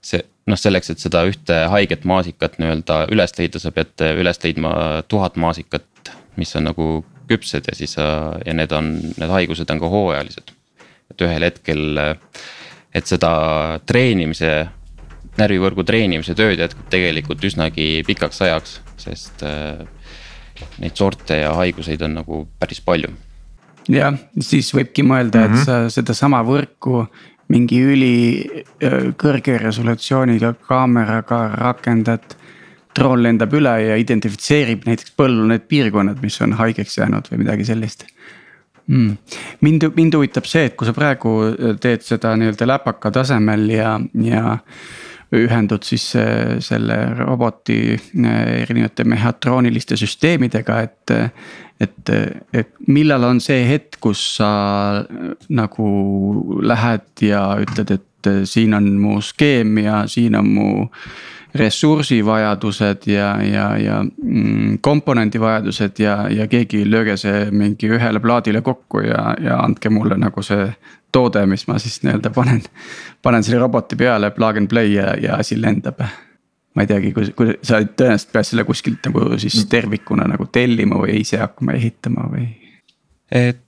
see 0.05 0.23
noh, 0.47 0.61
selleks, 0.61 0.91
et 0.93 1.01
seda 1.01 1.25
ühte 1.29 1.57
haiget 1.73 2.05
maasikat 2.05 2.59
nii-öelda 2.61 3.07
üles 3.13 3.33
leida, 3.39 3.61
sa 3.61 3.73
pead 3.73 4.05
üles 4.21 4.41
leidma 4.43 4.75
tuhat 5.09 5.39
maasikat, 5.41 6.13
mis 6.37 6.53
on 6.57 6.69
nagu 6.69 6.89
küpsed 7.29 7.69
ja 7.71 7.75
siis 7.77 7.97
sa 7.97 8.07
ja 8.45 8.55
need 8.57 8.73
on, 8.73 8.95
need 9.17 9.31
haigused 9.31 9.71
on 9.71 9.83
ka 9.83 9.91
hooajalised. 9.93 10.55
et 11.11 11.21
ühel 11.27 11.45
hetkel, 11.45 11.99
et 12.95 13.07
seda 13.07 13.31
treenimise, 13.87 14.53
närvivõrgu 15.39 15.85
treenimise 15.85 16.35
tööd 16.35 16.59
jätkub 16.59 16.89
tegelikult 16.91 17.45
üsnagi 17.45 18.03
pikaks 18.07 18.41
ajaks, 18.47 18.81
sest 19.05 19.45
äh, 19.47 19.85
neid 20.81 20.97
sorte 20.97 21.39
ja 21.43 21.53
haiguseid 21.59 22.03
on 22.07 22.19
nagu 22.21 22.41
päris 22.59 22.81
palju. 22.81 23.13
jah, 23.91 24.17
siis 24.41 24.73
võibki 24.75 25.05
mõelda, 25.05 25.45
et 25.45 25.51
mm 25.51 25.57
-hmm. 25.57 25.65
sa 25.65 26.01
sedasama 26.01 26.43
võrku 26.43 27.05
mingi 27.53 27.81
üli 27.85 28.17
kõrge 29.21 29.59
resolutsiooniga 29.61 30.55
kaameraga 30.69 31.49
rakendad. 31.61 32.37
Droon 32.97 33.23
lendab 33.25 33.55
üle 33.57 33.75
ja 33.83 33.99
identifitseerib 34.01 34.87
näiteks 34.89 35.15
põllul 35.19 35.49
need 35.51 35.69
piirkonnad, 35.71 36.21
mis 36.23 36.41
on 36.45 36.57
haigeks 36.61 36.99
jäänud 36.99 37.31
või 37.33 37.45
midagi 37.45 37.67
sellist 37.69 38.07
mm.. 38.87 39.17
mind, 39.61 39.89
mind 39.97 40.19
huvitab 40.19 40.49
see, 40.49 40.69
et 40.71 40.77
kui 40.79 40.89
sa 40.89 40.95
praegu 40.97 41.35
teed 41.83 42.05
seda 42.07 42.35
nii-öelda 42.39 42.69
läpaka 42.69 43.13
tasemel 43.15 43.67
ja, 43.73 43.97
ja 44.23 44.59
ühendud 45.35 45.85
siis 45.87 46.13
äh, 46.17 46.59
selle 46.65 46.97
roboti 47.19 47.79
äh, 47.95 48.63
erinevate 48.63 49.05
mehhatrooniliste 49.09 49.97
süsteemidega, 50.01 50.81
et. 50.81 51.15
et, 51.81 52.11
et 52.55 52.69
millal 52.87 53.25
on 53.27 53.41
see 53.43 53.65
hetk, 53.67 53.99
kus 54.01 54.21
sa 54.37 54.51
äh, 55.03 55.33
nagu 55.51 55.89
lähed 56.63 57.25
ja 57.27 57.47
ütled, 57.61 57.91
et 57.97 58.31
siin 58.49 58.77
on 58.77 58.87
mu 59.01 59.19
skeem 59.21 59.79
ja 59.83 60.05
siin 60.09 60.39
on 60.39 60.53
mu 60.55 60.69
ressursivajadused 61.55 63.07
ja, 63.07 63.29
ja, 63.43 63.77
ja 63.79 64.01
mm, 64.03 64.79
komponendivajadused 64.81 65.99
ja, 66.03 66.17
ja 66.31 66.49
keegi 66.51 66.83
lööge 66.91 67.17
see 67.21 67.47
mingi 67.55 67.91
ühele 67.95 68.21
plaadile 68.21 68.63
kokku 68.67 69.05
ja, 69.07 69.35
ja 69.41 69.61
andke 69.63 69.91
mulle 69.91 70.19
nagu 70.19 70.43
see 70.43 70.67
toode, 71.15 71.45
mis 71.47 71.69
ma 71.71 71.79
siis 71.79 72.01
nii-öelda 72.03 72.33
panen. 72.35 72.63
panen 73.23 73.47
selle 73.47 73.63
roboti 73.63 73.97
peale, 73.97 74.33
plug 74.35 74.59
and 74.59 74.69
play 74.69 74.97
ja, 74.97 75.15
ja 75.21 75.39
asi 75.39 75.61
lendab. 75.61 76.03
ma 76.75 76.83
ei 76.83 76.91
teagi, 76.91 77.13
kui, 77.15 77.31
kui 77.39 77.53
sa 77.63 77.79
tõenäoliselt 77.87 78.33
pead 78.35 78.49
selle 78.49 78.65
kuskilt 78.67 79.07
nagu 79.07 79.39
siis 79.39 79.61
tervikuna 79.71 80.27
nagu 80.27 80.49
tellima 80.51 80.99
või 80.99 81.21
ise 81.21 81.39
hakkama 81.39 81.79
ehitama 81.79 82.27
või? 82.33 82.49
et 83.31 83.63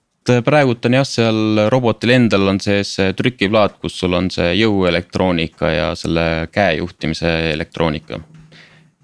praegult 0.45 0.85
on 0.87 0.97
jah, 0.99 1.07
seal 1.07 1.67
robotil 1.71 2.13
endal 2.15 2.47
on 2.51 2.59
sees 2.63 2.95
trükiplaat, 3.17 3.77
kus 3.81 3.97
sul 4.01 4.17
on 4.17 4.29
see 4.33 4.53
jõuelektroonika 4.59 5.71
ja 5.73 5.87
selle 5.99 6.47
käe 6.51 6.77
juhtimise 6.81 7.33
elektroonika. 7.53 8.19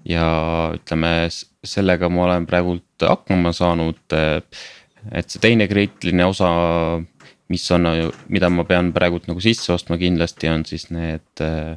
ja 0.04 0.26
ütleme, 0.76 1.12
sellega 1.64 2.08
ma 2.12 2.24
olen 2.26 2.46
praegult 2.46 3.06
hakkama 3.08 3.52
saanud. 3.52 4.00
et 5.12 5.30
see 5.30 5.40
teine 5.40 5.68
kriitiline 5.68 6.24
osa 6.24 6.50
mis 7.48 7.64
on, 7.70 7.88
mida 8.32 8.48
ma 8.50 8.64
pean 8.68 8.90
praegult 8.94 9.28
nagu 9.28 9.42
sisse 9.42 9.72
ostma 9.74 9.98
kindlasti 10.00 10.48
on 10.48 10.64
siis 10.68 10.88
need 10.94 11.44
äh, 11.44 11.76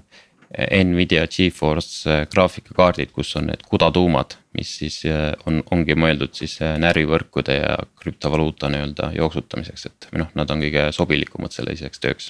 Nvidia 0.55 1.25
Geforce 1.27 2.07
äh, 2.09 2.25
graafikakaardid, 2.31 3.11
kus 3.15 3.33
on 3.35 3.49
need 3.51 3.63
CUDA 3.67 3.89
tuumad, 3.91 4.37
mis 4.55 4.69
siis 4.79 5.01
äh, 5.09 5.33
on, 5.49 5.59
ongi 5.75 5.97
mõeldud 5.99 6.35
siis 6.37 6.57
närvivõrkude 6.61 7.57
ja 7.57 7.73
krüptovaluuta 7.99 8.69
nii-öelda 8.71 9.11
jooksutamiseks, 9.17 9.87
et 9.89 10.07
või 10.11 10.23
noh, 10.23 10.29
nad 10.39 10.53
on 10.53 10.63
kõige 10.63 10.87
sobilikumad 10.95 11.55
selliseks 11.55 12.03
tööks. 12.03 12.29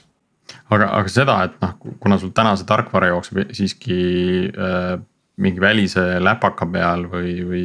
aga, 0.70 0.90
aga 0.90 1.14
seda, 1.14 1.38
et 1.46 1.62
noh, 1.62 1.76
kuna 2.02 2.18
sul 2.18 2.34
täna 2.34 2.56
see 2.58 2.66
tarkvara 2.68 3.12
jookseb 3.14 3.54
siiski 3.54 4.00
äh, 4.50 4.98
mingi 5.38 5.62
välise 5.62 6.18
läpaka 6.24 6.66
peal 6.74 7.06
või, 7.12 7.38
või 7.46 7.64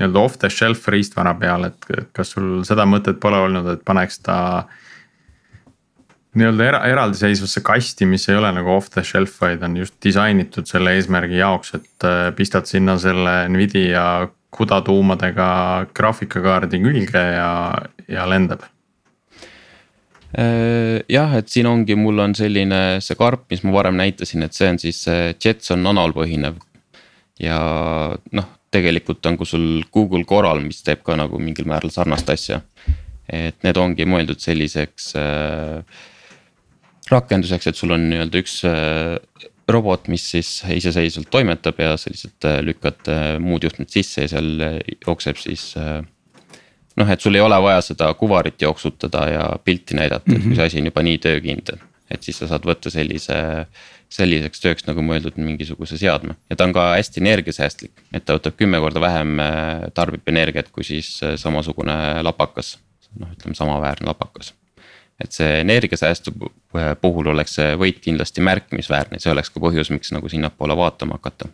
nii-öelda 0.00 0.24
off 0.24 0.40
the 0.40 0.48
shelf 0.48 0.88
riistvara 0.88 1.36
peal, 1.36 1.68
et 1.68 2.10
kas 2.16 2.32
sul 2.32 2.64
seda 2.64 2.88
mõtet 2.88 3.20
pole 3.20 3.44
olnud, 3.44 3.68
et 3.74 3.84
paneks 3.84 4.22
ta 4.24 4.38
äh, 4.64 4.82
nii-öelda 6.36 6.68
era, 6.68 6.80
eraldiseisvasse 6.90 7.62
kasti, 7.66 8.06
mis 8.08 8.28
ei 8.30 8.38
ole 8.38 8.52
nagu 8.56 8.72
off 8.74 8.90
the 8.94 9.04
shelf, 9.04 9.38
vaid 9.42 9.64
on 9.66 9.76
just 9.80 9.96
disainitud 10.04 10.68
selle 10.68 10.94
eesmärgi 10.96 11.40
jaoks, 11.40 11.74
et 11.78 12.06
äh, 12.06 12.30
pistad 12.36 12.68
sinna 12.70 12.98
selle 13.02 13.36
Nvidia 13.52 14.06
CUDA 14.56 14.80
tuumadega 14.86 15.48
graafikakaardi 15.96 16.80
külge 16.84 17.22
ja, 17.36 17.50
ja 18.08 18.26
lendab 18.30 18.64
äh, 20.36 21.02
jah, 21.12 21.36
et 21.38 21.52
siin 21.52 21.68
ongi, 21.70 21.96
mul 21.98 22.24
on 22.24 22.36
selline 22.38 22.82
see 23.04 23.18
karp, 23.18 23.48
mis 23.52 23.64
ma 23.66 23.74
varem 23.80 23.98
näitasin, 24.00 24.46
et 24.46 24.56
see 24.56 24.70
on 24.72 24.80
siis 24.82 25.04
Jetson 25.42 25.82
nanol 25.84 26.14
põhinev. 26.16 26.60
ja 27.40 27.60
noh, 28.32 28.52
tegelikult 28.76 29.24
on, 29.28 29.36
kui 29.38 29.48
sul 29.48 29.68
Google 29.92 30.24
Coral, 30.28 30.60
mis 30.64 30.82
teeb 30.84 31.04
ka 31.06 31.16
nagu 31.18 31.40
mingil 31.40 31.68
määral 31.68 31.92
sarnast 31.94 32.30
asja. 32.32 32.60
et 33.26 33.56
need 33.66 33.78
ongi 33.80 34.04
mõeldud 34.06 34.38
selliseks 34.38 35.08
äh, 35.18 36.04
rakenduseks, 37.10 37.70
et 37.70 37.78
sul 37.78 37.94
on 37.94 38.08
nii-öelda 38.10 38.42
üks 38.42 38.60
äh, 38.66 39.48
robot, 39.70 40.10
mis 40.12 40.24
siis 40.34 40.50
iseseisvalt 40.76 41.30
toimetab 41.32 41.80
ja 41.82 41.94
sa 41.98 42.12
lihtsalt 42.12 42.48
äh, 42.48 42.60
lükkad 42.66 43.10
äh, 43.12 43.24
muud 43.42 43.66
juhtmed 43.66 43.90
sisse 43.92 44.26
ja 44.26 44.32
seal 44.34 44.64
jookseb 45.06 45.40
siis. 45.40 45.72
noh, 46.96 47.10
et 47.12 47.20
sul 47.20 47.36
ei 47.36 47.44
ole 47.44 47.58
vaja 47.62 47.82
seda 47.84 48.08
kuvarit 48.18 48.62
jooksutada 48.62 49.26
ja 49.30 49.50
pilti 49.64 49.98
näidata 49.98 50.32
et 50.32 50.40
kui 50.40 50.48
mhm. 50.48 50.56
see 50.56 50.70
asi 50.70 50.80
on 50.80 50.90
juba 50.90 51.04
nii 51.06 51.20
töökindel. 51.22 51.78
et 52.10 52.22
siis 52.22 52.38
sa 52.38 52.48
saad 52.50 52.66
võtta 52.66 52.90
sellise, 52.90 53.38
selliseks 54.08 54.62
tööks 54.62 54.86
nagu 54.86 55.02
mõeldud 55.02 55.38
mingisuguse 55.38 55.98
seadme 55.98 56.38
ja 56.50 56.56
ta 56.56 56.66
on 56.66 56.74
ka 56.74 56.92
hästi 56.94 57.22
energiasäästlik, 57.22 58.04
et 58.14 58.24
ta 58.24 58.38
võtab 58.38 58.58
kümme 58.58 58.82
korda 58.82 59.02
vähem 59.02 59.38
tarbib 59.94 60.26
energiat 60.30 60.70
kui 60.74 60.86
siis 60.86 61.18
samasugune 61.36 62.22
lapakas. 62.22 62.78
noh, 63.18 63.30
ütleme 63.34 63.58
samaväärne 63.58 64.10
lapakas 64.10 64.54
et 65.20 65.32
see 65.32 65.60
energiasäästu 65.62 66.32
puhul 67.00 67.32
oleks 67.32 67.56
see 67.58 67.74
võit 67.80 68.00
kindlasti 68.04 68.44
märkimisväärne, 68.44 69.20
see 69.22 69.32
oleks 69.32 69.50
ka 69.52 69.62
põhjus, 69.62 69.90
miks 69.94 70.12
nagu 70.12 70.28
sinnapoole 70.28 70.76
vaatama 70.76 71.16
hakata. 71.16 71.48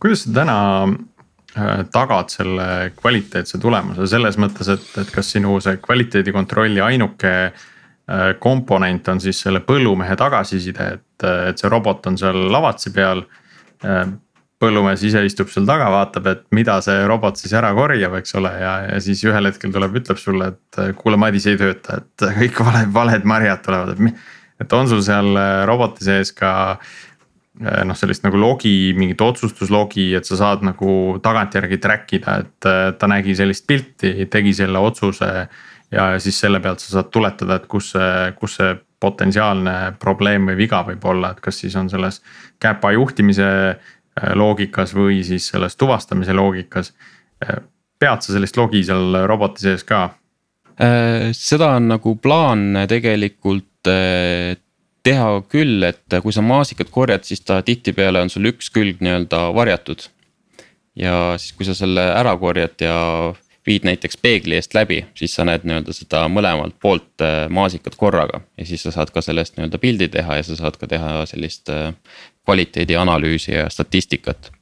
kuidas 0.00 0.24
sa 0.24 0.32
täna 0.40 0.58
äh, 0.84 1.82
tagad 1.92 2.32
selle 2.32 2.92
kvaliteetse 2.96 3.58
tulemuse 3.58 4.06
selles 4.06 4.38
mõttes, 4.38 4.70
et, 4.72 4.86
et 5.02 5.10
kas 5.12 5.34
sinu 5.36 5.58
see 5.60 5.76
kvaliteedikontrolli 5.84 6.80
ainuke 6.80 7.34
äh, 7.44 7.52
komponent 8.38 9.08
on 9.08 9.20
siis 9.20 9.40
selle 9.40 9.60
põllumehe 9.60 10.16
tagasiside, 10.16 10.88
et, 10.94 11.28
et 11.50 11.58
see 11.58 11.68
robot 11.68 12.06
on 12.06 12.16
seal 12.18 12.48
lavatsi 12.52 12.94
peal 12.96 13.26
äh, 13.84 14.06
põllumees 14.62 15.02
ise 15.06 15.22
istub 15.26 15.50
seal 15.52 15.66
taga, 15.68 15.88
vaatab, 15.92 16.30
et 16.32 16.40
mida 16.54 16.78
see 16.84 17.02
robot 17.08 17.38
siis 17.38 17.54
ära 17.56 17.70
korjab, 17.76 18.16
eks 18.18 18.34
ole, 18.40 18.52
ja, 18.58 18.72
ja 18.88 19.02
siis 19.02 19.22
ühel 19.26 19.50
hetkel 19.50 19.72
tuleb, 19.74 20.00
ütleb 20.00 20.18
sulle, 20.18 20.52
et 20.54 20.80
kuule, 20.98 21.18
Madis 21.20 21.46
ei 21.50 21.58
tööta, 21.60 22.00
et 22.02 22.26
kõik 22.40 22.62
valed, 22.66 22.90
valed 22.94 23.28
marjad 23.28 23.62
tulevad, 23.66 23.94
et. 23.94 24.24
et 24.64 24.74
on 24.74 24.90
sul 24.90 25.04
seal 25.06 25.30
äh, 25.38 25.62
roboti 25.70 26.06
sees 26.08 26.34
ka 26.34 26.52
äh, 26.74 27.84
noh, 27.86 27.98
sellist 27.98 28.26
nagu 28.26 28.40
logi, 28.40 28.92
mingit 28.98 29.22
otsustuslogi, 29.22 30.10
et 30.18 30.26
sa 30.26 30.40
saad 30.40 30.66
nagu 30.66 30.90
tagantjärgi 31.22 31.78
track 31.82 32.18
ida, 32.18 32.40
et 32.42 32.70
äh, 32.70 32.82
ta 32.98 33.10
nägi 33.10 33.38
sellist 33.38 33.66
pilti, 33.70 34.26
tegi 34.26 34.56
selle 34.58 34.82
otsuse. 34.82 35.32
ja 35.88 36.18
siis 36.20 36.36
selle 36.36 36.58
pealt 36.60 36.82
sa 36.82 36.98
saad 36.98 37.14
tuletada, 37.14 37.56
et 37.56 37.70
kus 37.70 37.94
see, 37.94 38.32
kus 38.36 38.58
see 38.58 38.74
potentsiaalne 39.00 39.94
probleem 40.02 40.50
või 40.50 40.58
viga 40.58 40.82
võib 40.84 41.04
olla, 41.06 41.30
et 41.30 41.40
kas 41.40 41.60
siis 41.62 41.76
on 41.78 41.88
selles 41.88 42.18
käpa 42.60 42.90
juhtimise 42.92 43.46
loogikas 44.34 44.94
või 44.96 45.22
siis 45.26 45.48
selles 45.52 45.76
tuvastamise 45.76 46.34
loogikas. 46.36 46.92
Äh, 47.44 47.60
pead 47.98 48.22
sa 48.24 48.34
sellist 48.34 48.56
logi 48.58 48.82
seal 48.86 49.24
roboti 49.26 49.66
sees 49.66 49.84
ka? 49.86 50.08
Äh, 50.78 51.30
seda 51.36 51.74
on 51.78 51.90
nagu 51.94 52.14
plaan 52.22 52.84
tegelikult 52.88 53.66
teha 55.08 55.28
küll, 55.48 55.82
et 55.86 56.18
kui 56.22 56.34
sa 56.34 56.42
maasikat 56.44 56.90
korjad, 56.92 57.24
siis 57.24 57.40
ta 57.46 57.62
tihtipeale 57.64 58.20
on 58.20 58.30
sul 58.32 58.50
üks 58.50 58.68
külg 58.74 59.02
nii-öelda 59.04 59.48
varjatud. 59.56 60.08
ja 60.98 61.38
siis, 61.38 61.54
kui 61.54 61.64
sa 61.64 61.76
selle 61.78 62.02
ära 62.10 62.34
korjad 62.36 62.82
ja 62.82 62.96
viid 63.68 63.84
näiteks 63.86 64.18
peegli 64.22 64.56
eest 64.58 64.74
läbi, 64.74 64.98
siis 65.18 65.34
sa 65.36 65.46
näed 65.46 65.64
nii-öelda 65.68 65.94
seda 65.94 66.24
mõlemalt 66.32 66.76
poolt 66.82 67.24
maasikat 67.54 67.96
korraga. 67.96 68.42
ja 68.58 68.66
siis 68.66 68.82
sa 68.82 68.92
saad 68.92 69.14
ka 69.14 69.22
sellest 69.24 69.56
nii-öelda 69.56 69.78
pildi 69.78 70.08
teha 70.12 70.40
ja 70.40 70.46
sa 70.46 70.58
saad 70.58 70.76
ka 70.80 70.90
teha 70.90 71.22
sellist 71.30 71.70
kvaliteedianalüüsi 72.48 73.52
ja 73.52 73.68
statistikat. 73.70 74.52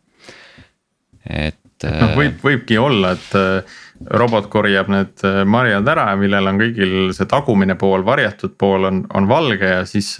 et. 1.30 1.58
noh, 1.84 2.14
võib, 2.16 2.38
võibki 2.42 2.78
olla, 2.80 3.12
et 3.14 3.34
äh, 3.38 3.76
robot 4.18 4.48
korjab 4.52 4.90
need 4.92 5.24
äh, 5.26 5.42
marjad 5.46 5.88
ära, 5.94 6.08
millel 6.18 6.50
on 6.52 6.62
kõigil 6.62 6.96
see 7.16 7.28
tagumine 7.30 7.76
pool, 7.78 8.04
varjatud 8.06 8.56
pool 8.58 8.88
on, 8.90 9.04
on 9.14 9.28
valge 9.30 9.70
ja 9.70 9.84
siis 9.88 10.16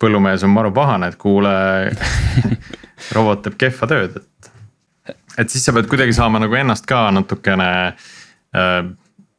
põllumees 0.00 0.44
on 0.44 0.52
maru 0.52 0.72
pahane, 0.74 1.12
et 1.12 1.20
kuule 1.20 1.54
robot 3.16 3.44
teeb 3.44 3.56
kehva 3.60 3.88
tööd, 3.88 4.18
et. 4.20 4.50
et 5.38 5.50
siis 5.50 5.64
sa 5.64 5.72
pead 5.76 5.88
kuidagi 5.88 6.16
saama 6.16 6.42
nagu 6.42 6.58
ennast 6.58 6.88
ka 6.90 7.06
natukene 7.14 7.70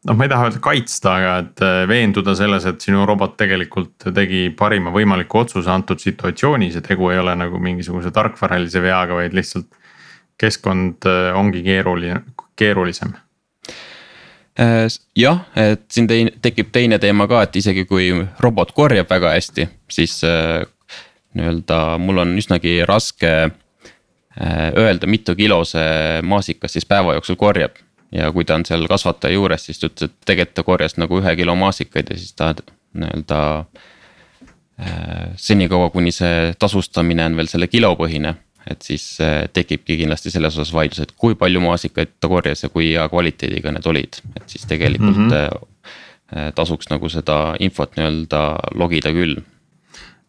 noh, 0.06 0.16
ma 0.16 0.26
ei 0.26 0.32
taha 0.32 0.50
öelda 0.50 0.62
kaitsta, 0.64 1.16
aga 1.20 1.34
et 1.44 1.66
veenduda 1.90 2.36
selles, 2.38 2.68
et 2.70 2.82
sinu 2.82 3.06
robot 3.10 3.36
tegelikult 3.40 4.08
tegi 4.16 4.48
parima 4.58 4.94
võimaliku 4.94 5.44
otsuse 5.44 5.72
antud 5.72 6.02
situatsioonis 6.02 6.80
ja 6.80 6.86
tegu 6.86 7.10
ei 7.12 7.22
ole 7.22 7.36
nagu 7.40 7.60
mingisuguse 7.62 8.14
tarkvaralise 8.16 8.84
veaga, 8.84 9.22
vaid 9.22 9.36
lihtsalt. 9.38 9.68
keskkond 10.38 11.06
ongi 11.40 11.62
keeruline, 11.64 12.18
keerulisem 12.60 13.14
jah, 15.16 15.40
et 15.56 15.86
siin 15.92 16.08
teine, 16.08 16.32
tekib 16.42 16.74
teine 16.76 17.00
teema 17.00 17.28
ka, 17.28 17.42
et 17.44 17.56
isegi 17.56 17.86
kui 17.88 18.10
robot 18.44 18.72
korjab 18.76 19.08
väga 19.10 19.32
hästi, 19.32 19.68
siis 19.92 20.18
nii-öelda 21.36 21.98
mul 22.00 22.24
on 22.24 22.36
üsnagi 22.40 22.80
raske 22.88 23.32
äh, 23.46 24.72
öelda, 24.78 25.08
mitu 25.08 25.36
kilo 25.36 25.64
see 25.68 26.22
maasikas 26.24 26.76
siis 26.76 26.88
päeva 26.88 27.18
jooksul 27.18 27.40
korjab. 27.40 27.76
Ja 28.12 28.32
kui 28.34 28.46
ta 28.46 28.58
on 28.60 28.66
seal 28.68 28.88
kasvataja 28.92 29.38
juures, 29.38 29.66
siis 29.68 29.82
ta 29.82 29.90
ütles, 29.90 30.10
et 30.10 30.30
tegelikult 30.30 30.56
ta 30.58 30.66
korjas 30.68 30.98
nagu 31.02 31.20
ühe 31.22 31.36
kilo 31.40 31.56
maasikaid 31.60 32.12
ja 32.12 32.18
siis 32.20 32.34
ta 32.38 32.54
nii-öelda 32.56 33.40
äh,. 34.80 35.32
senikaua, 35.36 35.90
kuni 35.90 36.12
see 36.16 36.54
tasustamine 36.60 37.26
on 37.26 37.40
veel 37.40 37.52
selle 37.52 37.68
kilopõhine, 37.72 38.36
et 38.70 38.82
siis 38.86 39.08
äh, 39.24 39.46
tekibki 39.54 39.98
kindlasti 40.02 40.34
selles 40.34 40.58
osas 40.58 40.74
vaidlus, 40.74 41.04
et 41.06 41.16
kui 41.18 41.36
palju 41.40 41.64
maasikaid 41.64 42.18
ta 42.20 42.32
korjas 42.32 42.66
ja 42.66 42.70
kui 42.74 42.92
hea 42.94 43.08
kvaliteediga 43.10 43.74
need 43.76 43.90
olid, 43.92 44.22
et 44.36 44.46
siis 44.50 44.68
tegelikult 44.70 45.18
mm. 45.18 45.32
-hmm 45.32 45.72
tasuks 46.56 46.88
nagu 46.90 47.06
seda 47.10 47.54
infot 47.62 47.92
nii-öelda 47.96 48.40
logida 48.74 49.12
küll 49.14 49.36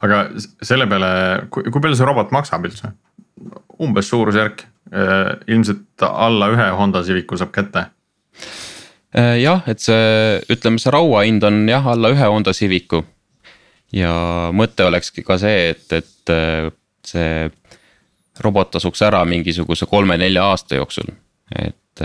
aga 0.04 0.22
selle 0.64 0.86
peale, 0.90 1.10
kui, 1.52 1.68
palju 1.72 1.98
see 1.98 2.08
robot 2.08 2.32
maksab 2.34 2.66
üldse? 2.68 2.92
umbes 3.82 4.08
suurusjärk, 4.08 4.62
ilmselt 4.92 6.02
alla 6.06 6.46
ühe 6.52 6.66
Honda 6.78 7.02
Civicu 7.02 7.38
saab 7.38 7.50
kätte. 7.54 7.88
Äh, 9.16 9.38
jah, 9.40 9.62
et 9.70 9.80
see, 9.80 10.40
ütleme, 10.52 10.80
see 10.82 10.92
rauahind 10.92 11.44
on 11.46 11.62
jah, 11.70 11.86
alla 11.94 12.10
ühe 12.12 12.28
Honda 12.30 12.52
Civicu. 12.56 13.04
ja 13.94 14.12
mõte 14.52 14.82
olekski 14.84 15.22
ka 15.24 15.38
see, 15.38 15.70
et, 15.70 15.86
et 15.94 16.32
äh, 16.34 16.68
see 17.06 17.50
robot 18.42 18.74
tasuks 18.74 19.00
ära 19.06 19.22
mingisuguse 19.24 19.86
kolme-nelja 19.88 20.44
aasta 20.50 20.76
jooksul, 20.76 21.12
et 21.54 22.02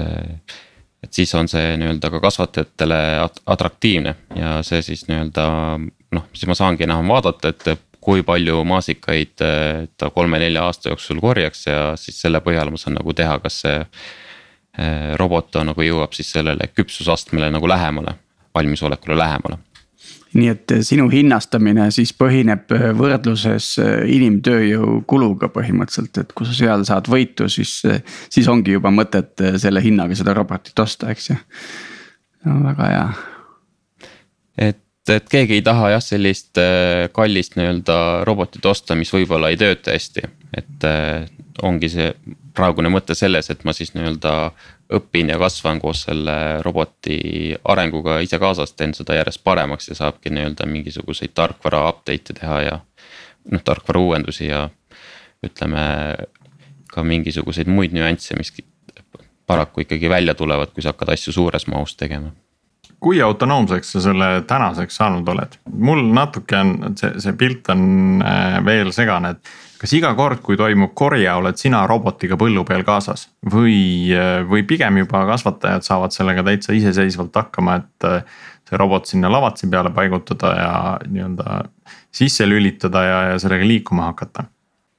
et 1.02 1.18
siis 1.18 1.34
on 1.36 1.50
see 1.50 1.74
nii-öelda 1.82 2.12
ka 2.14 2.20
kasvatajatele 2.22 2.98
atraktiivne 3.50 4.14
ja 4.38 4.60
see 4.64 4.84
siis 4.86 5.02
nii-öelda 5.10 5.46
noh, 5.82 6.28
siis 6.32 6.48
ma 6.48 6.56
saangi 6.56 6.86
enam 6.86 7.10
vaadata, 7.10 7.50
et 7.50 7.66
kui 8.02 8.24
palju 8.26 8.64
maasikaid 8.68 9.45
eh, 9.45 9.86
ta 9.97 10.10
kolme-nelja 10.14 10.66
aasta 10.66 10.91
jooksul 10.91 11.22
korjaks 11.22 11.68
ja 11.68 11.80
siis 11.99 12.22
selle 12.24 12.41
põhjal 12.43 12.74
ma 12.74 12.82
saan 12.82 12.97
nagu 12.99 13.14
teha, 13.18 13.38
kas 13.43 13.64
see. 13.66 13.80
Eh, 14.80 15.10
robot 15.20 15.58
nagu 15.68 15.84
jõuab 15.84 16.14
siis 16.16 16.30
sellele 16.32 16.70
küpsusastmele 16.72 17.49
nagu 17.52 17.68
lähemale, 17.68 18.14
valmisolekule 18.56 19.18
lähemale 19.20 19.58
nii 20.32 20.47
et 20.47 20.74
sinu 20.88 21.10
hinnastamine 21.12 21.89
siis 21.91 22.14
põhineb 22.16 22.72
võrdluses 22.95 23.74
inimtööjõu 24.16 25.02
kuluga 25.04 25.49
põhimõtteliselt, 25.52 26.22
et 26.24 26.32
kui 26.32 26.47
sa 26.47 26.56
seal 26.56 26.86
saad 26.88 27.10
võitu, 27.12 27.49
siis, 27.52 27.74
siis 28.32 28.47
ongi 28.47 28.78
juba 28.78 28.93
mõtet 28.95 29.43
selle 29.60 29.84
hinnaga 29.84 30.16
seda 30.16 30.32
robotit 30.38 30.80
osta, 30.80 31.12
eks 31.12 31.30
ju. 31.34 31.36
no 32.47 32.62
väga 32.64 32.88
hea. 32.93 33.04
et 34.70 34.81
et 35.10 35.30
keegi 35.30 35.58
ei 35.58 35.64
taha 35.66 35.89
jah, 35.95 36.04
sellist 36.04 36.60
äh, 36.62 37.08
kallist 37.14 37.56
nii-öelda 37.58 37.95
robotit 38.28 38.66
osta, 38.66 38.95
mis 38.95 39.12
võib-olla 39.14 39.49
ei 39.49 39.58
tööta 39.58 39.95
hästi, 39.95 40.28
et 40.58 40.86
äh, 40.86 41.26
ongi 41.66 41.89
see 41.89 42.12
praegune 42.56 42.91
mõte 42.91 43.16
selles, 43.18 43.49
et 43.49 43.64
ma 43.66 43.74
siis 43.74 43.93
nii-öelda 43.95 44.34
õpin 44.97 45.32
ja 45.32 45.39
kasvan 45.41 45.80
koos 45.82 46.04
selle 46.08 46.36
roboti 46.66 47.56
arenguga 47.74 48.20
ise 48.22 48.39
kaasas, 48.41 48.76
teen 48.76 48.93
seda 48.97 49.16
järjest 49.18 49.43
paremaks 49.43 49.89
ja 49.89 49.97
saabki 49.97 50.34
nii-öelda 50.34 50.68
mingisuguseid 50.70 51.34
tarkvara 51.38 51.88
update'e 51.89 52.38
teha 52.41 52.62
ja. 52.68 52.78
noh, 53.52 53.64
tarkvara 53.66 54.04
uuendusi 54.04 54.52
ja 54.52 54.68
ütleme 55.45 55.86
ka 56.91 57.04
mingisuguseid 57.08 57.72
muid 57.72 57.95
nüansse, 57.95 58.36
mis 58.38 58.54
paraku 59.47 59.86
ikkagi 59.86 60.10
välja 60.12 60.36
tulevad, 60.38 60.76
kui 60.76 60.84
sa 60.84 60.91
hakkad 60.93 61.16
asju 61.16 61.34
suures 61.34 61.66
mahus 61.72 61.95
tegema 61.97 62.36
kui 63.02 63.22
autonoomseks 63.22 63.96
sa 63.96 64.04
selle 64.04 64.30
tänaseks 64.48 65.00
saanud 65.02 65.28
oled? 65.34 65.58
mul 65.90 66.04
natuke 66.14 66.58
on 66.58 66.96
see, 66.98 67.16
see 67.24 67.34
pilt 67.38 67.70
on 67.74 68.22
äh, 68.26 68.60
veel 68.66 68.94
segane, 68.96 69.36
et 69.36 69.52
kas 69.82 69.96
iga 69.98 70.12
kord, 70.18 70.44
kui 70.46 70.58
toimub 70.60 70.94
korje, 70.98 71.30
oled 71.34 71.58
sina 71.58 71.82
robotiga 71.90 72.38
põllu 72.38 72.64
peal 72.68 72.86
kaasas 72.86 73.28
või, 73.54 74.14
äh, 74.14 74.42
või 74.48 74.66
pigem 74.70 75.02
juba 75.02 75.26
kasvatajad 75.32 75.88
saavad 75.88 76.16
sellega 76.16 76.46
täitsa 76.46 76.78
iseseisvalt 76.78 77.42
hakkama, 77.42 77.82
et 77.82 78.10
äh, 78.10 78.40
see 78.70 78.80
robot 78.80 79.10
sinna 79.10 79.32
lavatsi 79.34 79.70
peale 79.72 79.94
paigutada 79.96 80.56
ja 80.58 80.74
nii-öelda 81.08 81.62
sisse 82.14 82.46
lülitada 82.46 83.06
ja, 83.08 83.22
ja 83.32 83.42
sellega 83.42 83.68
liikuma 83.68 84.12
hakata 84.12 84.46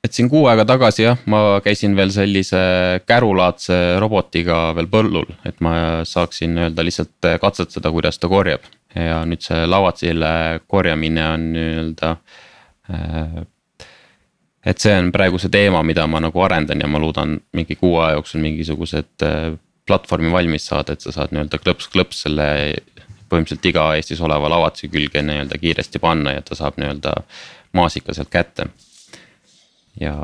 et 0.03 0.17
siin 0.17 0.29
kuu 0.31 0.47
aega 0.51 0.65
tagasi 0.67 1.05
jah, 1.05 1.21
ma 1.31 1.61
käisin 1.63 1.95
veel 1.97 2.11
sellise 2.15 2.61
kärulaadse 3.07 3.79
robotiga 4.03 4.73
veel 4.77 4.91
põllul, 4.91 5.29
et 5.47 5.63
ma 5.63 6.03
saaksin 6.09 6.59
öelda 6.65 6.85
lihtsalt 6.87 7.31
katsetada, 7.43 7.93
kuidas 7.95 8.19
ta 8.19 8.31
korjab. 8.31 8.67
ja 8.95 9.23
nüüd 9.25 9.41
see 9.41 9.63
lavatsile 9.65 10.61
korjamine 10.69 11.23
on 11.25 11.45
nii-öelda 11.55 12.11
äh, 12.93 13.39
et 14.69 14.85
see 14.85 14.93
on 14.99 15.09
praegu 15.15 15.41
see 15.41 15.53
teema, 15.55 15.81
mida 15.87 16.05
ma 16.07 16.21
nagu 16.21 16.43
arendan 16.45 16.83
ja 16.83 16.91
ma 16.91 17.01
loodan 17.01 17.39
mingi 17.57 17.79
kuu 17.81 17.97
aja 18.03 18.19
jooksul 18.19 18.43
mingisugused 18.45 19.25
äh, 19.25 19.55
platvormi 19.87 20.31
valmis 20.35 20.67
saada, 20.69 20.93
et 20.93 21.01
sa 21.01 21.15
saad 21.15 21.33
nii-öelda 21.33 21.63
klõps-klõps 21.63 22.27
selle. 22.27 22.49
põhimõtteliselt 23.33 23.67
iga 23.71 23.83
Eestis 23.97 24.21
oleva 24.21 24.51
lavatsi 24.53 24.91
külge 24.93 25.23
nii-öelda 25.25 25.57
kiiresti 25.59 25.99
panna 25.99 26.35
ja 26.35 26.43
ta 26.45 26.59
saab 26.59 26.77
nii-öelda 26.77 27.15
maasika 27.73 28.13
sealt 28.13 28.29
kätte 28.29 28.67
ja, 30.01 30.15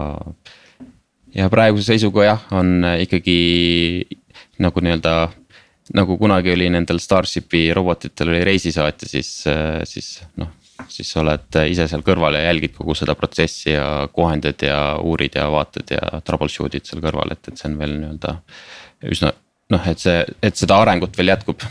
ja 1.34 1.48
praeguse 1.52 1.92
seisuga 1.92 2.24
jah, 2.26 2.46
on 2.56 2.86
ikkagi 3.04 3.38
nagu 4.62 4.82
nii-öelda 4.84 5.14
nagu 5.96 6.18
kunagi 6.20 6.52
oli 6.52 6.68
nendel 6.72 7.00
Starshipi 7.00 7.68
robotitel 7.76 8.32
oli 8.34 8.44
reisisaatja, 8.44 9.08
siis, 9.08 9.30
siis 9.88 10.08
noh. 10.36 10.50
siis 10.92 11.10
sa 11.12 11.22
oled 11.22 11.60
ise 11.70 11.88
seal 11.88 12.04
kõrval 12.04 12.36
ja 12.36 12.44
jälgid 12.50 12.74
kogu 12.76 12.96
seda 12.98 13.16
protsessi 13.18 13.72
ja 13.72 14.08
kohendad 14.12 14.60
ja 14.62 14.78
uurid 15.00 15.38
ja 15.40 15.48
vaatad 15.52 15.96
ja 15.96 16.20
troubleshoot'id 16.24 16.88
seal 16.88 17.04
kõrval, 17.04 17.32
et, 17.32 17.48
et 17.48 17.60
see 17.60 17.70
on 17.70 17.78
veel 17.80 17.96
nii-öelda 18.02 18.36
üsna 19.08 19.32
noh, 19.72 19.88
et 19.88 20.00
see, 20.02 20.22
et 20.44 20.56
seda 20.56 20.80
arengut 20.82 21.16
veel 21.18 21.32
jätkub 21.34 21.64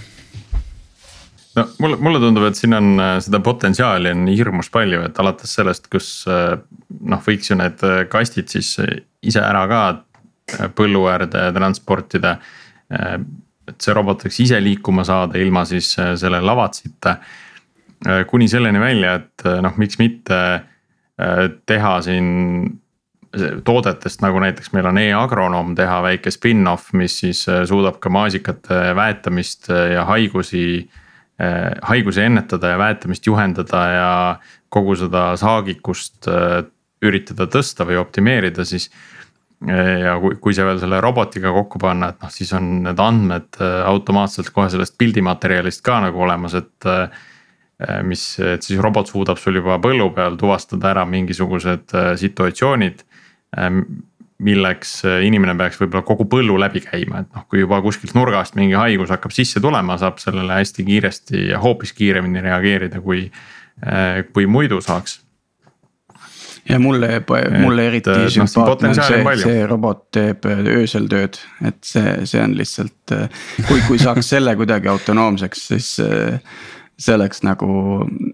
no 1.58 1.66
mulle, 1.80 1.97
mulle 2.01 2.20
tundub, 2.22 2.45
et 2.47 2.58
siin 2.58 2.76
on 2.78 2.91
äh, 3.01 3.16
seda 3.24 3.41
potentsiaali 3.43 4.14
on 4.14 4.28
hirmus 4.30 4.70
palju, 4.74 5.01
et 5.08 5.20
alates 5.22 5.55
sellest, 5.60 5.89
kus 5.91 6.12
äh, 6.32 6.53
noh, 7.10 7.24
võiks 7.26 7.51
ju 7.51 7.58
need 7.60 7.84
äh, 7.86 8.03
kastid 8.12 8.51
siis 8.53 8.76
ise 9.22 9.43
ära 9.43 9.66
ka 9.70 9.82
põllu 10.78 11.03
äärde 11.12 11.49
transportida. 11.51 12.38
et 12.88 13.84
see 13.84 13.91
robot 13.91 14.22
võiks 14.24 14.38
ise 14.39 14.62
liikuma 14.64 15.03
saada 15.03 15.36
ilma 15.41 15.66
siis 15.68 15.89
selle 15.91 16.39
lavatsita. 16.39 17.18
kuni 18.32 18.47
selleni 18.47 18.80
välja, 18.80 19.16
et 19.16 19.43
noh, 19.62 19.74
miks 19.76 19.99
mitte 19.99 20.38
teha 21.68 21.91
siin 22.01 22.30
toodetest, 23.68 24.24
nagu 24.24 24.39
näiteks 24.39 24.72
meil 24.72 24.88
on 24.88 25.01
e-agronoom 25.01 25.76
teha 25.76 25.99
väike 26.05 26.32
spin-off, 26.32 26.93
mis 26.93 27.20
siis 27.26 27.43
suudab 27.43 27.99
ka 27.99 28.10
maasikate 28.10 28.95
väetamist 28.95 29.68
ja 29.68 30.08
haigusi 30.08 30.88
haigusi 31.38 32.24
ennetada 32.26 32.72
ja 32.74 32.80
väetamist 32.82 33.28
juhendada 33.28 33.84
ja 33.94 34.10
kogu 34.74 34.96
seda 34.98 35.30
saagikust 35.38 36.28
äh, 36.32 36.64
üritada 37.06 37.46
tõsta 37.52 37.86
või 37.88 38.00
optimeerida, 38.02 38.66
siis. 38.66 38.90
Äh, 39.68 39.94
ja 40.04 40.18
kui, 40.22 40.40
kui 40.42 40.58
see 40.58 40.66
veel 40.66 40.82
selle 40.82 41.02
robotiga 41.04 41.54
kokku 41.54 41.82
panna, 41.82 42.12
et 42.14 42.26
noh, 42.26 42.34
siis 42.34 42.54
on 42.58 42.72
need 42.88 43.02
andmed 43.02 43.62
automaatselt 43.62 44.52
kohe 44.54 44.70
sellest 44.74 44.98
pildimaterjalist 44.98 45.86
ka 45.86 46.02
nagu 46.08 46.26
olemas, 46.28 46.58
et. 46.58 46.94
mis, 48.10 48.22
et 48.42 48.66
siis 48.66 48.80
robot 48.82 49.06
suudab 49.06 49.38
sul 49.38 49.60
juba 49.60 49.76
põllu 49.78 50.08
peal 50.16 50.34
tuvastada 50.34 50.88
ära 50.96 51.04
mingisugused 51.06 51.92
situatsioonid 52.18 53.04
milleks 54.44 55.00
äh, 55.06 55.22
inimene 55.26 55.56
peaks 55.58 55.80
võib-olla 55.82 56.06
kogu 56.06 56.28
põllu 56.30 56.58
läbi 56.62 56.84
käima, 56.86 57.24
et 57.24 57.30
noh, 57.34 57.46
kui 57.50 57.64
juba 57.64 57.80
kuskilt 57.82 58.14
nurgast 58.18 58.58
mingi 58.58 58.78
haigus 58.78 59.14
hakkab 59.14 59.34
sisse 59.34 59.62
tulema, 59.64 59.98
saab 59.98 60.22
sellele 60.22 60.60
hästi 60.60 60.86
kiiresti 60.86 61.48
ja 61.52 61.62
hoopis 61.64 61.96
kiiremini 61.98 62.44
reageerida, 62.46 63.02
kui, 63.02 63.26
äh, 63.82 64.22
kui 64.34 64.46
muidu 64.46 64.82
saaks. 64.84 65.24
Ja 66.68 66.82
mulle, 66.84 67.22
mulle 67.64 67.88
eriti 67.88 68.12
et, 68.12 68.18
äh, 68.18 68.24
noh, 68.28 68.50
sümpaatne 68.52 68.92
no, 68.92 68.94
on 68.94 69.10
see, 69.10 69.36
see 69.42 69.66
robot 69.72 70.06
teeb 70.14 70.46
öösel 70.52 71.08
tööd, 71.10 71.40
et 71.66 71.80
see, 71.88 72.14
see 72.30 72.44
on 72.44 72.54
lihtsalt, 72.60 73.16
kui, 73.64 73.82
kui 73.88 74.02
saaks 74.02 74.36
selle 74.36 74.54
kuidagi 74.60 74.92
autonoomseks, 74.92 75.68
siis 75.72 75.92
see 75.98 77.16
oleks 77.16 77.42
nagu 77.48 77.72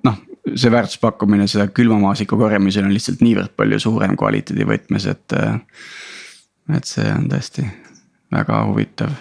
noh 0.04 0.22
see 0.56 0.72
väärtuspakkumine 0.72 1.48
seda 1.48 1.70
külmamaasiku 1.72 2.38
korjamisel 2.40 2.88
on 2.88 2.94
lihtsalt 2.94 3.24
niivõrd 3.24 3.54
palju 3.56 3.80
suurem 3.80 4.18
kvaliteedi 4.20 4.68
võtmes, 4.68 5.08
et. 5.12 5.40
et 6.74 6.88
see 6.88 7.08
on 7.12 7.30
tõesti 7.32 7.66
väga 8.34 8.60
huvitav, 8.68 9.14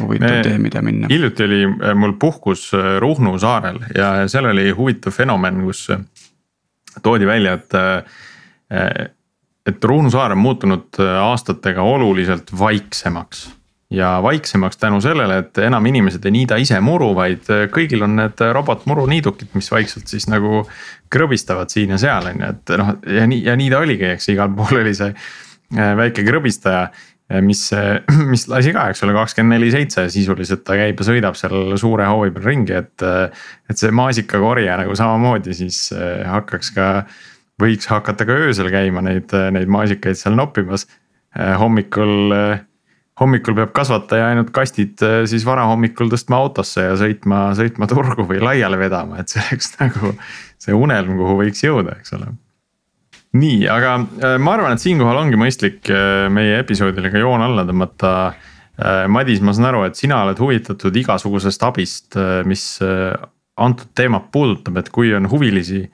huvitav 0.00 0.42
tee, 0.44 0.58
mida 0.60 0.82
minna. 0.84 1.08
hiljuti 1.10 1.44
oli 1.44 1.60
äh, 1.66 1.94
mul 1.96 2.14
puhkus 2.20 2.68
äh, 2.76 2.96
Ruhnu 3.02 3.36
saarel 3.40 3.80
ja 3.96 4.28
seal 4.28 4.50
oli 4.52 4.70
huvitav 4.76 5.14
fenomen, 5.14 5.62
kus 5.66 5.86
äh, 5.94 6.02
toodi 7.02 7.26
välja, 7.26 7.58
et. 7.58 8.24
et 9.68 9.84
Ruhnu 9.84 10.10
saar 10.10 10.32
on 10.32 10.42
muutunud 10.42 11.00
äh, 11.00 11.14
aastatega 11.22 11.82
oluliselt 11.82 12.50
vaiksemaks. 12.58 13.48
Ja 13.90 14.18
vaiksemaks 14.22 14.76
tänu 14.76 15.00
sellele, 15.00 15.38
et 15.38 15.58
enam 15.64 15.86
inimesed 15.88 16.24
ei 16.28 16.32
niida 16.34 16.58
ise 16.60 16.80
muru, 16.84 17.14
vaid 17.16 17.48
äh, 17.52 17.66
kõigil 17.72 18.04
on 18.04 18.18
need 18.20 18.40
robotmuruniidukid, 18.52 19.54
mis 19.56 19.70
vaikselt 19.72 20.10
siis 20.10 20.28
nagu. 20.28 20.66
krõbistavad 21.08 21.70
siin 21.72 21.94
ja 21.94 21.96
seal 21.96 22.26
on 22.28 22.42
ju, 22.42 22.48
et 22.52 22.70
noh 22.76 22.88
ja 23.08 23.22
nii 23.26 23.38
ja 23.46 23.54
nii 23.56 23.70
ta 23.72 23.78
oligi, 23.80 24.04
eks 24.12 24.28
igal 24.28 24.50
pool 24.52 24.82
oli 24.82 24.92
see 24.94 25.08
äh, 25.08 25.94
väike 25.96 26.24
krõbistaja 26.26 26.90
mis, 27.40 27.62
mis 28.32 28.44
lasi 28.48 28.74
ka, 28.76 28.90
eks 28.92 29.02
ole, 29.06 29.14
kakskümmend 29.16 29.56
neli 29.56 29.70
seitse 29.72 30.04
sisuliselt 30.12 30.66
ta 30.68 30.76
käib 30.76 31.00
ja 31.00 31.08
sõidab 31.08 31.40
seal 31.40 31.76
suure 31.80 32.04
hoovi 32.08 32.34
peal 32.36 32.44
ringi, 32.44 32.76
et. 32.76 33.08
et 33.68 33.80
see 33.80 33.92
maasikakorje 33.92 34.76
nagu 34.82 34.96
samamoodi 34.96 35.56
siis 35.56 35.80
hakkaks 36.28 36.72
ka, 36.76 36.86
võiks 37.60 37.88
hakata 37.88 38.28
ka 38.28 38.36
öösel 38.48 38.68
käima 38.72 39.00
neid, 39.04 39.32
neid 39.56 39.68
maasikaid 39.68 40.16
seal 40.20 40.36
noppimas. 40.36 40.86
hommikul, 41.60 42.32
hommikul 43.20 43.56
peab 43.58 43.72
kasvataja 43.76 44.32
ainult 44.32 44.52
kastid 44.54 45.00
eh, 45.02 45.22
siis 45.30 45.46
varahommikul 45.46 46.10
tõstma 46.12 46.38
autosse 46.42 46.84
ja 46.90 46.98
sõitma, 46.98 47.48
sõitma 47.58 47.88
turgu 47.90 48.28
või 48.28 48.42
laiali 48.42 48.78
vedama, 48.80 49.22
et 49.22 49.32
see 49.32 49.42
oleks 49.44 49.74
nagu 49.82 50.12
see 50.58 50.76
unelm, 50.76 51.16
kuhu 51.18 51.40
võiks 51.42 51.64
jõuda, 51.64 51.98
eks 51.98 52.14
ole 52.18 52.34
nii, 53.36 53.64
aga 53.70 53.94
äh, 53.98 54.36
ma 54.40 54.54
arvan, 54.56 54.74
et 54.74 54.82
siinkohal 54.82 55.22
ongi 55.22 55.38
mõistlik 55.40 55.88
äh, 55.92 56.26
meie 56.32 56.60
episoodile 56.62 57.12
ka 57.12 57.20
joon 57.22 57.44
alla 57.44 57.66
tõmmata. 57.68 58.12
Äh, 58.78 59.04
Madis, 59.10 59.42
ma 59.44 59.54
saan 59.56 59.72
aru, 59.72 59.84
et 59.88 59.98
sina 59.98 60.22
oled 60.24 60.38
huvitatud 60.40 60.96
igasugusest 61.02 61.64
abist, 61.66 62.14
mis 62.46 62.62
antud 63.58 63.90
teemat 63.98 64.30
puudutab, 64.32 64.78
et 64.78 64.92
kui 64.94 65.10
on 65.16 65.26
huvilisi. 65.30 65.88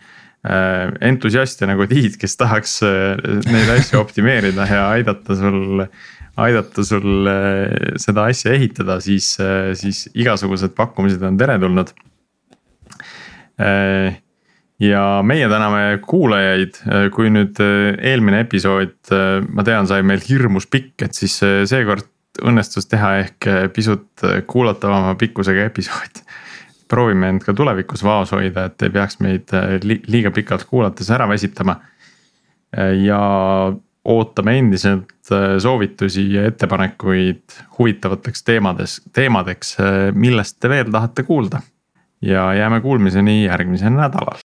entusiaste 1.00 1.64
nagu 1.64 1.86
Tiit, 1.88 2.18
kes 2.20 2.36
tahaks 2.36 2.82
neid 2.84 3.70
asju 3.78 3.96
optimeerida 3.96 4.66
ja 4.68 4.82
aidata 4.92 5.32
sul, 5.38 5.86
aidata 6.40 6.82
sul 6.86 7.28
seda 8.00 8.26
asja 8.30 8.54
ehitada, 8.56 8.98
siis, 9.02 9.34
siis 9.78 10.04
igasugused 10.18 10.74
pakkumised 10.74 11.22
on 11.22 11.36
teretulnud 11.38 11.92
ja 14.82 15.02
meie 15.22 15.46
täname 15.50 15.82
kuulajaid, 16.02 16.80
kui 17.14 17.30
nüüd 17.30 17.60
eelmine 17.62 18.42
episood, 18.42 18.96
ma 19.46 19.66
tean, 19.66 19.86
sai 19.86 20.02
meil 20.06 20.22
hirmus 20.26 20.66
pikk, 20.70 21.06
et 21.06 21.14
siis 21.14 21.38
seekord 21.70 22.10
õnnestus 22.42 22.88
teha 22.90 23.12
ehk 23.22 23.48
pisut 23.74 24.24
kuulatavama 24.50 25.14
pikkusega 25.20 25.68
episood. 25.70 26.24
proovime 26.90 27.30
end 27.32 27.42
ka 27.46 27.54
tulevikus 27.56 28.02
vaos 28.04 28.34
hoida, 28.34 28.66
et 28.68 28.82
ei 28.84 28.92
peaks 28.92 29.16
meid 29.24 29.50
li 29.86 29.96
liiga 30.10 30.30
pikalt 30.34 30.66
kuulates 30.68 31.08
ära 31.10 31.26
väsitama. 31.30 31.78
ja 33.02 33.20
ootame 34.04 34.58
endiselt 34.58 35.30
soovitusi 35.58 36.26
ja 36.34 36.46
ettepanekuid 36.46 37.56
huvitavateks 37.78 38.44
teemades, 38.44 38.98
teemadeks, 39.12 39.76
millest 40.12 40.60
te 40.60 40.68
veel 40.68 40.90
tahate 40.92 41.22
kuulda. 41.22 41.60
ja 42.22 42.54
jääme 42.54 42.80
kuulmiseni 42.80 43.44
järgmisel 43.44 43.92
nädalal. 43.92 44.40